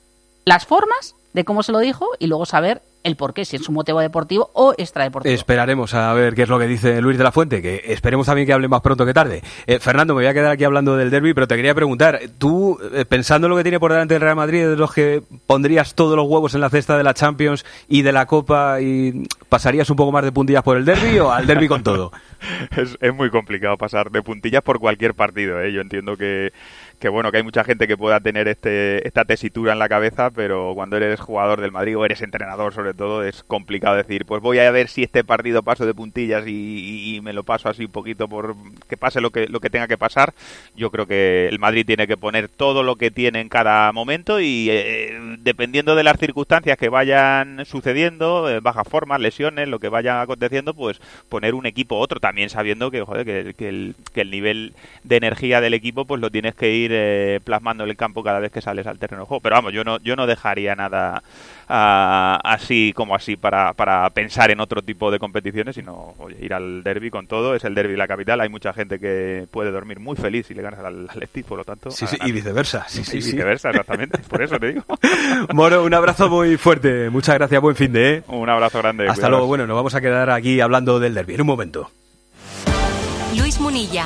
las 0.45 0.65
formas 0.65 1.15
de 1.33 1.45
cómo 1.45 1.63
se 1.63 1.71
lo 1.71 1.79
dijo 1.79 2.07
y 2.19 2.27
luego 2.27 2.45
saber 2.45 2.81
el 3.03 3.15
por 3.15 3.33
qué, 3.33 3.45
si 3.45 3.55
es 3.55 3.67
un 3.67 3.75
motivo 3.75 3.99
deportivo 3.99 4.51
o 4.53 4.73
extradeportivo. 4.77 5.33
Esperaremos 5.33 5.93
a 5.93 6.13
ver 6.13 6.35
qué 6.35 6.43
es 6.43 6.49
lo 6.49 6.59
que 6.59 6.67
dice 6.67 7.01
Luis 7.01 7.17
de 7.17 7.23
la 7.23 7.31
Fuente, 7.31 7.61
que 7.61 7.81
esperemos 7.87 8.27
también 8.27 8.45
que 8.45 8.53
hable 8.53 8.67
más 8.67 8.81
pronto 8.81 9.05
que 9.05 9.13
tarde. 9.13 9.41
Eh, 9.65 9.79
Fernando, 9.79 10.13
me 10.13 10.21
voy 10.21 10.29
a 10.29 10.33
quedar 10.33 10.51
aquí 10.51 10.63
hablando 10.63 10.95
del 10.95 11.09
derby, 11.09 11.33
pero 11.33 11.47
te 11.47 11.55
quería 11.55 11.73
preguntar, 11.73 12.19
tú, 12.37 12.77
eh, 12.93 13.05
pensando 13.05 13.47
en 13.47 13.51
lo 13.51 13.57
que 13.57 13.63
tiene 13.63 13.79
por 13.79 13.91
delante 13.91 14.15
el 14.15 14.21
Real 14.21 14.35
Madrid, 14.35 14.67
¿de 14.67 14.75
los 14.75 14.93
que 14.93 15.23
pondrías 15.47 15.95
todos 15.95 16.15
los 16.15 16.27
huevos 16.27 16.53
en 16.53 16.61
la 16.61 16.69
cesta 16.69 16.97
de 16.97 17.03
la 17.03 17.13
Champions 17.13 17.65
y 17.87 18.03
de 18.03 18.11
la 18.11 18.27
Copa 18.27 18.81
y 18.81 19.27
pasarías 19.49 19.89
un 19.89 19.95
poco 19.95 20.11
más 20.11 20.23
de 20.23 20.31
puntillas 20.31 20.63
por 20.63 20.77
el 20.77 20.85
derby 20.85 21.17
o 21.19 21.31
al 21.31 21.47
derby 21.47 21.67
con 21.67 21.81
todo? 21.81 22.11
es, 22.77 22.97
es 23.01 23.13
muy 23.15 23.31
complicado 23.31 23.77
pasar 23.77 24.11
de 24.11 24.21
puntillas 24.21 24.61
por 24.61 24.79
cualquier 24.79 25.15
partido. 25.15 25.59
¿eh? 25.59 25.73
Yo 25.73 25.81
entiendo 25.81 26.17
que, 26.17 26.51
que 27.01 27.09
bueno 27.09 27.31
que 27.31 27.37
hay 27.37 27.43
mucha 27.43 27.63
gente 27.63 27.87
que 27.87 27.97
pueda 27.97 28.19
tener 28.19 28.47
este, 28.47 29.05
esta 29.07 29.25
tesitura 29.25 29.73
en 29.73 29.79
la 29.79 29.89
cabeza, 29.89 30.29
pero 30.29 30.73
cuando 30.75 30.97
eres 30.97 31.19
jugador 31.19 31.59
del 31.59 31.71
Madrid 31.71 31.97
o 31.97 32.05
eres 32.05 32.21
entrenador 32.21 32.75
sobre 32.75 32.93
todo 32.93 33.23
es 33.23 33.41
complicado 33.43 33.95
decir, 33.95 34.23
pues 34.25 34.39
voy 34.39 34.59
a 34.59 34.69
ver 34.69 34.87
si 34.87 35.01
este 35.01 35.23
partido 35.23 35.63
paso 35.63 35.87
de 35.87 35.95
puntillas 35.95 36.43
y, 36.47 37.19
me 37.23 37.33
lo 37.33 37.43
paso 37.43 37.69
así 37.69 37.85
un 37.85 37.91
poquito 37.91 38.27
por 38.27 38.55
que 38.87 38.97
pase 38.97 39.19
lo 39.19 39.31
que 39.31 39.47
lo 39.47 39.59
que 39.59 39.69
tenga 39.69 39.87
que 39.87 39.97
pasar. 39.97 40.33
Yo 40.75 40.91
creo 40.91 41.07
que 41.07 41.47
el 41.47 41.59
Madrid 41.59 41.85
tiene 41.85 42.07
que 42.07 42.17
poner 42.17 42.49
todo 42.49 42.83
lo 42.83 42.95
que 42.95 43.11
tiene 43.11 43.41
en 43.41 43.49
cada 43.49 43.91
momento 43.91 44.39
y 44.39 44.69
eh, 44.69 45.19
dependiendo 45.39 45.95
de 45.95 46.03
las 46.03 46.17
circunstancias 46.17 46.77
que 46.77 46.89
vayan 46.89 47.65
sucediendo, 47.65 48.49
eh, 48.49 48.59
bajas 48.59 48.87
formas, 48.87 49.19
lesiones, 49.19 49.67
lo 49.67 49.79
que 49.79 49.89
vaya 49.89 50.21
aconteciendo, 50.21 50.73
pues 50.73 51.01
poner 51.29 51.53
un 51.55 51.65
equipo 51.65 51.97
otro, 51.97 52.19
también 52.19 52.49
sabiendo 52.49 52.91
que, 52.91 53.01
joder, 53.01 53.25
que, 53.25 53.53
que 53.55 53.69
el, 53.69 53.95
que 54.13 54.21
el 54.21 54.31
nivel 54.31 54.73
de 55.03 55.17
energía 55.17 55.61
del 55.61 55.73
equipo 55.73 56.05
pues 56.05 56.21
lo 56.21 56.29
tienes 56.29 56.55
que 56.55 56.71
ir 56.71 56.90
eh, 56.91 57.39
plasmando 57.43 57.83
en 57.83 57.89
el 57.89 57.95
campo 57.95 58.23
cada 58.23 58.39
vez 58.39 58.51
que 58.51 58.61
sales 58.61 58.87
al 58.87 58.99
terreno 58.99 59.23
de 59.23 59.27
juego. 59.27 59.41
Pero 59.41 59.55
vamos, 59.55 59.73
yo 59.73 59.83
no, 59.83 59.97
yo 59.99 60.15
no 60.15 60.27
dejaría 60.27 60.75
nada 60.75 61.23
ah, 61.67 62.39
así 62.43 62.93
como 62.95 63.15
así 63.15 63.35
para, 63.35 63.73
para 63.73 64.09
pensar 64.11 64.51
en 64.51 64.59
otro 64.59 64.81
tipo 64.81 65.11
de 65.11 65.19
competiciones, 65.19 65.75
sino 65.75 66.13
oye, 66.17 66.37
ir 66.41 66.53
al 66.53 66.83
derby 66.83 67.09
con 67.09 67.27
todo. 67.27 67.55
Es 67.55 67.63
el 67.63 67.75
derby 67.75 67.93
de 67.93 67.97
la 67.97 68.07
capital, 68.07 68.41
hay 68.41 68.49
mucha 68.49 68.73
gente 68.73 68.99
que 68.99 69.47
puede 69.49 69.71
dormir 69.71 69.99
muy 69.99 70.15
feliz 70.15 70.47
si 70.47 70.53
le 70.53 70.61
ganas 70.61 70.79
al, 70.79 71.07
Leipzig, 71.15 71.45
por 71.45 71.57
lo 71.57 71.63
tanto. 71.63 71.91
Sí, 71.91 72.05
y 72.25 72.31
viceversa. 72.31 72.85
Sí, 72.87 73.03
sí, 73.03 73.17
y 73.17 73.21
sí. 73.21 73.31
viceversa, 73.31 73.69
exactamente. 73.69 74.17
Por 74.19 74.41
eso 74.41 74.59
te 74.59 74.73
digo. 74.73 74.83
Moro, 75.53 75.83
un 75.83 75.93
abrazo 75.93 76.29
muy 76.29 76.57
fuerte. 76.57 77.09
Muchas 77.09 77.35
gracias, 77.35 77.61
buen 77.61 77.75
fin 77.75 77.91
de. 77.91 78.15
¿eh? 78.15 78.23
Un 78.27 78.49
abrazo 78.49 78.79
grande. 78.79 79.07
Hasta 79.07 79.29
luego. 79.29 79.47
Bueno, 79.47 79.67
nos 79.67 79.75
vamos 79.75 79.95
a 79.95 80.01
quedar 80.01 80.29
aquí 80.29 80.61
hablando 80.61 80.99
del 80.99 81.13
derby. 81.13 81.35
En 81.35 81.41
un 81.41 81.47
momento. 81.47 81.91
Luis 83.37 83.59
Munilla. 83.59 84.05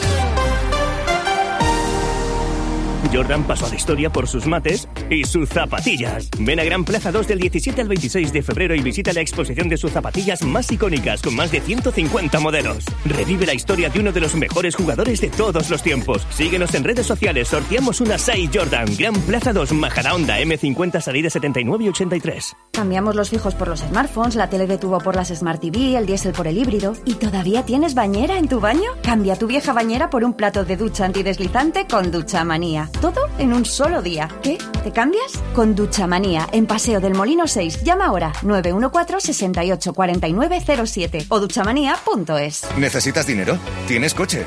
Jordan 3.11 3.43
pasó 3.43 3.65
a 3.65 3.69
la 3.69 3.75
historia 3.75 4.09
por 4.09 4.27
sus 4.27 4.45
mates 4.45 4.87
y 5.09 5.25
sus 5.25 5.49
zapatillas. 5.49 6.29
Ven 6.39 6.59
a 6.59 6.63
Gran 6.63 6.85
Plaza 6.85 7.11
2 7.11 7.27
del 7.27 7.39
17 7.39 7.81
al 7.81 7.87
26 7.89 8.31
de 8.31 8.41
febrero 8.41 8.73
y 8.73 8.81
visita 8.81 9.11
la 9.11 9.21
exposición 9.21 9.67
de 9.67 9.77
sus 9.77 9.91
zapatillas 9.91 10.43
más 10.43 10.71
icónicas 10.71 11.21
con 11.21 11.35
más 11.35 11.51
de 11.51 11.59
150 11.59 12.39
modelos. 12.39 12.85
Revive 13.05 13.45
la 13.45 13.53
historia 13.53 13.89
de 13.89 13.99
uno 13.99 14.11
de 14.11 14.21
los 14.21 14.35
mejores 14.35 14.75
jugadores 14.75 15.19
de 15.19 15.29
todos 15.29 15.69
los 15.69 15.83
tiempos. 15.83 16.25
Síguenos 16.29 16.73
en 16.73 16.83
redes 16.83 17.05
sociales, 17.05 17.49
sorteamos 17.49 17.99
una 17.99 18.17
6 18.17 18.49
Jordan. 18.53 18.85
Gran 18.97 19.13
Plaza 19.21 19.51
2, 19.51 19.73
Majadahonda, 19.73 20.39
M50, 20.39 21.01
salida 21.01 21.29
79 21.29 21.83
y 21.83 21.89
83. 21.89 22.55
Cambiamos 22.71 23.15
los 23.15 23.29
fijos 23.29 23.55
por 23.55 23.67
los 23.67 23.81
smartphones, 23.81 24.35
la 24.35 24.49
tele 24.49 24.67
de 24.67 24.77
tubo 24.77 24.99
por 24.99 25.15
las 25.15 25.27
Smart 25.27 25.61
TV, 25.61 25.97
el 25.97 26.05
diésel 26.05 26.31
por 26.31 26.47
el 26.47 26.57
híbrido. 26.57 26.93
¿Y 27.05 27.15
todavía 27.15 27.63
tienes 27.63 27.93
bañera 27.93 28.37
en 28.37 28.47
tu 28.47 28.59
baño? 28.59 28.91
Cambia 29.03 29.35
tu 29.35 29.47
vieja 29.47 29.73
bañera 29.73 30.09
por 30.09 30.23
un 30.23 30.33
plato 30.33 30.63
de 30.63 30.77
ducha 30.77 31.05
antideslizante 31.05 31.87
con 31.87 32.11
Ducha 32.11 32.43
Manía. 32.45 32.89
Todo 33.01 33.31
en 33.39 33.51
un 33.51 33.65
solo 33.65 34.03
día. 34.03 34.29
¿Qué? 34.43 34.59
¿Te 34.83 34.91
cambias? 34.91 35.33
Con 35.55 35.73
Ducha 35.73 36.05
Manía, 36.05 36.47
en 36.51 36.67
Paseo 36.67 36.99
del 36.99 37.15
Molino 37.15 37.47
6. 37.47 37.81
Llama 37.83 38.05
ahora 38.05 38.31
914 38.43 39.33
68 39.33 39.93
49 39.93 40.61
07 40.85 41.25
o 41.29 41.39
duchamanía.es. 41.39 42.67
¿Necesitas 42.77 43.25
dinero? 43.25 43.57
¿Tienes 43.87 44.13
coche? 44.13 44.45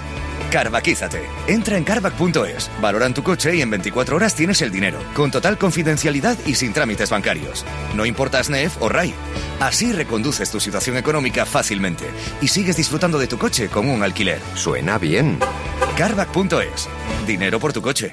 Carvaquízate. 0.53 1.25
Entra 1.49 1.77
en 1.77 1.83
carvac.es, 1.83 2.71
valoran 2.81 3.13
tu 3.13 3.25
coche 3.25 3.57
y 3.57 3.61
en 3.61 3.71
24 3.71 4.15
horas 4.15 4.37
tienes 4.37 4.63
el 4.63 4.71
dinero, 4.71 5.01
con 5.17 5.33
total 5.33 5.59
confidencialidad 5.59 6.39
y 6.47 6.55
sin 6.55 6.73
trámites 6.73 7.11
bancarios. 7.11 7.65
No 7.97 8.07
importa 8.07 8.45
SNEF 8.45 8.81
o 8.81 8.89
RAI. 8.89 9.15
Así 9.59 9.93
reconduces 9.93 10.49
tu 10.53 10.61
situación 10.61 10.97
económica 10.97 11.45
fácilmente 11.45 12.05
y 12.41 12.47
sigues 12.47 12.77
disfrutando 12.77 13.19
de 13.19 13.27
tu 13.27 13.37
coche 13.37 13.69
con 13.69 13.89
un 13.89 14.05
alquiler. 14.05 14.39
Suena 14.55 14.97
bien. 14.99 15.41
Carvac.es. 15.99 16.89
Dinero 17.27 17.59
por 17.59 17.73
tu 17.73 17.83
coche. 17.83 18.13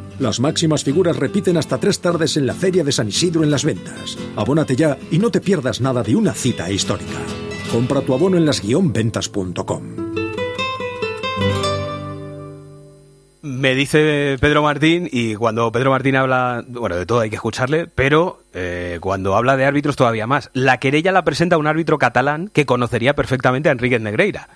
Las 0.21 0.39
máximas 0.39 0.83
figuras 0.83 1.17
repiten 1.17 1.57
hasta 1.57 1.79
tres 1.79 1.99
tardes 1.99 2.37
en 2.37 2.45
la 2.45 2.53
Feria 2.53 2.83
de 2.83 2.91
San 2.91 3.07
Isidro 3.07 3.43
en 3.43 3.49
las 3.49 3.65
ventas. 3.65 4.19
Abónate 4.35 4.75
ya 4.75 4.95
y 5.09 5.17
no 5.17 5.31
te 5.31 5.41
pierdas 5.41 5.81
nada 5.81 6.03
de 6.03 6.15
una 6.15 6.35
cita 6.35 6.69
histórica. 6.69 7.17
Compra 7.71 8.01
tu 8.01 8.13
abono 8.13 8.37
en 8.37 8.45
las-ventas.com. 8.45 9.81
Me 13.41 13.73
dice 13.73 14.37
Pedro 14.39 14.61
Martín, 14.61 15.09
y 15.11 15.33
cuando 15.33 15.71
Pedro 15.71 15.89
Martín 15.89 16.15
habla, 16.15 16.63
bueno, 16.67 16.97
de 16.97 17.07
todo 17.07 17.21
hay 17.21 17.31
que 17.31 17.37
escucharle, 17.37 17.87
pero 17.87 18.43
eh, 18.53 18.99
cuando 19.01 19.35
habla 19.35 19.57
de 19.57 19.65
árbitros 19.65 19.95
todavía 19.95 20.27
más. 20.27 20.51
La 20.53 20.77
querella 20.77 21.11
la 21.11 21.23
presenta 21.23 21.57
un 21.57 21.65
árbitro 21.65 21.97
catalán 21.97 22.51
que 22.53 22.67
conocería 22.67 23.15
perfectamente 23.15 23.69
a 23.69 23.71
Enríquez 23.71 24.01
Negreira. 24.01 24.49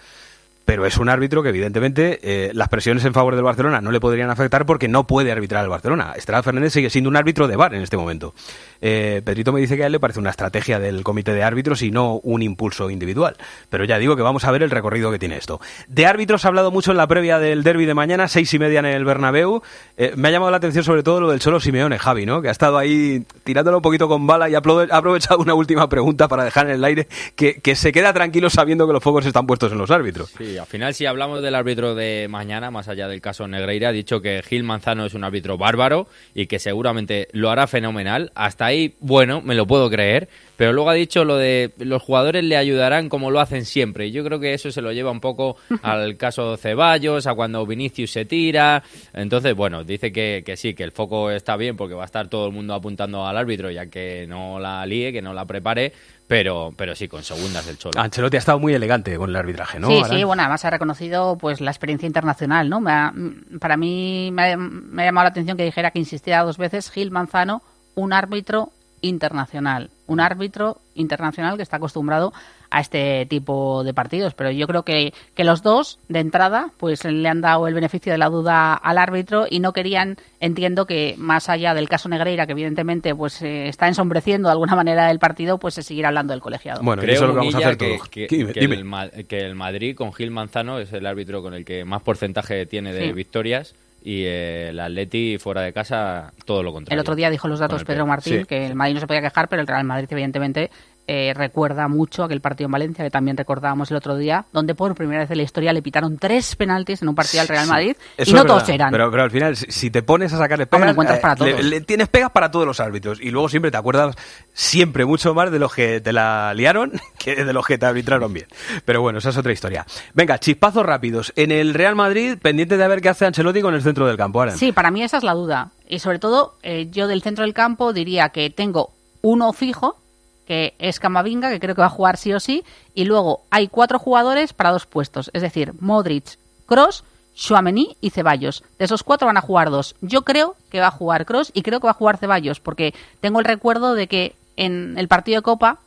Pero 0.66 0.86
es 0.86 0.98
un 0.98 1.10
árbitro 1.10 1.44
que 1.44 1.50
evidentemente 1.50 2.20
eh, 2.24 2.52
las 2.54 2.70
presiones 2.70 3.06
en 3.06 3.14
favor 3.14 3.36
del 3.36 3.44
Barcelona 3.44 3.82
no 3.82 3.92
le 3.92 4.00
podrían 4.00 4.30
afectar 4.32 4.66
porque 4.66 4.88
no 4.88 5.06
puede 5.06 5.32
arbitrar 5.32 5.64
el 5.64 5.70
Barcelona. 5.70 6.14
Estrada 6.16 6.42
Fernández 6.44 6.74
sigue 6.74 6.90
siendo 6.90 7.10
un 7.10 7.16
árbitro 7.16 7.48
de 7.48 7.56
VAR 7.56 7.76
en 7.76 7.82
este 7.84 7.98
momento. 7.98 8.34
Eh, 8.82 9.22
Pedrito 9.24 9.54
me 9.54 9.62
dice 9.62 9.78
que 9.78 9.84
a 9.84 9.86
él 9.86 9.92
le 9.92 10.00
parece 10.00 10.20
una 10.20 10.32
estrategia 10.32 10.80
del 10.80 11.04
comité 11.04 11.34
de 11.34 11.44
árbitros 11.44 11.82
y 11.84 11.92
no 11.92 12.16
un 12.24 12.42
impulso 12.42 12.90
individual. 12.90 13.38
Pero 13.70 13.86
ya 13.86 13.98
digo 14.00 14.16
que 14.16 14.22
vamos 14.24 14.44
a 14.44 14.52
ver 14.52 14.64
el 14.64 14.72
recorrido 14.72 15.12
que 15.12 15.20
tiene 15.20 15.38
esto. 15.38 15.62
De 15.88 16.06
árbitros 16.06 16.46
ha 16.46 16.48
hablado 16.48 16.72
mucho 16.72 16.92
en 16.92 16.98
la 16.98 17.08
previa 17.08 17.38
del 17.40 17.64
derby 17.64 17.86
de 17.86 17.94
mañana, 17.94 18.28
seis 18.28 18.54
y 18.54 18.60
media 18.60 18.80
en 18.80 18.86
el 18.86 19.06
Bernabéu. 19.06 19.62
Eh, 19.98 20.14
me 20.16 20.28
ha 20.28 20.32
llamado 20.32 20.52
la 20.52 20.58
atención 20.58 20.84
sobre 20.84 21.04
todo 21.04 21.22
lo 21.22 21.30
del 21.30 21.40
Cholo 21.40 21.60
Simeone, 21.60 22.00
Javi, 22.00 22.26
¿no? 22.26 22.42
Que 22.42 22.48
ha 22.50 22.52
estado 22.52 22.78
ahí 22.78 23.24
tirándolo 23.44 23.78
un 23.78 23.84
poquito 23.84 24.08
con 24.08 24.26
bala 24.26 24.50
y 24.50 24.56
ha 24.56 24.62
aprove- 24.62 24.90
ha 24.92 24.98
aprovechado 24.98 25.40
una 25.40 25.54
última 25.54 25.88
pregunta 25.90 26.28
para 26.28 26.44
dejar 26.44 26.66
en 26.68 26.74
el 26.74 26.84
aire 26.84 27.08
que, 27.36 27.62
que 27.62 27.76
se 27.76 27.92
queda 27.92 28.14
tranquilo 28.14 28.50
sabiendo 28.50 28.88
que 28.88 28.94
los 28.94 29.04
focos 29.04 29.26
están 29.28 29.46
puestos 29.46 29.72
en 29.72 29.78
los 29.78 29.92
árbitros. 29.92 30.34
Sí, 30.38 30.55
al 30.58 30.68
final 30.68 30.94
si 30.94 31.06
hablamos 31.06 31.42
del 31.42 31.56
árbitro 31.56 31.96
de 31.96 32.28
mañana, 32.30 32.72
más 32.72 32.88
allá 32.88 33.08
del 33.08 33.22
caso 33.22 33.48
Negreira, 33.48 33.90
ha 33.90 33.92
dicho 33.92 34.22
que 34.22 34.42
Gil 34.44 34.64
Manzano 34.64 35.06
es 35.06 35.14
un 35.14 35.24
árbitro 35.24 35.58
bárbaro 35.58 36.08
y 36.34 36.48
que 36.48 36.60
seguramente 36.60 37.28
lo 37.32 37.50
hará 37.50 37.68
fenomenal. 37.68 38.32
Hasta 38.36 38.66
ahí, 38.66 38.96
bueno, 39.00 39.42
me 39.42 39.56
lo 39.56 39.66
puedo 39.68 39.90
creer, 39.90 40.30
pero 40.58 40.74
luego 40.74 40.90
ha 40.90 40.94
dicho 40.94 41.26
lo 41.26 41.38
de 41.38 41.72
los 41.78 42.02
jugadores 42.02 42.44
le 42.44 42.58
ayudarán 42.58 43.10
como 43.10 43.32
lo 43.32 43.40
hacen 43.40 43.66
siempre. 43.66 44.08
Y 44.08 44.12
yo 44.12 44.24
creo 44.24 44.40
que 44.40 44.54
eso 44.54 44.72
se 44.72 44.82
lo 44.82 44.92
lleva 44.92 45.12
un 45.12 45.22
poco 45.22 45.58
al 45.82 46.18
caso 46.18 46.58
Ceballos, 46.58 47.28
a 47.28 47.34
cuando 47.34 47.66
Vinicius 47.66 48.12
se 48.12 48.26
tira. 48.26 48.84
Entonces, 49.14 49.56
bueno, 49.56 49.84
dice 49.84 50.12
que, 50.12 50.44
que 50.46 50.58
sí, 50.58 50.74
que 50.74 50.84
el 50.84 50.92
foco 50.92 51.32
está 51.32 51.58
bien 51.58 51.76
porque 51.76 51.96
va 51.96 52.04
a 52.04 52.06
estar 52.06 52.28
todo 52.28 52.48
el 52.48 52.54
mundo 52.54 52.74
apuntando 52.74 53.26
al 53.26 53.38
árbitro 53.38 53.72
ya 53.72 53.88
que 53.88 54.26
no 54.28 54.60
la 54.60 54.86
líe, 54.86 55.12
que 55.12 55.22
no 55.22 55.34
la 55.34 55.46
prepare. 55.46 55.94
Pero, 56.28 56.74
pero 56.76 56.96
sí, 56.96 57.08
con 57.08 57.24
segundas 57.24 57.66
del 57.68 57.78
Cholo. 57.78 58.02
Ancelotti 58.02 58.38
ha 58.38 58.40
estado 58.40 58.58
muy 58.60 58.74
elegante 58.74 59.16
con 59.18 59.30
el 59.30 59.36
arbitraje, 59.36 59.80
¿no? 59.80 59.90
sí, 59.90 60.02
sí, 60.10 60.24
bueno, 60.24 60.42
además 60.42 60.66
ha 60.66 60.72
reconocido 60.72 61.38
pues 61.38 61.62
la 61.62 61.70
experiencia 61.70 62.08
internacional, 62.08 62.68
¿no? 62.68 62.82
Me 62.82 62.92
ha- 62.92 63.12
mm, 63.12 63.60
para 63.60 63.78
mí 63.78 64.32
me 64.34 64.54
ha, 64.54 64.58
me 64.58 65.04
ha 65.04 65.06
llamado 65.06 65.26
la 65.26 65.30
atención 65.30 65.56
que 65.56 65.64
dijera 65.66 65.92
que 65.92 66.00
insistiera 66.00 66.44
dos 66.44 66.58
veces 66.58 66.90
Gil 66.90 67.12
Manzano, 67.12 67.62
un 67.94 68.12
árbitro 68.12 68.72
internacional, 69.02 69.92
un 70.08 70.20
árbitro 70.20 70.78
internacional 70.96 71.58
que 71.58 71.64
está 71.64 71.78
acostumbrado 71.78 72.32
a 72.72 72.80
este 72.82 73.26
tipo 73.28 73.84
de 73.84 73.94
partidos, 73.94 74.34
pero 74.34 74.50
yo 74.52 74.68
creo 74.68 74.84
que, 74.84 75.14
que 75.36 75.44
los 75.44 75.62
dos 75.62 76.00
de 76.10 76.20
entrada 76.20 76.70
pues 76.78 77.04
le 77.06 77.28
han 77.30 77.42
dado 77.42 77.68
el 77.68 77.74
beneficio 77.74 78.12
de 78.12 78.18
la 78.18 78.30
duda 78.30 78.74
al 78.74 78.98
árbitro 78.98 79.46
y 79.50 79.60
no 79.60 79.72
querían, 79.74 80.18
entiendo 80.40 80.86
que 80.86 81.16
más 81.18 81.48
allá 81.50 81.74
del 81.74 81.88
caso 81.90 82.10
Negreira 82.10 82.46
que 82.46 82.52
evidentemente 82.54 83.14
pues 83.16 83.42
eh, 83.42 83.68
está 83.68 83.88
ensombreciendo 83.88 84.48
de 84.50 84.54
alguna 84.54 84.76
manera 84.76 85.10
el 85.12 85.20
partido, 85.20 85.58
pues 85.58 85.74
se 85.76 85.84
seguirá 85.84 86.10
hablando 86.10 86.34
del 86.34 86.42
colegiado. 86.42 86.82
Bueno, 86.84 87.02
Creo, 87.02 87.16
eso 87.16 87.24
es 87.24 87.28
lo 87.30 87.34
que 87.34 87.38
vamos 87.40 87.56
a 87.56 87.58
hacer 87.60 87.78
que, 87.78 87.96
todos. 87.98 88.10
que- 88.10 88.28
Dime, 88.30 88.54
que 88.54 88.60
dime. 88.60 88.76
El, 89.14 89.28
que 89.28 89.40
el 89.40 89.56
Madrid 89.56 89.96
con 89.96 90.12
Gil 90.14 90.32
Manzano 90.32 90.80
es 90.80 90.92
el 90.94 91.06
árbitro 91.06 91.42
con 91.42 91.54
el 91.54 91.66
que 91.66 91.86
más 91.86 92.02
porcentaje 92.02 92.66
tiene 92.66 92.94
de 92.94 93.08
Sí. 93.08 93.12
victorias 93.14 93.74
y 94.06 94.24
eh, 94.26 94.70
el 94.70 94.80
Atleti 94.80 95.38
fuera 95.40 95.62
de 95.62 95.74
casa 95.74 96.32
todo 96.46 96.62
lo 96.62 96.72
contrario. 96.72 96.94
El 96.96 97.00
otro 97.02 97.16
día 97.16 97.32
dijo 97.32 97.48
los 97.48 97.58
datos 97.60 97.84
Pedro. 97.84 98.06
Martín 98.06 98.42
Sí. 98.42 98.46
que 98.46 98.68
el 98.68 98.76
Madrid 98.76 98.94
no 98.94 99.00
se 99.00 99.08
podía 99.08 99.22
quejar, 99.22 99.50
pero 99.50 99.62
el 99.62 99.68
Real 99.68 99.84
Madrid 99.84 100.08
evidentemente 100.12 100.70
eh, 101.08 101.34
recuerda 101.36 101.88
mucho 101.88 102.24
aquel 102.24 102.42
partido 102.42 102.66
en 102.66 102.72
Valencia 102.72 103.04
que 103.04 103.12
también 103.12 103.38
recordábamos 103.38 103.92
el 103.92 103.98
otro 103.98 104.18
día, 104.18 104.46
donde 104.52 104.76
por 104.76 104.96
primera 104.96 105.22
vez 105.22 105.32
en 105.32 105.38
la 105.38 105.44
historia 105.44 105.72
le 105.72 105.82
pitaron 105.82 106.18
tres 106.18 106.56
penaltis 106.56 107.02
en 107.02 107.10
un 107.10 107.16
partido 107.16 107.42
al 107.42 107.48
Real 107.48 107.68
Madrid 107.68 107.96
y 108.18 108.34
no 108.34 108.46
todos 108.46 108.68
eran. 108.70 108.92
Pero, 108.92 109.12
pero 109.12 109.24
al 109.24 109.32
final, 109.32 109.56
si, 109.56 109.92
te 109.92 110.02
pones 110.04 110.34
a 110.34 110.38
sacarle 110.38 110.66
pegas, 110.66 110.90
encuentras 110.90 111.20
para 111.20 111.36
todos. 111.36 111.64
le 111.64 111.82
tienes 111.82 112.08
pegas 112.08 112.32
para 112.32 112.50
todos 112.52 112.66
los 112.66 112.80
árbitros. 112.80 113.20
Y 113.22 113.32
luego 113.32 113.50
siempre 113.50 113.72
te 113.72 113.78
acuerdas 113.78 114.16
siempre 114.54 115.06
mucho 115.06 115.34
más 115.34 115.52
de 115.52 115.60
los 115.60 115.74
que 115.74 116.02
te 116.02 116.12
la 116.12 116.54
liaron 116.54 116.94
que 117.20 117.44
de 117.44 117.54
los 117.54 117.66
que 117.66 117.78
te 117.78 117.86
arbitraron 117.86 118.34
bien. 118.34 118.48
Pero 118.86 119.02
bueno, 119.02 119.20
esa 119.20 119.30
es 119.30 119.38
otra 119.38 119.52
historia. 119.52 119.86
Venga, 120.14 120.40
chispazos 120.40 120.86
rápidos. 120.86 121.34
En 121.36 121.52
el 121.52 121.74
Real 121.74 121.96
Madrid, 121.96 122.38
pendiente 122.42 122.78
de 122.78 122.88
ver 122.88 123.02
qué 123.02 123.10
hace 123.10 123.26
Ancelotti 123.26 123.62
con 123.62 123.74
el 123.74 123.82
centro 123.82 124.08
del 124.08 124.18
campo. 124.18 124.42
Aran. 124.42 124.58
Sí, 124.58 124.72
para 124.72 124.92
mí 124.92 125.04
esa 125.04 125.18
es 125.18 125.24
la 125.24 125.34
duda. 125.34 125.72
Y 125.88 126.00
sobre 126.00 126.20
todo, 126.20 126.58
eh, 126.64 126.88
yo 126.90 127.08
del 127.08 127.22
centro 127.22 127.44
del 127.44 127.54
campo 127.54 127.94
diría 127.94 128.30
que 128.30 128.50
tengo 128.50 128.94
uno 129.22 129.54
fijo, 129.54 129.98
que 130.46 130.76
es 130.80 131.00
Camavinga, 131.00 131.50
que 131.50 131.60
creo 131.60 131.76
que 131.76 131.82
va 131.82 131.88
a 131.88 131.90
jugar 131.90 132.18
sí 132.18 132.34
o 132.34 132.40
sí, 132.40 132.64
y 132.94 133.06
luego 133.06 133.42
hay 133.50 133.68
cuatro 133.68 134.00
jugadores 134.00 134.54
para 134.54 134.72
dos 134.72 134.86
puestos, 134.86 135.30
es 135.34 135.42
decir, 135.42 135.74
Modric, 135.80 136.38
Cross, 136.66 137.04
Chouameni 137.36 137.98
y 138.02 138.12
Ceballos. 138.12 138.64
De 138.80 138.86
esos 138.86 139.04
cuatro 139.04 139.28
van 139.28 139.38
a 139.38 139.42
jugar 139.42 139.70
dos. 139.70 139.96
Yo 140.02 140.22
creo 140.24 140.56
que 140.72 140.80
va 140.80 140.88
a 140.88 140.92
jugar 140.92 141.26
Cross 141.26 141.52
y 141.54 141.62
creo 141.62 141.80
que 141.80 141.88
va 141.88 141.92
a 141.92 141.96
jugar 141.96 142.18
Ceballos, 142.18 142.60
porque 142.60 142.94
tengo 143.20 143.40
el 143.40 143.46
recuerdo 143.46 143.94
de 143.94 144.08
que 144.08 144.36
en 144.56 144.98
el 144.98 145.08
partido 145.08 145.40
de 145.40 145.44
Copa, 145.44 145.80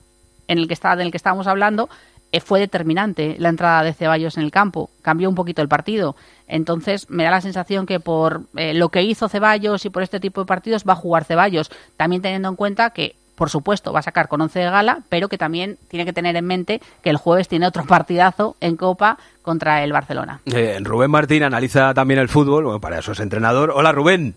en 0.46 0.58
el 0.58 0.68
que, 0.68 0.74
está, 0.74 0.96
del 0.96 1.10
que 1.10 1.16
estábamos 1.16 1.46
hablando, 1.46 1.88
eh, 2.30 2.40
fue 2.40 2.60
determinante 2.60 3.36
la 3.38 3.48
entrada 3.48 3.82
de 3.82 3.94
Ceballos 3.94 4.36
en 4.36 4.42
el 4.42 4.50
campo. 4.50 4.90
Cambió 5.00 5.28
un 5.28 5.34
poquito 5.34 5.62
el 5.62 5.68
partido. 5.68 6.14
Entonces, 6.46 7.08
me 7.08 7.24
da 7.24 7.30
la 7.30 7.40
sensación 7.40 7.86
que 7.86 8.00
por 8.00 8.42
eh, 8.56 8.74
lo 8.74 8.90
que 8.90 9.02
hizo 9.02 9.28
Ceballos 9.28 9.86
y 9.86 9.90
por 9.90 10.02
este 10.02 10.20
tipo 10.20 10.42
de 10.42 10.46
partidos 10.46 10.84
va 10.86 10.92
a 10.92 10.96
jugar 10.96 11.24
Ceballos. 11.24 11.70
También 11.96 12.20
teniendo 12.20 12.48
en 12.48 12.56
cuenta 12.56 12.90
que, 12.90 13.16
por 13.38 13.48
supuesto, 13.50 13.92
va 13.92 14.00
a 14.00 14.02
sacar 14.02 14.28
con 14.28 14.40
11 14.40 14.58
de 14.58 14.64
gala, 14.66 14.98
pero 15.08 15.28
que 15.28 15.38
también 15.38 15.78
tiene 15.88 16.04
que 16.04 16.12
tener 16.12 16.36
en 16.36 16.44
mente 16.44 16.80
que 17.02 17.10
el 17.10 17.16
jueves 17.16 17.48
tiene 17.48 17.66
otro 17.66 17.84
partidazo 17.88 18.56
en 18.60 18.76
Copa 18.76 19.16
contra 19.42 19.82
el 19.82 19.92
Barcelona. 19.92 20.40
Eh, 20.44 20.78
Rubén 20.82 21.10
Martín 21.10 21.44
analiza 21.44 21.94
también 21.94 22.20
el 22.20 22.28
fútbol, 22.28 22.64
bueno, 22.64 22.80
para 22.80 22.98
eso 22.98 23.12
es 23.12 23.20
entrenador. 23.20 23.70
Hola 23.74 23.92
Rubén, 23.92 24.34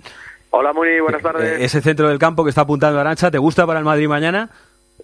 Hola, 0.52 0.74
muy 0.74 0.99
buenas 0.99 1.22
tardes. 1.22 1.60
Eh, 1.60 1.64
ese 1.64 1.82
centro 1.82 2.10
del 2.10 2.20
campo 2.20 2.43
que 2.43 2.49
está 2.49 2.62
apuntando 2.62 2.99
Arancha, 2.99 3.32
¿te 3.32 3.38
gusta 3.38 3.66
para 3.66 3.80
el 3.80 3.86
Madrid 3.86 4.08
mañana? 4.08 4.49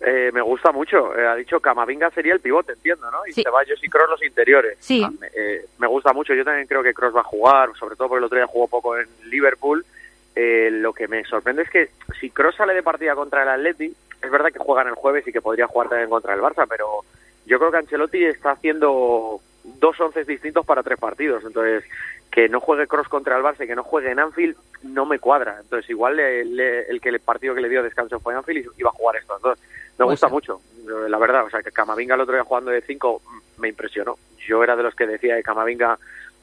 Eh, 0.01 0.29
me 0.33 0.41
gusta 0.41 0.71
mucho. 0.71 1.17
Eh, 1.17 1.25
ha 1.25 1.35
dicho 1.35 1.59
Camavinga 1.59 2.11
sería 2.11 2.33
el 2.33 2.39
pivote, 2.39 2.73
entiendo, 2.73 3.09
¿no? 3.09 3.19
Y 3.25 3.33
Ceballos 3.33 3.83
y 3.83 3.87
Cross 3.87 4.09
los 4.09 4.23
interiores. 4.23 4.77
Sí. 4.79 5.01
Ah, 5.03 5.11
me, 5.19 5.27
eh, 5.27 5.65
me 5.79 5.87
gusta 5.87 6.13
mucho. 6.13 6.33
Yo 6.33 6.43
también 6.43 6.67
creo 6.67 6.83
que 6.83 6.93
Cross 6.93 7.15
va 7.15 7.21
a 7.21 7.23
jugar, 7.23 7.69
sobre 7.79 7.95
todo 7.95 8.09
porque 8.09 8.19
el 8.19 8.25
otro 8.25 8.37
día 8.37 8.47
jugó 8.47 8.67
poco 8.67 8.97
en 8.97 9.07
Liverpool. 9.29 9.85
Eh, 10.39 10.69
lo 10.71 10.93
que 10.93 11.07
me 11.07 11.23
sorprende 11.23 11.63
es 11.63 11.69
que 11.71 11.89
si 12.19 12.29
Cross 12.29 12.57
sale 12.57 12.75
de 12.75 12.83
partida 12.83 13.15
contra 13.15 13.41
el 13.41 13.49
Atleti, 13.49 13.91
es 14.21 14.29
verdad 14.31 14.51
que 14.51 14.59
juegan 14.59 14.87
el 14.87 14.93
jueves 14.93 15.27
y 15.27 15.31
que 15.31 15.41
podría 15.41 15.65
jugar 15.65 15.89
también 15.89 16.11
contra 16.11 16.35
el 16.35 16.41
Barça, 16.41 16.67
pero 16.69 17.03
yo 17.47 17.57
creo 17.57 17.71
que 17.71 17.77
Ancelotti 17.77 18.23
está 18.23 18.51
haciendo 18.51 19.39
dos 19.63 19.99
once 19.99 20.23
distintos 20.25 20.63
para 20.63 20.83
tres 20.83 20.99
partidos. 20.99 21.43
Entonces, 21.43 21.83
que 22.31 22.49
no 22.49 22.59
juegue 22.59 22.85
Cross 22.85 23.07
contra 23.09 23.35
el 23.35 23.43
Barça 23.43 23.63
y 23.63 23.67
que 23.67 23.75
no 23.75 23.83
juegue 23.83 24.11
en 24.11 24.19
Anfield 24.19 24.55
no 24.83 25.07
me 25.07 25.17
cuadra. 25.17 25.57
Entonces, 25.59 25.89
igual 25.89 26.17
le- 26.17 26.45
le- 26.45 26.81
el 26.87 27.01
que 27.01 27.09
el 27.09 27.19
partido 27.19 27.55
que 27.55 27.61
le 27.61 27.69
dio 27.69 27.81
descanso 27.81 28.19
fue 28.19 28.35
Anfield 28.35 28.67
y 28.77 28.81
iba 28.81 28.89
a 28.91 28.93
jugar 28.93 29.15
estos 29.15 29.41
dos. 29.41 29.57
Me 29.97 30.05
gusta 30.05 30.27
mucho, 30.27 30.61
la 31.07 31.17
verdad. 31.17 31.45
O 31.45 31.49
sea, 31.49 31.63
que 31.63 31.71
Camavinga 31.71 32.13
el 32.13 32.21
otro 32.21 32.35
día 32.35 32.43
jugando 32.43 32.69
de 32.69 32.81
cinco 32.81 33.23
me 33.57 33.69
impresionó. 33.69 34.17
Yo 34.47 34.63
era 34.63 34.75
de 34.75 34.83
los 34.83 34.93
que 34.93 35.07
decía 35.07 35.35
que 35.35 35.41
Camavinga 35.41 35.97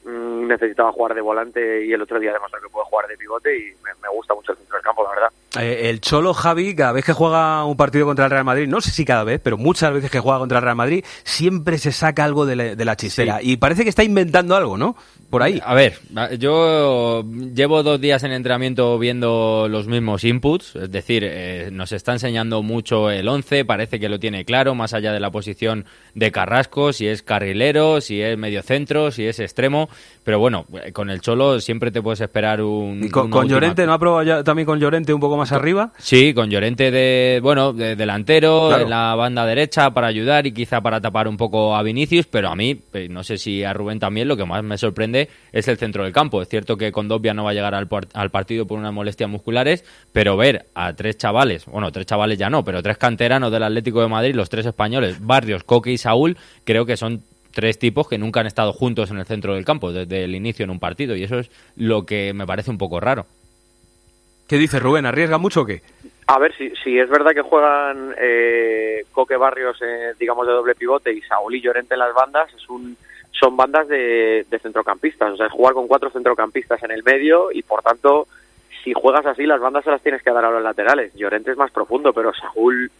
necesitaba 0.04 0.92
jugar 0.92 1.14
de 1.14 1.20
volante 1.20 1.84
y 1.86 1.92
el 1.92 2.02
otro 2.02 2.20
día 2.20 2.32
demostró 2.32 2.60
que 2.60 2.68
puede 2.68 2.86
jugar 2.86 3.08
de 3.08 3.16
pivote 3.16 3.56
y 3.56 3.62
me, 3.82 3.90
me 4.02 4.08
gusta 4.08 4.34
mucho 4.34 4.52
el 4.52 4.58
centro 4.58 4.76
del 4.76 4.84
campo, 4.84 5.02
la 5.04 5.10
verdad. 5.10 5.28
Eh, 5.60 5.88
el 5.90 6.00
Cholo 6.00 6.34
Javi, 6.34 6.74
cada 6.74 6.92
vez 6.92 7.04
que 7.04 7.12
juega 7.12 7.64
un 7.64 7.76
partido 7.76 8.06
contra 8.06 8.26
el 8.26 8.30
Real 8.30 8.44
Madrid, 8.44 8.66
no 8.66 8.80
sé 8.80 8.90
si 8.90 9.04
cada 9.04 9.24
vez, 9.24 9.40
pero 9.42 9.56
muchas 9.56 9.92
veces 9.92 10.10
que 10.10 10.20
juega 10.20 10.38
contra 10.38 10.58
el 10.58 10.64
Real 10.64 10.76
Madrid, 10.76 11.04
siempre 11.22 11.78
se 11.78 11.92
saca 11.92 12.24
algo 12.24 12.44
de 12.44 12.56
la, 12.56 12.74
de 12.74 12.84
la 12.84 12.96
chistera. 12.96 13.40
Y 13.40 13.56
parece 13.56 13.84
que 13.84 13.90
está 13.90 14.02
inventando 14.02 14.56
algo, 14.56 14.76
¿no? 14.76 14.96
Por 15.34 15.42
ahí. 15.42 15.60
A 15.64 15.74
ver, 15.74 15.94
yo 16.38 17.24
llevo 17.52 17.82
dos 17.82 18.00
días 18.00 18.22
en 18.22 18.30
entrenamiento 18.30 18.96
viendo 19.00 19.66
los 19.68 19.88
mismos 19.88 20.22
inputs, 20.22 20.76
es 20.76 20.92
decir, 20.92 21.24
eh, 21.26 21.70
nos 21.72 21.90
está 21.90 22.12
enseñando 22.12 22.62
mucho 22.62 23.10
el 23.10 23.26
11, 23.26 23.64
parece 23.64 23.98
que 23.98 24.08
lo 24.08 24.20
tiene 24.20 24.44
claro, 24.44 24.76
más 24.76 24.94
allá 24.94 25.12
de 25.12 25.18
la 25.18 25.32
posición 25.32 25.86
de 26.14 26.30
Carrasco, 26.30 26.92
si 26.92 27.08
es 27.08 27.24
carrilero, 27.24 28.00
si 28.00 28.22
es 28.22 28.38
medio 28.38 28.62
centro, 28.62 29.10
si 29.10 29.26
es 29.26 29.40
extremo, 29.40 29.88
pero 30.22 30.38
bueno, 30.38 30.66
eh, 30.84 30.92
con 30.92 31.10
el 31.10 31.20
Cholo 31.20 31.58
siempre 31.58 31.90
te 31.90 32.00
puedes 32.00 32.20
esperar 32.20 32.62
un... 32.62 33.02
Y 33.02 33.08
con, 33.10 33.28
con 33.28 33.48
Llorente, 33.48 33.86
¿no 33.86 33.92
ha 33.94 33.98
probado 33.98 34.22
ya 34.22 34.44
también 34.44 34.66
con 34.66 34.78
Llorente 34.78 35.12
un 35.12 35.20
poco 35.20 35.36
más 35.36 35.50
arriba? 35.50 35.92
Sí, 35.98 36.32
con 36.32 36.48
Llorente 36.48 36.92
de, 36.92 37.40
bueno, 37.42 37.72
de 37.72 37.96
delantero, 37.96 38.68
Claro. 38.68 38.84
en 38.84 38.90
la 38.90 39.16
banda 39.16 39.44
derecha 39.44 39.90
para 39.90 40.06
ayudar 40.06 40.46
y 40.46 40.52
quizá 40.52 40.80
para 40.80 41.00
tapar 41.00 41.26
un 41.26 41.36
poco 41.36 41.74
a 41.74 41.82
Vinicius, 41.82 42.26
pero 42.26 42.50
a 42.50 42.54
mí, 42.54 42.78
eh, 42.92 43.08
no 43.10 43.24
sé 43.24 43.36
si 43.36 43.64
a 43.64 43.72
Rubén 43.72 43.98
también, 43.98 44.28
lo 44.28 44.36
que 44.36 44.44
más 44.44 44.62
me 44.62 44.78
sorprende 44.78 45.23
es 45.52 45.68
el 45.68 45.76
centro 45.76 46.04
del 46.04 46.12
campo. 46.12 46.42
Es 46.42 46.48
cierto 46.48 46.76
que 46.76 46.92
Condovia 46.92 47.34
no 47.34 47.44
va 47.44 47.50
a 47.50 47.54
llegar 47.54 47.74
al 47.74 48.30
partido 48.30 48.66
por 48.66 48.78
unas 48.78 48.92
molestias 48.92 49.28
musculares, 49.30 49.84
pero 50.12 50.36
ver 50.36 50.66
a 50.74 50.92
tres 50.94 51.16
chavales, 51.16 51.66
bueno, 51.66 51.90
tres 51.92 52.06
chavales 52.06 52.38
ya 52.38 52.50
no, 52.50 52.64
pero 52.64 52.82
tres 52.82 52.98
canteranos 52.98 53.52
del 53.52 53.62
Atlético 53.62 54.00
de 54.00 54.08
Madrid, 54.08 54.34
los 54.34 54.50
tres 54.50 54.66
españoles, 54.66 55.18
Barrios, 55.20 55.64
Coque 55.64 55.90
y 55.90 55.98
Saúl, 55.98 56.36
creo 56.64 56.86
que 56.86 56.96
son 56.96 57.22
tres 57.52 57.78
tipos 57.78 58.08
que 58.08 58.18
nunca 58.18 58.40
han 58.40 58.46
estado 58.46 58.72
juntos 58.72 59.10
en 59.10 59.18
el 59.18 59.26
centro 59.26 59.54
del 59.54 59.64
campo 59.64 59.92
desde 59.92 60.24
el 60.24 60.34
inicio 60.34 60.64
en 60.64 60.70
un 60.70 60.80
partido 60.80 61.16
y 61.16 61.22
eso 61.22 61.38
es 61.38 61.50
lo 61.76 62.04
que 62.04 62.32
me 62.34 62.46
parece 62.46 62.70
un 62.70 62.78
poco 62.78 63.00
raro. 63.00 63.26
¿Qué 64.48 64.58
dice 64.58 64.78
Rubén? 64.78 65.06
¿Arriesga 65.06 65.38
mucho 65.38 65.62
o 65.62 65.66
qué? 65.66 65.80
A 66.26 66.38
ver, 66.38 66.54
si, 66.56 66.70
si 66.82 66.98
es 66.98 67.08
verdad 67.08 67.32
que 67.32 67.42
juegan 67.42 68.14
eh, 68.18 69.04
Coque 69.12 69.36
Barrios, 69.36 69.80
eh, 69.82 70.12
digamos, 70.18 70.46
de 70.46 70.52
doble 70.52 70.74
pivote 70.74 71.12
y 71.12 71.20
Saúl 71.22 71.54
y 71.54 71.62
Llorente 71.62 71.94
en 71.94 72.00
las 72.00 72.14
bandas, 72.14 72.52
es 72.54 72.68
un, 72.68 72.96
son 73.38 73.56
bandas 73.56 73.88
de, 73.88 74.46
de 74.48 74.58
centrocampistas. 74.58 75.32
O 75.32 75.36
sea, 75.36 75.48
jugar 75.50 75.74
con 75.74 75.88
cuatro 75.88 76.10
centrocampistas 76.10 76.82
en 76.82 76.90
el 76.90 77.02
medio 77.02 77.52
y, 77.52 77.62
por 77.62 77.82
tanto, 77.82 78.26
si 78.82 78.92
juegas 78.92 79.26
así, 79.26 79.44
las 79.44 79.60
bandas 79.60 79.84
se 79.84 79.90
las 79.90 80.02
tienes 80.02 80.22
que 80.22 80.30
dar 80.30 80.44
a 80.44 80.50
los 80.50 80.62
laterales. 80.62 81.14
Llorente 81.14 81.50
es 81.50 81.56
más 81.56 81.70
profundo, 81.70 82.12
pero 82.12 82.32
Saúl 82.32 82.90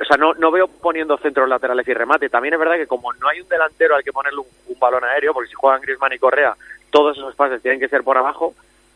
o 0.00 0.04
sea, 0.04 0.16
no, 0.16 0.34
no 0.34 0.50
veo 0.50 0.68
poniendo 0.68 1.18
centros 1.18 1.48
laterales 1.48 1.86
y 1.88 1.94
remate. 1.94 2.28
También 2.28 2.54
es 2.54 2.60
verdad 2.60 2.76
que 2.76 2.86
como 2.86 3.12
no 3.14 3.28
hay 3.28 3.40
un 3.40 3.48
delantero 3.48 3.94
al 3.94 4.04
que 4.04 4.12
ponerle 4.12 4.40
un, 4.40 4.46
un 4.68 4.78
balón 4.78 5.04
aéreo, 5.04 5.34
porque 5.34 5.48
si 5.48 5.54
juegan 5.54 5.80
Griezmann 5.80 6.12
y 6.12 6.18
Correa, 6.18 6.54
todos 6.90 7.16
esos 7.16 7.34
pases 7.34 7.62
tienen 7.62 7.80
que 7.80 7.88
ser 7.88 8.02
por 8.02 8.16
abajo, 8.16 8.54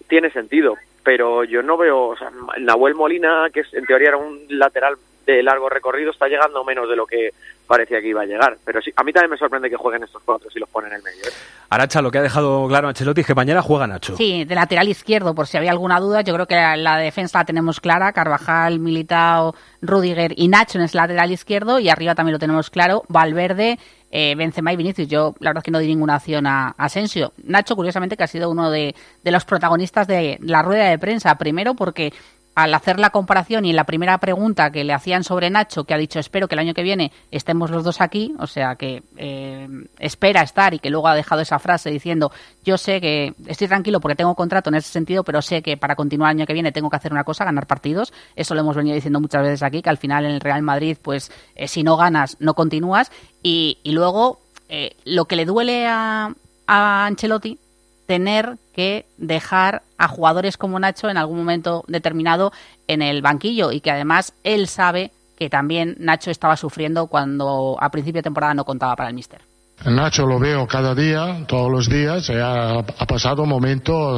tiene 0.09 0.31
sentido. 0.31 0.77
Pero 1.03 1.45
yo 1.45 1.63
no 1.63 1.77
veo, 1.77 2.09
o 2.09 2.17
sea, 2.17 2.31
Nahuel 2.59 2.95
Molina, 2.95 3.49
que 3.53 3.61
es, 3.61 3.75
en 3.75 3.87
teoría 3.87 4.09
era 4.09 4.17
un 4.17 4.47
lateral 4.49 4.97
de 5.25 5.43
largo 5.43 5.69
recorrido, 5.69 6.11
está 6.11 6.29
llegando 6.29 6.65
menos 6.65 6.89
de 6.89 6.97
lo 6.97 7.07
que 7.07 7.31
parecía 7.67 8.01
que 8.01 8.09
iba 8.09 8.23
a 8.23 8.27
llegar. 8.27 8.57
Pero 8.65 8.81
sí, 8.81 8.91
a 8.97 9.05
mí 9.05 9.13
también 9.13 9.31
me 9.31 9.37
sorprende 9.37 9.69
que 9.69 9.77
jueguen 9.77 10.03
estos 10.05 10.23
cuatro 10.25 10.51
si 10.51 10.59
los 10.59 10.69
ponen 10.69 10.91
en 10.93 10.97
el 10.97 11.03
medio. 11.03 11.23
¿eh? 11.27 11.33
Aracha, 11.69 12.01
lo 12.01 12.11
que 12.11 12.19
ha 12.19 12.23
dejado 12.23 12.69
claro 12.69 12.89
Ancelotti 12.89 13.23
es 13.23 13.27
que 13.27 13.35
mañana 13.35 13.61
juega 13.61 13.87
Nacho. 13.87 14.17
Sí, 14.17 14.45
de 14.45 14.55
lateral 14.55 14.89
izquierdo, 14.89 15.35
por 15.35 15.47
si 15.47 15.57
había 15.57 15.73
alguna 15.73 15.99
duda. 16.01 16.21
Yo 16.23 16.33
creo 16.35 16.47
que 16.47 16.55
la, 16.55 16.77
la 16.77 16.97
defensa 16.97 17.39
la 17.39 17.45
tenemos 17.45 17.81
clara. 17.81 18.13
Carvajal, 18.13 18.79
Militao, 18.79 19.55
Rudiger 19.83 20.33
y 20.37 20.49
Nacho 20.49 20.79
en 20.79 20.85
ese 20.85 20.97
lateral 20.97 21.31
izquierdo. 21.33 21.81
Y 21.81 21.89
arriba 21.89 22.15
también 22.15 22.35
lo 22.35 22.39
tenemos 22.39 22.71
claro. 22.71 23.03
Valverde, 23.09 23.79
eh, 24.13 24.35
Benzema 24.37 24.73
y 24.73 24.77
Vinicius. 24.77 25.09
Yo, 25.09 25.35
la 25.41 25.51
verdad 25.51 25.61
es 25.61 25.65
que 25.65 25.71
no 25.73 25.81
di 25.81 25.89
ninguna 25.89 26.15
acción 26.15 26.47
a, 26.47 26.69
a 26.69 26.85
Asensio. 26.85 27.33
Nacho, 27.43 27.75
curiosamente, 27.75 28.17
que 28.17 28.23
ha 28.23 28.29
sido 28.29 28.49
uno 28.49 28.71
de, 28.71 28.95
de 29.25 29.31
los 29.33 29.45
protagonistas 29.45 30.07
de 30.07 30.39
la 30.41 30.63
rueda 30.63 30.85
de 30.89 30.99
prensa. 30.99 31.35
Primero 31.37 31.75
porque 31.75 32.13
al 32.57 32.73
hacer 32.73 32.99
la 32.99 33.11
comparación 33.11 33.67
y 33.67 33.71
en 33.71 33.77
la 33.77 33.85
primera 33.85 34.17
pregunta 34.17 34.71
que 34.71 34.83
le 34.83 34.95
hacían 34.95 35.25
sobre 35.25 35.51
Nacho, 35.51 35.85
que 35.85 35.93
ha 35.93 35.99
dicho 35.99 36.19
espero 36.19 36.49
que 36.49 36.55
el 36.55 36.61
año 36.61 36.73
que 36.73 36.83
viene 36.83 37.13
estemos 37.31 37.71
los 37.71 37.85
dos 37.85 38.01
aquí, 38.01 38.35
o 38.39 38.47
sea 38.47 38.77
que 38.77 39.03
eh, 39.19 39.69
espera 39.99 40.41
estar 40.41 40.73
y 40.73 40.79
que 40.79 40.89
luego 40.89 41.07
ha 41.07 41.15
dejado 41.15 41.43
esa 41.43 41.59
frase 41.59 41.91
diciendo 41.91 42.33
yo 42.65 42.79
sé 42.79 42.99
que 43.03 43.35
estoy 43.47 43.69
tranquilo 43.69 44.01
porque 44.01 44.17
tengo 44.17 44.35
contrato 44.35 44.71
en 44.71 44.77
ese 44.77 44.89
sentido, 44.89 45.23
pero 45.23 45.43
sé 45.43 45.61
que 45.61 45.77
para 45.77 45.97
continuar 45.97 46.31
el 46.31 46.39
año 46.39 46.47
que 46.47 46.55
viene 46.55 46.73
tengo 46.73 46.89
que 46.89 46.97
hacer 46.97 47.13
una 47.13 47.25
cosa, 47.25 47.45
ganar 47.45 47.67
partidos. 47.67 48.15
Eso 48.35 48.55
lo 48.55 48.63
hemos 48.63 48.75
venido 48.75 48.95
diciendo 48.95 49.21
muchas 49.21 49.43
veces 49.43 49.63
aquí, 49.63 49.83
que 49.83 49.91
al 49.91 49.99
final 49.99 50.25
en 50.25 50.33
el 50.33 50.41
Real 50.41 50.63
Madrid, 50.63 50.97
pues 51.01 51.31
eh, 51.57 51.69
si 51.69 51.83
no 51.83 51.99
ganas, 51.99 52.39
no 52.41 52.55
continúas. 52.55 53.13
Y, 53.43 53.79
luego 53.85 54.41
eh, 54.71 54.97
lo 55.05 55.27
que 55.27 55.37
le 55.37 55.45
duele 55.45 55.87
a, 55.87 56.33
a 56.67 57.07
Ancelotti 57.07 57.59
tener 58.07 58.57
que 58.75 59.07
dejar 59.19 59.83
a 59.99 60.09
jugadores 60.09 60.57
como 60.57 60.79
Nacho 60.79 61.09
en 61.09 61.17
algún 61.17 61.39
momento 61.39 61.85
determinado 61.89 62.53
en 62.87 63.03
el 63.03 63.23
banquillo 63.23 63.73
y 63.73 63.81
que 63.81 63.91
además 63.91 64.33
él 64.45 64.69
sabe 64.69 65.11
que 65.37 65.51
también 65.51 65.97
Nacho 65.99 66.31
estaba 66.31 66.57
sufriendo 66.57 67.07
cuando 67.09 67.77
a 67.81 67.91
principio 67.91 68.21
de 68.21 68.25
temporada 68.25 68.55
no 68.55 68.65
contaba 68.65 68.97
para 68.97 69.09
el 69.11 69.15
míster. 69.15 69.41
Nacho 69.85 70.27
lo 70.27 70.39
veo 70.39 70.67
cada 70.67 70.95
día, 70.95 71.45
todos 71.47 71.71
los 71.71 71.89
días, 71.89 72.29
y 72.31 72.33
ha, 72.33 72.83
pasado 73.07 73.43
un 73.43 73.51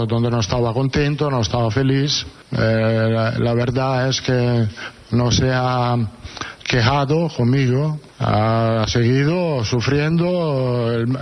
donde 0.06 0.30
no 0.30 0.40
estaba 0.40 0.72
contento, 0.72 1.30
no 1.30 1.40
estaba 1.40 1.70
feliz. 1.70 2.24
Eh, 2.52 3.34
la, 3.38 3.54
verdad 3.54 4.08
es 4.08 4.22
que 4.22 4.66
no 5.10 5.30
se 5.32 5.50
ha 5.52 5.96
quejado 6.62 7.28
conmigo, 7.36 7.98
ha 8.20 8.84
seguido 8.86 9.64
sufriendo 9.64 10.92
el, 10.92 11.16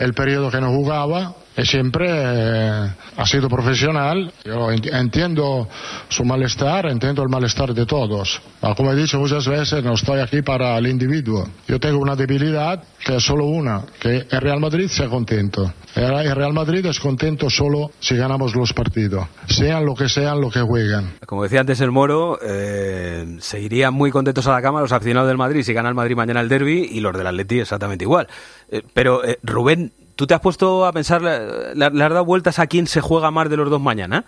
eh, 0.00 0.12
periodo 0.12 0.50
que 0.50 0.60
no 0.60 0.72
jugaba 0.72 1.34
siempre 1.64 2.06
eh, 2.10 2.90
ha 3.16 3.26
sido 3.26 3.48
profesional. 3.48 4.32
Yo 4.44 4.70
ent- 4.70 4.92
entiendo 4.92 5.68
su 6.08 6.24
malestar, 6.24 6.86
entiendo 6.86 7.22
el 7.22 7.28
malestar 7.28 7.72
de 7.72 7.86
todos. 7.86 8.40
Ah, 8.62 8.74
Como 8.76 8.92
he 8.92 8.96
dicho 8.96 9.18
muchas 9.18 9.46
veces, 9.48 9.82
no 9.82 9.94
estoy 9.94 10.20
aquí 10.20 10.42
para 10.42 10.76
el 10.78 10.86
individuo. 10.86 11.48
Yo 11.66 11.78
tengo 11.80 11.98
una 11.98 12.16
debilidad 12.16 12.82
que 13.04 13.16
es 13.16 13.22
solo 13.24 13.44
una, 13.46 13.82
que 14.00 14.26
el 14.30 14.40
Real 14.40 14.60
Madrid 14.60 14.88
sea 14.88 15.08
contento. 15.08 15.72
El 15.94 16.34
Real 16.34 16.52
Madrid 16.52 16.84
es 16.86 17.00
contento 17.00 17.48
solo 17.48 17.90
si 18.00 18.16
ganamos 18.16 18.54
los 18.54 18.72
partidos, 18.72 19.26
sean 19.48 19.86
lo 19.86 19.94
que 19.94 20.08
sean 20.08 20.40
lo 20.40 20.50
que 20.50 20.60
juegan. 20.60 21.14
Como 21.26 21.42
decía 21.44 21.60
antes 21.60 21.80
el 21.80 21.90
Moro, 21.90 22.38
eh, 22.42 23.36
se 23.40 23.60
irían 23.60 23.94
muy 23.94 24.10
contentos 24.10 24.46
a 24.46 24.52
la 24.52 24.60
cama 24.60 24.80
los 24.80 24.92
aficionados 24.92 25.28
del 25.28 25.38
Madrid 25.38 25.62
si 25.62 25.72
gana 25.72 25.88
el 25.88 25.94
Madrid 25.94 26.16
mañana 26.16 26.40
el 26.40 26.48
derby 26.48 26.88
y 26.92 27.00
los 27.00 27.16
del 27.16 27.26
Atleti 27.26 27.60
exactamente 27.60 28.04
igual. 28.04 28.26
Eh, 28.70 28.82
pero, 28.92 29.24
eh, 29.24 29.38
Rubén, 29.42 29.92
¿tú 30.16 30.26
te 30.26 30.34
has 30.34 30.40
puesto 30.40 30.84
a 30.84 30.92
pensar, 30.92 31.22
le, 31.22 31.84
has 31.84 31.92
dado 31.92 32.24
vueltas 32.24 32.58
a 32.58 32.66
quién 32.66 32.86
se 32.86 33.00
juega 33.00 33.30
más 33.30 33.48
de 33.48 33.56
los 33.56 33.70
dos 33.70 33.80
mañana? 33.80 34.24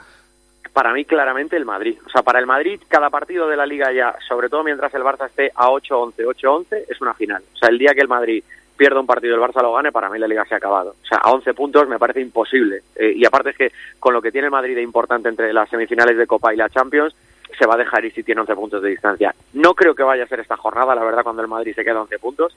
Para 0.72 0.92
mí, 0.92 1.04
claramente, 1.04 1.56
el 1.56 1.64
Madrid. 1.64 1.98
O 2.06 2.10
sea, 2.10 2.22
para 2.22 2.38
el 2.38 2.46
Madrid, 2.46 2.80
cada 2.86 3.10
partido 3.10 3.48
de 3.48 3.56
la 3.56 3.66
Liga 3.66 3.90
ya, 3.92 4.14
sobre 4.28 4.48
todo 4.48 4.62
mientras 4.62 4.94
el 4.94 5.02
Barça 5.02 5.26
esté 5.26 5.50
a 5.54 5.68
8-11, 5.68 6.14
8-11, 6.24 6.84
es 6.88 7.00
una 7.00 7.14
final. 7.14 7.42
O 7.54 7.56
sea, 7.56 7.70
el 7.70 7.78
día 7.78 7.94
que 7.94 8.02
el 8.02 8.08
Madrid 8.08 8.44
pierda 8.76 9.00
un 9.00 9.06
partido 9.06 9.34
el 9.34 9.40
Barça 9.40 9.60
lo 9.60 9.72
gane, 9.72 9.90
para 9.90 10.08
mí 10.08 10.18
la 10.18 10.28
Liga 10.28 10.44
se 10.44 10.54
ha 10.54 10.58
acabado. 10.58 10.94
O 11.02 11.06
sea, 11.06 11.18
a 11.18 11.32
11 11.32 11.52
puntos 11.54 11.88
me 11.88 11.98
parece 11.98 12.20
imposible. 12.20 12.82
Eh, 12.94 13.12
y 13.16 13.24
aparte 13.24 13.50
es 13.50 13.56
que 13.56 13.72
con 13.98 14.14
lo 14.14 14.22
que 14.22 14.30
tiene 14.30 14.46
el 14.46 14.52
Madrid 14.52 14.76
de 14.76 14.82
importante 14.82 15.28
entre 15.28 15.52
las 15.52 15.68
semifinales 15.68 16.16
de 16.16 16.26
Copa 16.26 16.54
y 16.54 16.56
la 16.56 16.68
Champions, 16.68 17.14
se 17.58 17.66
va 17.66 17.74
a 17.74 17.78
dejar 17.78 18.04
ir 18.04 18.14
si 18.14 18.22
tiene 18.22 18.42
11 18.42 18.54
puntos 18.54 18.82
de 18.82 18.90
distancia. 18.90 19.34
No 19.54 19.74
creo 19.74 19.94
que 19.94 20.04
vaya 20.04 20.24
a 20.24 20.28
ser 20.28 20.40
esta 20.40 20.56
jornada, 20.56 20.94
la 20.94 21.04
verdad, 21.04 21.24
cuando 21.24 21.42
el 21.42 21.48
Madrid 21.48 21.74
se 21.74 21.84
queda 21.84 21.98
a 21.98 22.02
11 22.02 22.18
puntos. 22.20 22.56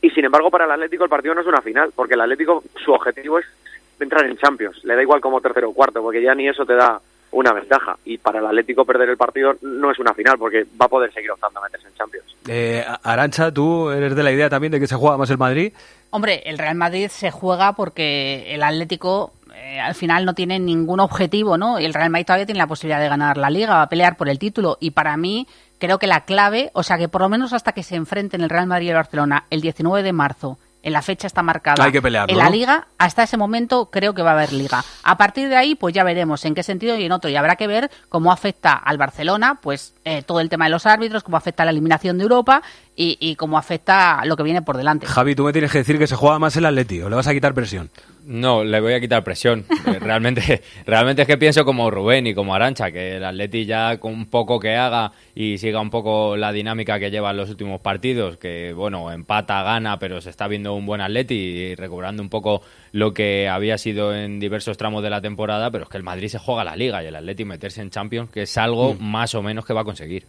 Y 0.00 0.10
sin 0.10 0.24
embargo, 0.24 0.50
para 0.50 0.64
el 0.64 0.70
Atlético 0.70 1.04
el 1.04 1.10
partido 1.10 1.34
no 1.34 1.40
es 1.40 1.46
una 1.46 1.60
final, 1.60 1.90
porque 1.94 2.14
el 2.14 2.20
Atlético 2.20 2.62
su 2.84 2.92
objetivo 2.92 3.38
es 3.38 3.46
entrar 3.98 4.24
en 4.26 4.36
Champions. 4.36 4.82
Le 4.84 4.94
da 4.94 5.02
igual 5.02 5.20
como 5.20 5.40
tercero 5.40 5.70
o 5.70 5.74
cuarto, 5.74 6.00
porque 6.02 6.22
ya 6.22 6.34
ni 6.34 6.48
eso 6.48 6.64
te 6.64 6.74
da 6.74 7.00
una 7.32 7.52
ventaja. 7.52 7.96
Y 8.04 8.18
para 8.18 8.38
el 8.38 8.46
Atlético 8.46 8.84
perder 8.84 9.10
el 9.10 9.16
partido 9.16 9.54
no 9.62 9.90
es 9.90 9.98
una 9.98 10.14
final, 10.14 10.38
porque 10.38 10.64
va 10.80 10.86
a 10.86 10.88
poder 10.88 11.12
seguir 11.12 11.30
optando 11.30 11.60
a 11.60 11.64
meterse 11.64 11.88
en 11.88 11.94
Champions. 11.94 12.36
Eh, 12.48 12.84
Arancha, 13.02 13.52
¿tú 13.52 13.90
eres 13.90 14.14
de 14.14 14.22
la 14.22 14.32
idea 14.32 14.48
también 14.48 14.72
de 14.72 14.80
que 14.80 14.86
se 14.86 14.96
juega 14.96 15.16
más 15.16 15.30
el 15.30 15.38
Madrid? 15.38 15.72
Hombre, 16.10 16.42
el 16.46 16.58
Real 16.58 16.76
Madrid 16.76 17.08
se 17.08 17.30
juega 17.30 17.74
porque 17.74 18.54
el 18.54 18.62
Atlético 18.62 19.32
eh, 19.54 19.80
al 19.80 19.94
final 19.94 20.24
no 20.24 20.34
tiene 20.34 20.58
ningún 20.58 21.00
objetivo, 21.00 21.58
¿no? 21.58 21.78
Y 21.78 21.84
el 21.84 21.92
Real 21.92 22.08
Madrid 22.08 22.26
todavía 22.26 22.46
tiene 22.46 22.58
la 22.58 22.66
posibilidad 22.66 23.00
de 23.00 23.08
ganar 23.08 23.36
la 23.36 23.50
Liga, 23.50 23.74
va 23.74 23.82
a 23.82 23.88
pelear 23.88 24.16
por 24.16 24.28
el 24.28 24.38
título. 24.38 24.78
Y 24.80 24.92
para 24.92 25.16
mí, 25.18 25.46
creo 25.78 25.98
que 25.98 26.06
la 26.06 26.24
clave, 26.24 26.70
o 26.74 26.82
sea, 26.82 26.98
que 26.98 27.08
por 27.08 27.20
lo 27.20 27.28
menos 27.28 27.52
hasta 27.52 27.72
que 27.72 27.82
se 27.82 27.96
enfrenten 27.96 28.40
el 28.40 28.50
Real 28.50 28.66
Madrid 28.66 28.86
y 28.86 28.90
el 28.90 28.96
Barcelona 28.96 29.44
el 29.50 29.60
19 29.60 30.02
de 30.02 30.12
marzo, 30.12 30.58
en 30.82 30.92
la 30.92 31.02
fecha 31.02 31.26
está 31.26 31.42
marcada. 31.42 31.84
Hay 31.84 31.92
que 31.92 32.00
pelearlo, 32.00 32.32
En 32.32 32.38
la. 32.38 32.50
Liga, 32.50 32.86
hasta 32.98 33.22
ese 33.22 33.36
momento 33.36 33.90
creo 33.90 34.14
que 34.14 34.22
va 34.22 34.30
a 34.30 34.34
haber 34.34 34.52
Liga. 34.52 34.84
A 35.02 35.16
partir 35.16 35.48
de 35.48 35.56
ahí, 35.56 35.74
pues 35.74 35.94
ya 35.94 36.04
veremos 36.04 36.44
en 36.44 36.54
qué 36.54 36.62
sentido 36.62 36.96
y 36.96 37.04
en 37.04 37.12
otro. 37.12 37.28
Y 37.28 37.36
habrá 37.36 37.56
que 37.56 37.66
ver 37.66 37.90
cómo 38.08 38.32
afecta 38.32 38.72
al 38.74 38.96
Barcelona, 38.96 39.58
pues 39.60 39.94
eh, 40.04 40.22
todo 40.22 40.40
el 40.40 40.48
tema 40.48 40.66
de 40.66 40.70
los 40.70 40.86
árbitros, 40.86 41.24
cómo 41.24 41.36
afecta 41.36 41.64
la 41.64 41.72
eliminación 41.72 42.16
de 42.18 42.22
Europa 42.22 42.62
y, 43.00 43.16
y 43.20 43.36
cómo 43.36 43.56
afecta 43.56 44.24
lo 44.24 44.36
que 44.36 44.42
viene 44.42 44.60
por 44.60 44.76
delante. 44.76 45.06
Javi, 45.06 45.36
tú 45.36 45.44
me 45.44 45.52
tienes 45.52 45.70
que 45.70 45.78
decir 45.78 45.98
que 45.98 46.08
se 46.08 46.16
juega 46.16 46.38
más 46.40 46.56
el 46.56 46.66
Atleti, 46.66 47.00
o 47.00 47.08
le 47.08 47.14
vas 47.14 47.28
a 47.28 47.32
quitar 47.32 47.54
presión. 47.54 47.90
No, 48.26 48.62
le 48.64 48.80
voy 48.80 48.92
a 48.92 49.00
quitar 49.00 49.22
presión. 49.24 49.64
Eh, 49.88 49.98
Realmente, 50.00 50.62
realmente 50.84 51.22
es 51.22 51.28
que 51.28 51.38
pienso 51.38 51.64
como 51.64 51.90
Rubén 51.90 52.26
y 52.26 52.34
como 52.34 52.54
Arancha, 52.54 52.90
que 52.90 53.16
el 53.16 53.24
Atleti 53.24 53.64
ya 53.64 53.96
con 53.98 54.12
un 54.12 54.26
poco 54.26 54.58
que 54.60 54.76
haga 54.76 55.12
y 55.34 55.56
siga 55.58 55.80
un 55.80 55.88
poco 55.88 56.36
la 56.36 56.52
dinámica 56.52 56.98
que 56.98 57.10
lleva 57.10 57.30
en 57.30 57.36
los 57.38 57.48
últimos 57.48 57.80
partidos, 57.80 58.36
que 58.36 58.72
bueno, 58.74 59.10
empata, 59.12 59.62
gana, 59.62 59.98
pero 59.98 60.20
se 60.20 60.28
está 60.30 60.46
viendo 60.48 60.74
un 60.74 60.84
buen 60.84 61.00
Atleti 61.00 61.34
y 61.34 61.74
recobrando 61.76 62.22
un 62.22 62.28
poco 62.28 62.60
lo 62.92 63.14
que 63.14 63.48
había 63.48 63.78
sido 63.78 64.14
en 64.14 64.40
diversos 64.40 64.76
tramos 64.76 65.02
de 65.02 65.10
la 65.10 65.22
temporada, 65.22 65.70
pero 65.70 65.84
es 65.84 65.90
que 65.90 65.96
el 65.96 66.02
Madrid 66.02 66.28
se 66.28 66.38
juega 66.38 66.64
la 66.64 66.76
Liga 66.76 67.02
y 67.02 67.06
el 67.06 67.16
Atleti 67.16 67.44
meterse 67.46 67.80
en 67.80 67.90
Champions, 67.90 68.30
que 68.30 68.42
es 68.42 68.58
algo 68.58 68.94
Mm. 68.94 69.04
más 69.04 69.34
o 69.34 69.42
menos 69.42 69.64
que 69.64 69.72
va 69.72 69.82
a 69.82 69.84
conseguir. 69.84 70.26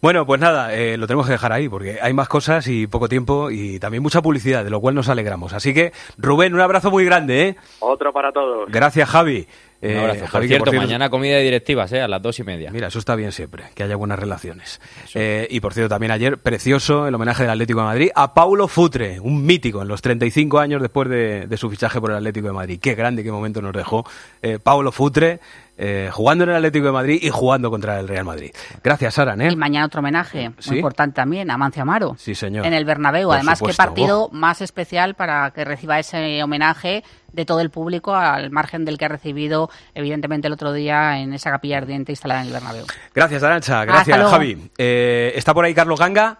Bueno, 0.00 0.26
pues 0.26 0.40
nada, 0.40 0.74
eh, 0.74 0.96
lo 0.96 1.06
tenemos 1.06 1.26
que 1.26 1.32
dejar 1.32 1.52
ahí 1.52 1.68
porque 1.68 1.98
hay 2.00 2.12
más 2.12 2.28
cosas 2.28 2.66
y 2.68 2.86
poco 2.86 3.08
tiempo 3.08 3.50
y 3.50 3.78
también 3.78 4.02
mucha 4.02 4.20
publicidad, 4.20 4.62
de 4.64 4.70
lo 4.70 4.80
cual 4.80 4.94
nos 4.94 5.08
alegramos. 5.08 5.52
Así 5.54 5.72
que, 5.72 5.92
Rubén, 6.18 6.54
un 6.54 6.60
abrazo 6.60 6.90
muy 6.90 7.04
grande, 7.04 7.48
¿eh? 7.48 7.56
Otro 7.80 8.12
para 8.12 8.30
todos. 8.32 8.68
Gracias, 8.70 9.08
Javi. 9.08 9.46
Un 9.82 9.90
Eh, 9.90 9.98
abrazo. 9.98 10.20
Por 10.20 10.28
Javi, 10.30 10.44
que 10.48 10.54
cierto, 10.54 10.72
mañana 10.72 11.10
comida 11.10 11.36
de 11.36 11.42
directivas, 11.42 11.92
¿eh? 11.92 12.00
A 12.00 12.08
las 12.08 12.22
dos 12.22 12.38
y 12.38 12.42
media. 12.44 12.70
Mira, 12.70 12.86
eso 12.88 12.98
está 12.98 13.16
bien 13.16 13.32
siempre, 13.32 13.64
que 13.74 13.82
haya 13.82 13.96
buenas 13.96 14.18
relaciones. 14.18 14.80
Eh, 15.14 15.46
y 15.50 15.60
por 15.60 15.74
cierto, 15.74 15.90
también 15.90 16.10
ayer, 16.10 16.38
precioso 16.38 17.06
el 17.06 17.14
homenaje 17.14 17.42
del 17.42 17.50
Atlético 17.52 17.80
de 17.80 17.84
Madrid 17.86 18.10
a 18.14 18.32
Paulo 18.32 18.66
Futre, 18.66 19.20
un 19.20 19.44
mítico 19.44 19.82
en 19.82 19.88
los 19.88 20.00
35 20.00 20.58
años 20.58 20.80
después 20.80 21.08
de, 21.10 21.46
de 21.46 21.56
su 21.58 21.68
fichaje 21.68 22.00
por 22.00 22.10
el 22.12 22.16
Atlético 22.16 22.46
de 22.46 22.52
Madrid. 22.54 22.78
Qué 22.80 22.94
grande, 22.94 23.22
qué 23.22 23.30
momento 23.30 23.60
nos 23.60 23.74
dejó 23.74 24.06
eh, 24.40 24.58
Paulo 24.62 24.90
Futre 24.90 25.40
eh, 25.76 26.08
jugando 26.12 26.44
en 26.44 26.50
el 26.50 26.56
Atlético 26.56 26.86
de 26.86 26.92
Madrid 26.92 27.18
y 27.20 27.30
jugando 27.30 27.70
contra 27.70 27.98
el 27.98 28.06
Real 28.06 28.24
Madrid. 28.24 28.52
Gracias, 28.82 29.18
Aran, 29.18 29.40
¿eh? 29.40 29.50
Y 29.50 29.56
mañana 29.56 29.86
otro 29.86 30.00
homenaje 30.00 30.52
muy 30.66 30.76
importante 30.76 31.16
también 31.16 31.50
a 31.50 31.56
Mancio 31.56 31.82
Amaro. 31.82 32.14
Sí, 32.18 32.34
señor. 32.34 32.66
En 32.66 32.72
el 32.72 32.84
Bernabéu. 32.84 33.28
Por 33.28 33.36
Además, 33.36 33.58
supuesto. 33.58 33.82
qué 33.82 33.86
partido 33.88 34.28
más 34.32 34.60
especial 34.60 35.14
para 35.14 35.50
que 35.50 35.64
reciba 35.64 35.98
ese 35.98 36.42
homenaje 36.42 37.02
de 37.32 37.44
todo 37.44 37.60
el 37.60 37.70
público 37.70 38.14
al 38.14 38.50
margen 38.50 38.84
del 38.84 38.98
que 38.98 39.06
ha 39.06 39.08
recibido, 39.08 39.68
evidentemente, 39.94 40.46
el 40.46 40.52
otro 40.52 40.72
día 40.72 41.18
en 41.18 41.32
esa 41.32 41.50
capilla 41.50 41.78
ardiente 41.78 42.12
instalada 42.12 42.42
en 42.42 42.46
el 42.46 42.52
Bernabéu. 42.52 42.86
Gracias, 43.14 43.42
Arancha. 43.42 43.84
Gracias. 43.84 44.30
Javi. 44.30 44.70
Eh, 44.78 45.32
¿Está 45.34 45.52
por 45.52 45.64
ahí 45.64 45.74
Carlos 45.74 45.98
Ganga? 45.98 46.38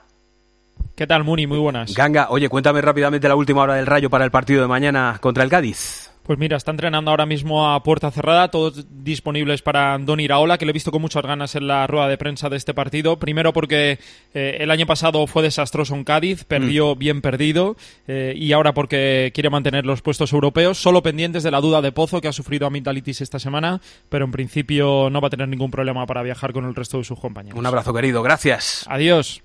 ¿Qué 0.95 1.09
tal, 1.09 1.24
Muni? 1.24 1.49
Muy 1.49 1.59
buenas. 1.59 1.93
Ganga, 1.93 2.28
oye, 2.30 2.49
cuéntame 2.49 2.80
rápidamente 2.80 3.26
la 3.28 3.35
última 3.35 3.62
hora 3.62 3.74
del 3.74 3.87
Rayo 3.87 4.09
para 4.11 4.24
el 4.24 4.30
partido 4.30 4.62
de 4.62 4.68
mañana 4.68 5.18
contra 5.20 5.43
el 5.43 5.51
Cádiz. 5.51 6.03
Pues 6.24 6.38
mira, 6.38 6.56
está 6.56 6.70
entrenando 6.70 7.10
ahora 7.10 7.26
mismo 7.26 7.70
a 7.70 7.82
puerta 7.82 8.10
cerrada, 8.10 8.48
todos 8.48 8.86
disponibles 8.90 9.60
para 9.60 9.92
Andoni 9.92 10.24
Iraola, 10.24 10.56
que 10.56 10.64
le 10.64 10.70
he 10.70 10.72
visto 10.72 10.90
con 10.90 11.02
muchas 11.02 11.22
ganas 11.22 11.54
en 11.54 11.66
la 11.66 11.86
rueda 11.86 12.08
de 12.08 12.16
prensa 12.16 12.48
de 12.48 12.56
este 12.56 12.72
partido. 12.72 13.18
Primero 13.18 13.52
porque 13.52 13.98
eh, 14.32 14.56
el 14.60 14.70
año 14.70 14.86
pasado 14.86 15.26
fue 15.26 15.42
desastroso 15.42 15.94
en 15.94 16.04
Cádiz, 16.04 16.44
perdió 16.44 16.96
bien 16.96 17.20
perdido, 17.20 17.76
eh, 18.08 18.32
y 18.34 18.52
ahora 18.52 18.72
porque 18.72 19.32
quiere 19.34 19.50
mantener 19.50 19.84
los 19.84 20.00
puestos 20.00 20.32
europeos, 20.32 20.78
solo 20.78 21.02
pendientes 21.02 21.42
de 21.42 21.50
la 21.50 21.60
duda 21.60 21.82
de 21.82 21.92
Pozo, 21.92 22.22
que 22.22 22.28
ha 22.28 22.32
sufrido 22.32 22.66
amigdalitis 22.66 23.20
esta 23.20 23.38
semana, 23.38 23.82
pero 24.08 24.24
en 24.24 24.32
principio 24.32 25.10
no 25.10 25.20
va 25.20 25.26
a 25.26 25.30
tener 25.30 25.48
ningún 25.48 25.70
problema 25.70 26.06
para 26.06 26.22
viajar 26.22 26.54
con 26.54 26.64
el 26.64 26.74
resto 26.74 26.96
de 26.96 27.04
sus 27.04 27.20
compañeros. 27.20 27.58
Un 27.58 27.66
abrazo, 27.66 27.92
querido. 27.92 28.22
Gracias. 28.22 28.86
Adiós. 28.88 29.42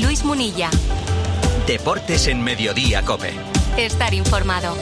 Luis 0.00 0.24
Munilla. 0.24 0.70
Deportes 1.66 2.28
en 2.28 2.42
Mediodía 2.42 3.02
Cope. 3.02 3.32
Estar 3.76 4.14
informado. 4.14 4.74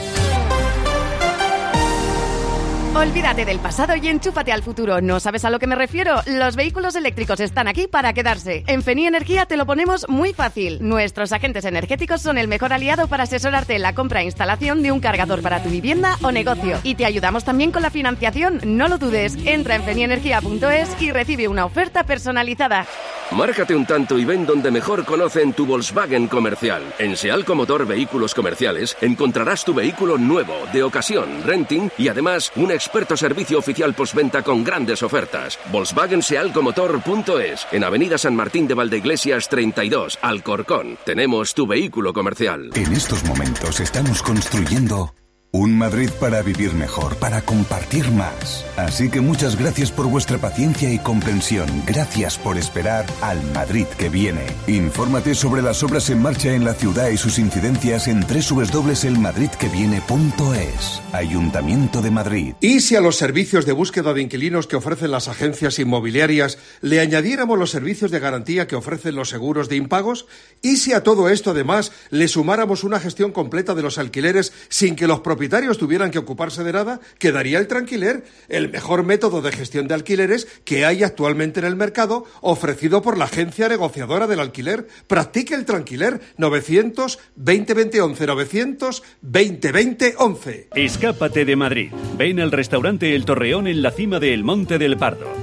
Olvídate 2.95 3.43
del 3.43 3.57
pasado 3.57 3.95
y 3.95 4.07
enchúfate 4.07 4.51
al 4.51 4.61
futuro. 4.61 5.01
¿No 5.01 5.19
sabes 5.19 5.43
a 5.45 5.49
lo 5.49 5.57
que 5.57 5.65
me 5.65 5.73
refiero? 5.73 6.21
Los 6.27 6.55
vehículos 6.55 6.95
eléctricos 6.95 7.39
están 7.39 7.67
aquí 7.67 7.87
para 7.87 8.13
quedarse. 8.13 8.63
En 8.67 8.83
Feni 8.83 9.07
Energía 9.07 9.47
te 9.47 9.57
lo 9.57 9.65
ponemos 9.65 10.07
muy 10.09 10.31
fácil. 10.31 10.77
Nuestros 10.79 11.31
agentes 11.31 11.65
energéticos 11.65 12.21
son 12.21 12.37
el 12.37 12.47
mejor 12.47 12.71
aliado 12.71 13.07
para 13.07 13.23
asesorarte 13.23 13.75
en 13.75 13.81
la 13.81 13.95
compra 13.95 14.21
e 14.21 14.25
instalación 14.25 14.83
de 14.83 14.91
un 14.91 14.99
cargador 14.99 15.41
para 15.41 15.63
tu 15.63 15.69
vivienda 15.69 16.19
o 16.21 16.31
negocio. 16.31 16.79
Y 16.83 16.93
te 16.93 17.05
ayudamos 17.05 17.43
también 17.43 17.71
con 17.71 17.81
la 17.81 17.89
financiación. 17.89 18.61
No 18.63 18.87
lo 18.87 18.99
dudes. 18.99 19.37
Entra 19.43 19.73
en 19.73 19.83
fenienergia.es 19.83 21.01
y 21.01 21.11
recibe 21.11 21.47
una 21.47 21.65
oferta 21.65 22.03
personalizada. 22.03 22.85
Márcate 23.31 23.75
un 23.75 23.85
tanto 23.87 24.19
y 24.19 24.25
ven 24.25 24.45
donde 24.45 24.69
mejor 24.69 25.05
conocen 25.05 25.53
tu 25.53 25.65
Volkswagen 25.65 26.27
comercial. 26.27 26.83
En 26.99 27.17
Sealco 27.17 27.55
Motor 27.55 27.87
Vehículos 27.87 28.35
Comerciales 28.35 28.95
encontrarás 29.01 29.65
tu 29.65 29.73
vehículo 29.73 30.19
nuevo, 30.19 30.53
de 30.71 30.83
ocasión, 30.83 31.41
renting 31.43 31.89
y 31.97 32.09
además 32.09 32.51
un 32.55 32.71
experto 32.83 33.15
servicio 33.15 33.57
oficial 33.57 33.93
postventa 33.93 34.41
con 34.41 34.63
grandes 34.63 35.03
ofertas. 35.03 35.57
VolkswagenSealcomotor.es 35.71 37.67
en 37.71 37.83
Avenida 37.83 38.17
San 38.17 38.35
Martín 38.35 38.67
de 38.67 38.73
Valdeiglesias 38.73 39.47
32, 39.47 40.19
Alcorcón. 40.21 40.97
Tenemos 41.05 41.53
tu 41.53 41.65
vehículo 41.65 42.13
comercial. 42.13 42.71
En 42.75 42.91
estos 42.93 43.23
momentos 43.23 43.79
estamos 43.79 44.21
construyendo 44.21 45.13
un 45.55 45.77
Madrid 45.77 46.09
para 46.19 46.41
vivir 46.41 46.73
mejor, 46.73 47.15
para 47.17 47.43
compartir 47.43 48.09
más. 48.09 48.65
Así 48.75 49.11
que 49.11 49.21
muchas 49.21 49.55
gracias 49.55 49.91
por 49.91 50.07
vuestra 50.07 50.39
paciencia 50.39 50.91
y 50.91 50.97
comprensión. 50.97 51.67
Gracias 51.85 52.39
por 52.39 52.57
esperar 52.57 53.05
al 53.21 53.39
Madrid 53.53 53.85
que 53.99 54.09
viene. 54.09 54.47
Infórmate 54.65 55.35
sobre 55.35 55.61
las 55.61 55.83
obras 55.83 56.09
en 56.09 56.23
marcha 56.23 56.55
en 56.55 56.65
la 56.65 56.73
ciudad 56.73 57.09
y 57.09 57.17
sus 57.17 57.37
incidencias 57.37 58.07
en 58.07 58.21
www.elmadridqueviene.es. 58.21 61.01
Ayuntamiento 61.11 62.01
de 62.01 62.09
Madrid. 62.09 62.55
¿Y 62.59 62.79
si 62.79 62.95
a 62.95 63.01
los 63.01 63.17
servicios 63.17 63.67
de 63.67 63.73
búsqueda 63.73 64.15
de 64.15 64.23
inquilinos 64.23 64.65
que 64.65 64.77
ofrecen 64.77 65.11
las 65.11 65.27
agencias 65.27 65.77
inmobiliarias 65.77 66.57
le 66.81 66.99
añadiéramos 66.99 67.59
los 67.59 67.69
servicios 67.69 68.09
de 68.09 68.19
garantía 68.19 68.65
que 68.65 68.75
ofrecen 68.75 69.13
los 69.13 69.29
seguros 69.29 69.69
de 69.69 69.75
impagos? 69.75 70.25
¿Y 70.63 70.77
si 70.77 70.93
a 70.93 71.03
todo 71.03 71.29
esto 71.29 71.51
además 71.51 71.91
le 72.09 72.27
sumáramos 72.27 72.83
una 72.83 72.99
gestión 72.99 73.31
completa 73.31 73.75
de 73.75 73.83
los 73.83 73.99
alquileres 73.99 74.51
sin 74.69 74.95
que 74.95 75.05
los 75.05 75.19
propietarios 75.19 75.42
tuvieran 75.77 76.11
que 76.11 76.19
ocuparse 76.19 76.63
de 76.63 76.73
nada? 76.73 76.99
Quedaría 77.19 77.59
el 77.59 77.67
tranquiler, 77.67 78.23
el 78.49 78.69
mejor 78.69 79.03
método 79.03 79.41
de 79.41 79.51
gestión 79.51 79.87
de 79.87 79.93
alquileres 79.93 80.47
que 80.65 80.85
hay 80.85 81.03
actualmente 81.03 81.59
en 81.59 81.65
el 81.65 81.75
mercado, 81.75 82.25
ofrecido 82.41 83.01
por 83.01 83.17
la 83.17 83.25
agencia 83.25 83.67
negociadora 83.67 84.27
del 84.27 84.39
alquiler. 84.39 84.87
Practique 85.07 85.55
el 85.55 85.65
tranquiler 85.65 86.21
900 86.37 87.19
2020 87.35 88.01
11 88.01 88.27
900 88.27 89.03
2020 89.21 90.15
11. 90.17 90.67
Escápate 90.75 91.45
de 91.45 91.55
Madrid. 91.55 91.91
Ven 92.17 92.39
al 92.39 92.51
restaurante 92.51 93.15
El 93.15 93.25
Torreón 93.25 93.67
en 93.67 93.81
la 93.81 93.91
cima 93.91 94.19
del 94.19 94.43
Monte 94.43 94.77
del 94.77 94.97
Pardo. 94.97 95.42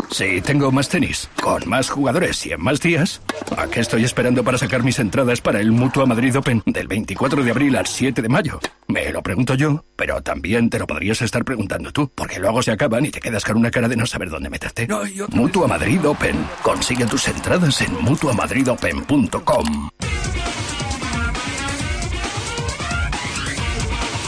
Sí, 0.11 0.41
tengo 0.41 0.71
más 0.73 0.89
tenis, 0.89 1.29
con 1.41 1.67
más 1.69 1.89
jugadores 1.89 2.45
y 2.45 2.51
en 2.51 2.61
más 2.61 2.81
días. 2.81 3.21
¿A 3.57 3.67
qué 3.67 3.79
estoy 3.79 4.03
esperando 4.03 4.43
para 4.43 4.57
sacar 4.57 4.83
mis 4.83 4.99
entradas 4.99 5.39
para 5.39 5.61
el 5.61 5.71
Mutua 5.71 6.05
Madrid 6.05 6.37
Open 6.37 6.61
del 6.65 6.89
24 6.89 7.43
de 7.43 7.51
abril 7.51 7.77
al 7.77 7.87
7 7.87 8.21
de 8.21 8.27
mayo? 8.27 8.59
Me 8.87 9.09
lo 9.11 9.23
pregunto 9.23 9.55
yo, 9.55 9.85
pero 9.95 10.21
también 10.21 10.69
te 10.69 10.79
lo 10.79 10.85
podrías 10.85 11.21
estar 11.21 11.45
preguntando 11.45 11.93
tú, 11.93 12.11
porque 12.13 12.39
luego 12.39 12.61
se 12.61 12.71
acaban 12.71 13.05
y 13.05 13.09
te 13.09 13.21
quedas 13.21 13.45
con 13.45 13.55
una 13.55 13.71
cara 13.71 13.87
de 13.87 13.95
no 13.95 14.05
saber 14.05 14.29
dónde 14.29 14.49
meterte. 14.49 14.85
Mutua 15.29 15.67
Madrid 15.67 16.05
Open. 16.05 16.35
Consigue 16.61 17.05
tus 17.05 17.29
entradas 17.29 17.79
en 17.81 17.93
mutuamadridopen.com. 18.03 19.89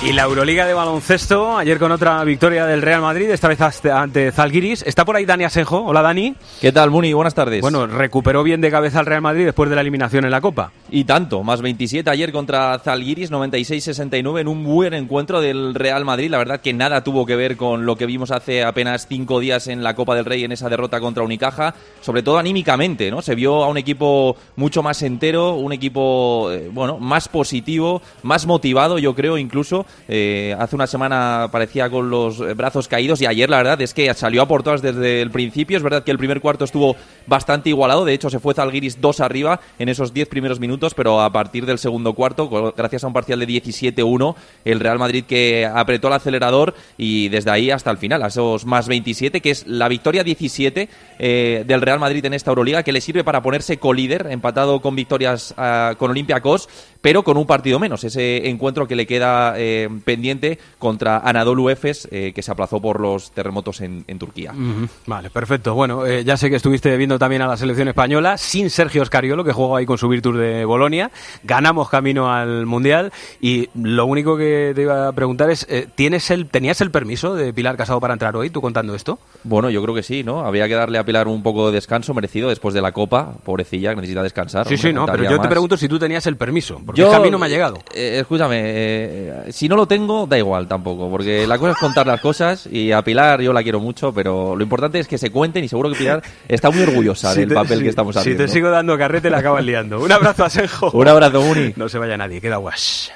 Y 0.06 0.12
la 0.12 0.24
Euroliga 0.24 0.66
de 0.66 0.74
baloncesto, 0.74 1.58
ayer 1.58 1.80
con 1.80 1.90
otra 1.94 2.22
victoria 2.26 2.66
del 2.66 2.82
Real 2.82 3.02
Madrid, 3.02 3.30
esta 3.30 3.48
vez 3.48 3.62
ante- 3.86 4.34
Zalgiris. 4.34 4.84
Está 4.86 5.06
por 5.06 5.16
ahí 5.16 5.24
Dani 5.24 5.46
Asenjo. 5.46 5.82
Hola 5.86 6.02
Dani. 6.02 6.36
¿Qué 6.60 6.74
tal, 6.74 6.92
Muni? 6.92 7.14
Buenas 7.14 7.34
tardes. 7.34 7.62
Bueno, 7.62 7.88
recuperó 7.88 8.44
bien 8.44 8.60
de 8.60 8.70
cabeza 8.70 9.00
el 9.00 9.06
Real 9.06 9.22
Madrid 9.22 9.46
después 9.46 9.70
de 9.70 9.76
la 9.76 9.82
eliminación 9.82 10.26
en 10.26 10.32
la 10.32 10.42
Copa. 10.42 10.74
Y 10.92 11.06
tanto, 11.06 11.42
más 11.44 11.62
27 11.62 12.10
ayer 12.10 12.34
contra 12.34 12.78
Zalgiris, 12.80 13.32
96-69 13.32 14.42
en 14.42 14.50
un 14.50 14.66
buen 14.66 14.94
encuentro 14.94 15.40
del 15.40 15.74
Real 15.74 16.04
Madrid. 16.04 16.30
La 16.30 16.38
verdad 16.38 16.60
que 16.60 16.74
nada 16.74 17.02
tuvo 17.06 17.26
que 17.26 17.38
ver 17.38 17.56
con 17.56 17.86
lo 17.86 17.96
que 17.96 18.06
vimos 18.06 18.32
hace 18.32 18.62
apenas 18.66 19.08
cinco 19.08 19.40
días 19.40 19.68
en 19.68 19.84
la 19.84 19.96
Copa 19.96 20.16
del 20.16 20.26
Rey 20.26 20.44
en 20.44 20.52
esa 20.52 20.68
derrota 20.68 21.00
contra 21.00 21.24
Unicaja, 21.24 21.76
sobre 22.02 22.24
todo 22.24 22.38
anímicamente, 22.40 23.10
¿no? 23.10 23.22
Se 23.22 23.36
vio 23.36 23.64
a 23.64 23.70
un 23.70 23.78
equipo 23.78 24.36
mucho 24.58 24.84
más 24.84 25.02
entero, 25.02 25.54
un 25.54 25.72
equipo, 25.72 26.52
eh, 26.52 26.70
bueno, 26.74 26.98
más 27.00 27.30
positivo, 27.30 28.02
más 28.24 28.46
motivado, 28.46 29.00
yo 29.00 29.16
creo, 29.16 29.38
incluso. 29.38 29.86
Eh, 30.08 30.56
hace 30.60 30.76
una 30.76 30.88
semana 30.88 31.50
parecía 31.52 31.90
con 31.90 32.10
los 32.10 32.40
brazos 32.56 32.88
caídos 32.88 33.22
y 33.22 33.26
ayer 33.26 33.50
la 33.50 33.58
verdad 33.58 33.82
es 33.82 33.94
que 33.94 34.14
salió 34.14 34.42
a 34.42 34.48
por 34.48 34.64
todas 34.64 34.82
desde 34.82 35.22
el 35.22 35.32
principio. 35.32 35.78
Es 35.78 35.84
verdad 35.84 36.04
que 36.04 36.12
el 36.12 36.18
primer 36.18 36.42
cuarto 36.42 36.66
estuvo 36.66 36.96
bastante 37.28 37.70
igualado, 37.70 38.06
de 38.06 38.14
hecho 38.14 38.30
se 38.30 38.40
fue 38.40 38.54
Zalgiris 38.54 39.00
dos 39.02 39.20
arriba 39.20 39.60
en 39.80 39.90
esos 39.90 40.14
10 40.14 40.28
primeros 40.28 40.60
minutos, 40.60 40.94
pero 40.94 41.22
a 41.22 41.32
partir 41.32 41.66
del 41.66 41.80
segundo 41.80 42.14
cuarto, 42.14 42.74
gracias 42.76 43.04
a 43.04 43.08
un 43.08 43.14
parcial 43.14 43.40
de 43.40 43.48
17-1, 43.48 44.36
el 44.66 44.80
Real 44.80 45.00
Madrid 45.00 45.24
que 45.28 45.66
apretó 45.66 46.08
el 46.08 46.14
acelerador 46.14 46.74
y 46.98 47.30
desde 47.30 47.52
ahí 47.52 47.72
hasta 47.72 47.92
el 47.92 47.98
final, 47.98 48.24
a 48.24 48.28
esos 48.28 48.66
más 48.66 48.88
27, 48.88 49.42
que 49.42 49.52
es 49.52 49.68
la 49.68 49.88
victoria 49.88 50.24
17 50.24 50.90
eh, 51.20 51.64
del 51.66 51.82
Real 51.82 52.00
Madrid 52.00 52.26
en 52.26 52.34
esta 52.34 52.52
Euroliga, 52.52 52.84
que 52.84 52.92
le 52.92 53.02
sirve 53.02 53.24
para 53.24 53.42
ponerse 53.42 53.78
colíder, 53.78 54.28
empatado 54.30 54.82
con 54.82 54.96
victorias 54.96 55.54
ah, 55.58 55.96
con 55.98 56.12
Olympiacos, 56.12 56.70
pero 57.02 57.24
con 57.24 57.38
un 57.38 57.46
partido 57.46 57.80
menos, 57.80 58.04
ese 58.04 58.50
encuentro 58.50 58.88
que 58.88 58.96
le 58.96 59.06
queda 59.06 59.56
eh, 59.58 59.83
pendiente 60.04 60.60
contra 60.80 61.20
Anadolu 61.20 61.70
Efes, 61.70 62.08
eh, 62.12 62.32
que 62.34 62.42
se 62.42 62.52
aplazó 62.52 62.82
por 62.82 63.00
los 63.00 63.32
terremotos 63.32 63.82
en, 63.82 64.04
en 64.08 64.20
Turquía. 64.20 64.52
Ujú, 64.52 64.88
Vale, 65.06 65.30
perfecto. 65.30 65.74
Bueno, 65.74 66.06
eh, 66.06 66.24
ya 66.24 66.38
sé 66.38 66.50
que 66.50 66.56
estuviste 66.56 66.96
viendo 66.98 67.20
también 67.20 67.42
a 67.42 67.48
la 67.48 67.58
selección 67.58 67.88
española, 67.88 68.38
sin 68.38 68.70
Sergio 68.70 69.02
Oscariolo, 69.02 69.44
que 69.44 69.52
jugó 69.54 69.76
ahí 69.76 69.86
con 69.86 69.98
su 69.98 70.08
Virtus 70.08 70.38
de 70.38 70.66
Bolonia. 70.66 71.12
Ganamos 71.44 71.90
camino 71.90 72.32
al 72.32 72.66
Mundial. 72.66 73.12
Y 73.42 73.70
lo 73.76 74.06
único 74.06 74.38
que 74.38 74.72
te 74.76 74.84
iba 74.84 75.08
a 75.08 75.12
preguntar 75.12 75.50
es, 75.50 75.66
eh, 75.70 75.88
¿tienes 75.96 76.30
el, 76.32 76.48
¿tenías 76.48 76.82
el 76.82 76.92
permiso 76.92 77.36
de 77.36 77.54
Pilar 77.54 77.78
Casado 77.78 78.00
para 78.00 78.14
entrar 78.14 78.36
hoy, 78.36 78.50
tú 78.50 78.62
contando 78.62 78.96
esto? 78.96 79.20
Bueno, 79.44 79.70
yo 79.70 79.82
creo 79.82 79.96
que 79.96 80.04
sí, 80.04 80.24
¿no? 80.24 80.46
Había 80.46 80.68
que 80.68 80.76
darle 80.76 80.98
a 80.98 81.04
Pilar 81.04 81.28
un 81.28 81.44
poco 81.44 81.68
de 81.68 81.74
descanso 81.74 82.14
merecido 82.14 82.50
después 82.50 82.74
de 82.74 82.82
la 82.82 82.92
Copa, 82.92 83.34
pobrecilla, 83.44 83.92
que 83.92 83.98
necesita 83.98 84.24
descansar. 84.24 84.68
Sí, 84.68 84.76
hombre, 84.76 84.90
sí, 84.90 84.94
no, 84.94 85.06
pero 85.06 85.24
yo 85.30 85.40
te 85.40 85.48
pregunto 85.48 85.78
si 85.78 85.88
tú 85.88 86.00
tenías 86.00 86.26
el 86.28 86.38
permiso, 86.38 86.82
porque 86.86 87.04
que 87.04 87.16
a 87.16 87.20
mí 87.20 87.30
no 87.30 87.40
me 87.40 87.46
ha 87.46 87.50
llegado. 87.50 87.80
escúchame, 87.94 89.52
si 89.52 89.68
no 89.68 89.73
lo 89.76 89.88
tengo, 89.88 90.26
da 90.28 90.38
igual 90.38 90.68
tampoco, 90.68 91.10
porque 91.10 91.46
la 91.48 91.58
cosa 91.58 91.72
es 91.72 91.78
contar 91.78 92.08
las 92.08 92.20
cosas 92.22 92.68
y 92.72 92.92
a 92.92 93.02
Pilar 93.02 93.42
yo 93.42 93.54
la 93.54 93.64
quiero 93.64 93.80
mucho, 93.80 94.14
pero 94.14 94.56
lo 94.56 94.64
importante 94.64 95.00
es 95.00 95.08
que 95.08 95.18
se 95.18 95.30
cuenten 95.32 95.64
y 95.64 95.68
seguro 95.68 95.90
que 95.90 95.96
Pilar 95.96 96.22
está 96.48 96.70
muy 96.70 96.82
orgullosa 96.84 97.34
Si 97.34 97.42
del 97.42 97.50
te- 97.50 97.56
papel 97.56 97.78
si- 97.80 97.84
que 97.84 97.90
estamos 97.90 98.16
Si 98.16 98.20
haciendo. 98.20 98.44
te 98.46 98.50
sigo 98.52 98.70
dando 98.70 98.98
carrete, 98.98 99.30
la 99.30 99.40
acabas 99.40 99.64
liando. 99.64 100.00
Un 100.02 100.12
abrazo 100.12 100.46
a 100.46 100.50
Senjo. 100.50 100.92
Un 100.92 101.08
abrazo, 101.08 101.42
Muni. 101.42 101.74
No 101.76 101.90
se 101.90 101.98
vaya 101.98 102.18
nadie, 102.18 102.40
queda 102.42 102.58
guas. 102.58 103.12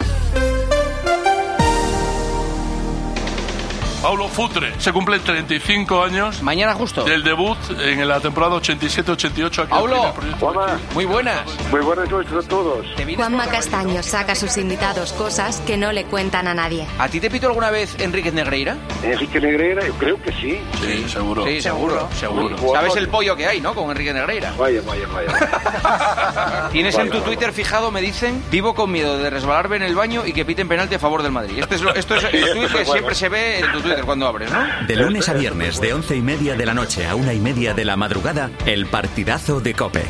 Paulo 4.01 4.27
Futre, 4.27 4.73
se 4.79 4.93
cumplen 4.93 5.21
35 5.21 6.03
años. 6.03 6.41
Mañana 6.43 6.75
justo. 6.75 7.03
Del 7.03 7.23
debut 7.23 7.57
en 7.81 8.07
la 8.07 8.19
temporada 8.19 8.55
87-88 8.57 9.59
aquí. 9.63 9.69
Paulo. 9.69 9.95
en 10.03 10.09
aquí. 10.09 10.83
Muy 10.93 11.05
buenas. 11.05 11.41
Muy 11.71 11.81
buenas 11.81 12.09
noches 12.09 12.31
a 12.45 12.47
todos. 12.47 12.85
Juanma 13.15 13.47
Castaño 13.47 14.03
saca 14.03 14.33
a 14.33 14.35
sus 14.35 14.55
invitados 14.57 15.13
cosas 15.13 15.61
que 15.65 15.77
no 15.77 15.91
le 15.91 16.05
cuentan 16.05 16.47
a 16.47 16.53
nadie. 16.53 16.85
¿A 16.99 17.09
ti 17.09 17.19
te 17.19 17.29
pito 17.31 17.47
alguna 17.47 17.71
vez 17.71 17.99
Enríquez 17.99 18.33
Negreira? 18.33 18.77
Enrique 19.03 19.41
Negreira, 19.41 19.85
yo 19.85 19.93
creo 19.93 20.21
que 20.21 20.31
sí. 20.33 20.59
Sí, 20.79 21.05
seguro. 21.09 21.43
Sí, 21.45 21.59
seguro, 21.61 22.07
seguro. 22.19 22.55
Seguro. 22.57 22.73
¿Sabes 22.75 22.95
el 22.97 23.09
pollo 23.09 23.35
que 23.35 23.47
hay, 23.47 23.59
no? 23.61 23.73
Con 23.73 23.89
Enrique 23.89 24.13
Negreira. 24.13 24.53
Vaya, 24.57 24.81
vaya, 24.85 25.07
vaya. 25.07 26.69
Tienes 26.71 26.93
en 26.95 26.99
Vaya, 27.01 27.11
tu 27.11 27.17
vaya. 27.17 27.25
Twitter 27.25 27.51
fijado, 27.51 27.91
me 27.91 28.01
dicen, 28.01 28.43
vivo 28.51 28.75
con 28.75 28.91
miedo 28.91 29.17
de 29.17 29.29
resbalarme 29.31 29.77
en 29.77 29.83
el 29.83 29.95
baño 29.95 30.23
y 30.25 30.33
que 30.33 30.45
piten 30.45 30.67
penalti 30.67 30.95
a 30.95 30.99
favor 30.99 31.23
del 31.23 31.31
Madrid. 31.31 31.57
Esto 31.59 31.75
es, 31.75 31.81
lo- 31.81 31.95
esto 31.95 32.15
es 32.15 32.23
el 32.31 32.31
que 32.71 32.85
siempre 32.85 33.15
se 33.15 33.27
ve 33.29 33.59
en 33.59 33.71
tu 33.71 33.81
Twitter 33.81 33.96
cuando 34.03 34.27
abres, 34.27 34.51
¿no? 34.51 34.59
De 34.87 34.95
lunes 34.95 35.27
a 35.29 35.33
viernes, 35.33 35.81
de 35.81 35.93
once 35.93 36.15
y 36.15 36.21
media 36.21 36.55
de 36.55 36.65
la 36.65 36.73
noche 36.73 37.07
a 37.07 37.15
una 37.15 37.33
y 37.33 37.39
media 37.39 37.73
de 37.73 37.85
la 37.85 37.95
madrugada, 37.95 38.51
el 38.65 38.85
partidazo 38.85 39.59
de 39.59 39.73
Cope. 39.73 40.03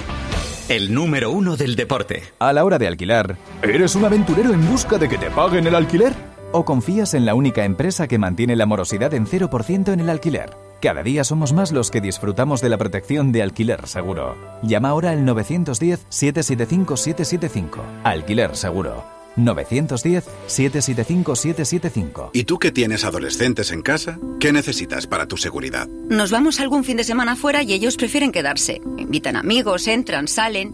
El 0.69 0.93
número 0.93 1.31
uno 1.31 1.55
del 1.55 1.75
deporte. 1.75 2.23
A 2.39 2.51
la 2.51 2.65
hora 2.65 2.77
de 2.77 2.87
alquilar, 2.87 3.37
¿eres 3.61 3.95
un 3.95 4.03
aventurero 4.03 4.53
en 4.53 4.69
busca 4.69 4.97
de 4.97 5.07
que 5.07 5.17
te 5.17 5.31
paguen 5.31 5.65
el 5.65 5.75
alquiler? 5.75 6.13
¿O 6.51 6.65
confías 6.65 7.13
en 7.13 7.25
la 7.25 7.35
única 7.35 7.65
empresa 7.65 8.07
que 8.07 8.17
mantiene 8.17 8.55
la 8.55 8.65
morosidad 8.65 9.13
en 9.13 9.25
0% 9.25 9.93
en 9.93 9.99
el 9.99 10.09
alquiler? 10.09 10.55
Cada 10.81 11.03
día 11.03 11.23
somos 11.23 11.53
más 11.53 11.71
los 11.71 11.89
que 11.89 12.01
disfrutamos 12.01 12.61
de 12.61 12.69
la 12.69 12.77
protección 12.77 13.31
de 13.31 13.41
alquiler 13.41 13.87
seguro. 13.87 14.35
Llama 14.61 14.89
ahora 14.89 15.11
al 15.11 15.25
910-775-775. 15.25 17.79
Alquiler 18.03 18.55
seguro. 18.55 19.16
910-775-775. 19.37 22.31
¿Y 22.33 22.43
tú 22.43 22.59
que 22.59 22.71
tienes 22.71 23.05
adolescentes 23.05 23.71
en 23.71 23.81
casa? 23.81 24.19
¿Qué 24.39 24.51
necesitas 24.51 25.07
para 25.07 25.27
tu 25.27 25.37
seguridad? 25.37 25.87
Nos 26.09 26.29
vamos 26.31 26.59
algún 26.59 26.83
fin 26.83 26.97
de 26.97 27.03
semana 27.03 27.35
fuera 27.35 27.63
y 27.63 27.73
ellos 27.73 27.97
prefieren 27.97 28.31
quedarse. 28.31 28.81
Invitan 28.97 29.35
amigos, 29.35 29.87
entran, 29.87 30.27
salen. 30.27 30.73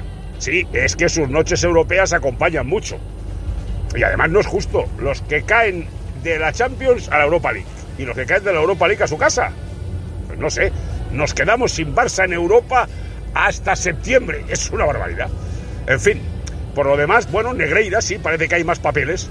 Sí, 0.41 0.67
es 0.73 0.95
que 0.95 1.07
sus 1.07 1.29
noches 1.29 1.63
europeas 1.63 2.13
acompañan 2.13 2.65
mucho. 2.65 2.97
Y 3.95 4.01
además 4.01 4.31
no 4.31 4.39
es 4.39 4.47
justo. 4.47 4.89
Los 4.97 5.21
que 5.21 5.43
caen 5.43 5.85
de 6.23 6.39
la 6.39 6.51
Champions 6.51 7.09
a 7.09 7.19
la 7.19 7.25
Europa 7.25 7.51
League 7.51 7.67
y 7.99 8.05
los 8.05 8.17
que 8.17 8.25
caen 8.25 8.43
de 8.43 8.51
la 8.51 8.59
Europa 8.59 8.87
League 8.87 9.03
a 9.03 9.07
su 9.07 9.19
casa. 9.19 9.51
Pues 10.25 10.39
no 10.39 10.49
sé, 10.49 10.71
nos 11.11 11.35
quedamos 11.35 11.73
sin 11.73 11.95
Barça 11.95 12.25
en 12.25 12.33
Europa 12.33 12.87
hasta 13.35 13.75
septiembre. 13.75 14.43
Es 14.49 14.71
una 14.71 14.85
barbaridad. 14.85 15.29
En 15.85 15.99
fin, 15.99 16.19
por 16.73 16.87
lo 16.87 16.97
demás, 16.97 17.31
bueno, 17.31 17.53
Negreira 17.53 18.01
sí, 18.01 18.17
parece 18.17 18.47
que 18.47 18.55
hay 18.55 18.63
más 18.63 18.79
papeles. 18.79 19.29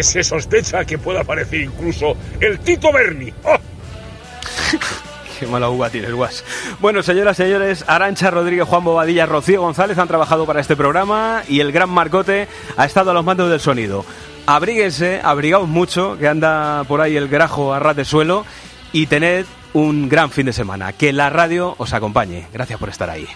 Se 0.00 0.24
sospecha 0.24 0.86
que 0.86 0.96
pueda 0.96 1.20
aparecer 1.20 1.60
incluso 1.60 2.16
el 2.40 2.60
Tito 2.60 2.90
Berni. 2.92 3.30
¡Oh! 3.44 3.58
Qué 5.38 5.46
mala 5.46 5.68
uva 5.68 5.90
tienes, 5.90 6.12
Guas. 6.12 6.44
Bueno, 6.80 7.02
señoras 7.02 7.38
y 7.38 7.42
señores, 7.42 7.84
Arancha 7.86 8.30
Rodríguez, 8.30 8.66
Juan 8.66 8.84
Bobadilla, 8.84 9.26
Rocío 9.26 9.60
González 9.60 9.98
han 9.98 10.08
trabajado 10.08 10.46
para 10.46 10.60
este 10.60 10.76
programa 10.76 11.42
y 11.48 11.60
el 11.60 11.72
gran 11.72 11.90
Marcote 11.90 12.48
ha 12.76 12.84
estado 12.84 13.10
a 13.10 13.14
los 13.14 13.24
mandos 13.24 13.50
del 13.50 13.60
sonido. 13.60 14.04
Abríguense, 14.46 15.20
abrigaos 15.22 15.68
mucho, 15.68 16.16
que 16.18 16.28
anda 16.28 16.84
por 16.84 17.00
ahí 17.00 17.16
el 17.16 17.28
grajo 17.28 17.74
a 17.74 17.80
ras 17.80 17.96
de 17.96 18.04
suelo 18.04 18.46
y 18.92 19.06
tened 19.06 19.44
un 19.72 20.08
gran 20.08 20.30
fin 20.30 20.46
de 20.46 20.52
semana. 20.52 20.92
Que 20.92 21.12
la 21.12 21.30
radio 21.30 21.74
os 21.78 21.92
acompañe. 21.92 22.46
Gracias 22.52 22.78
por 22.78 22.88
estar 22.88 23.10
ahí. 23.10 23.26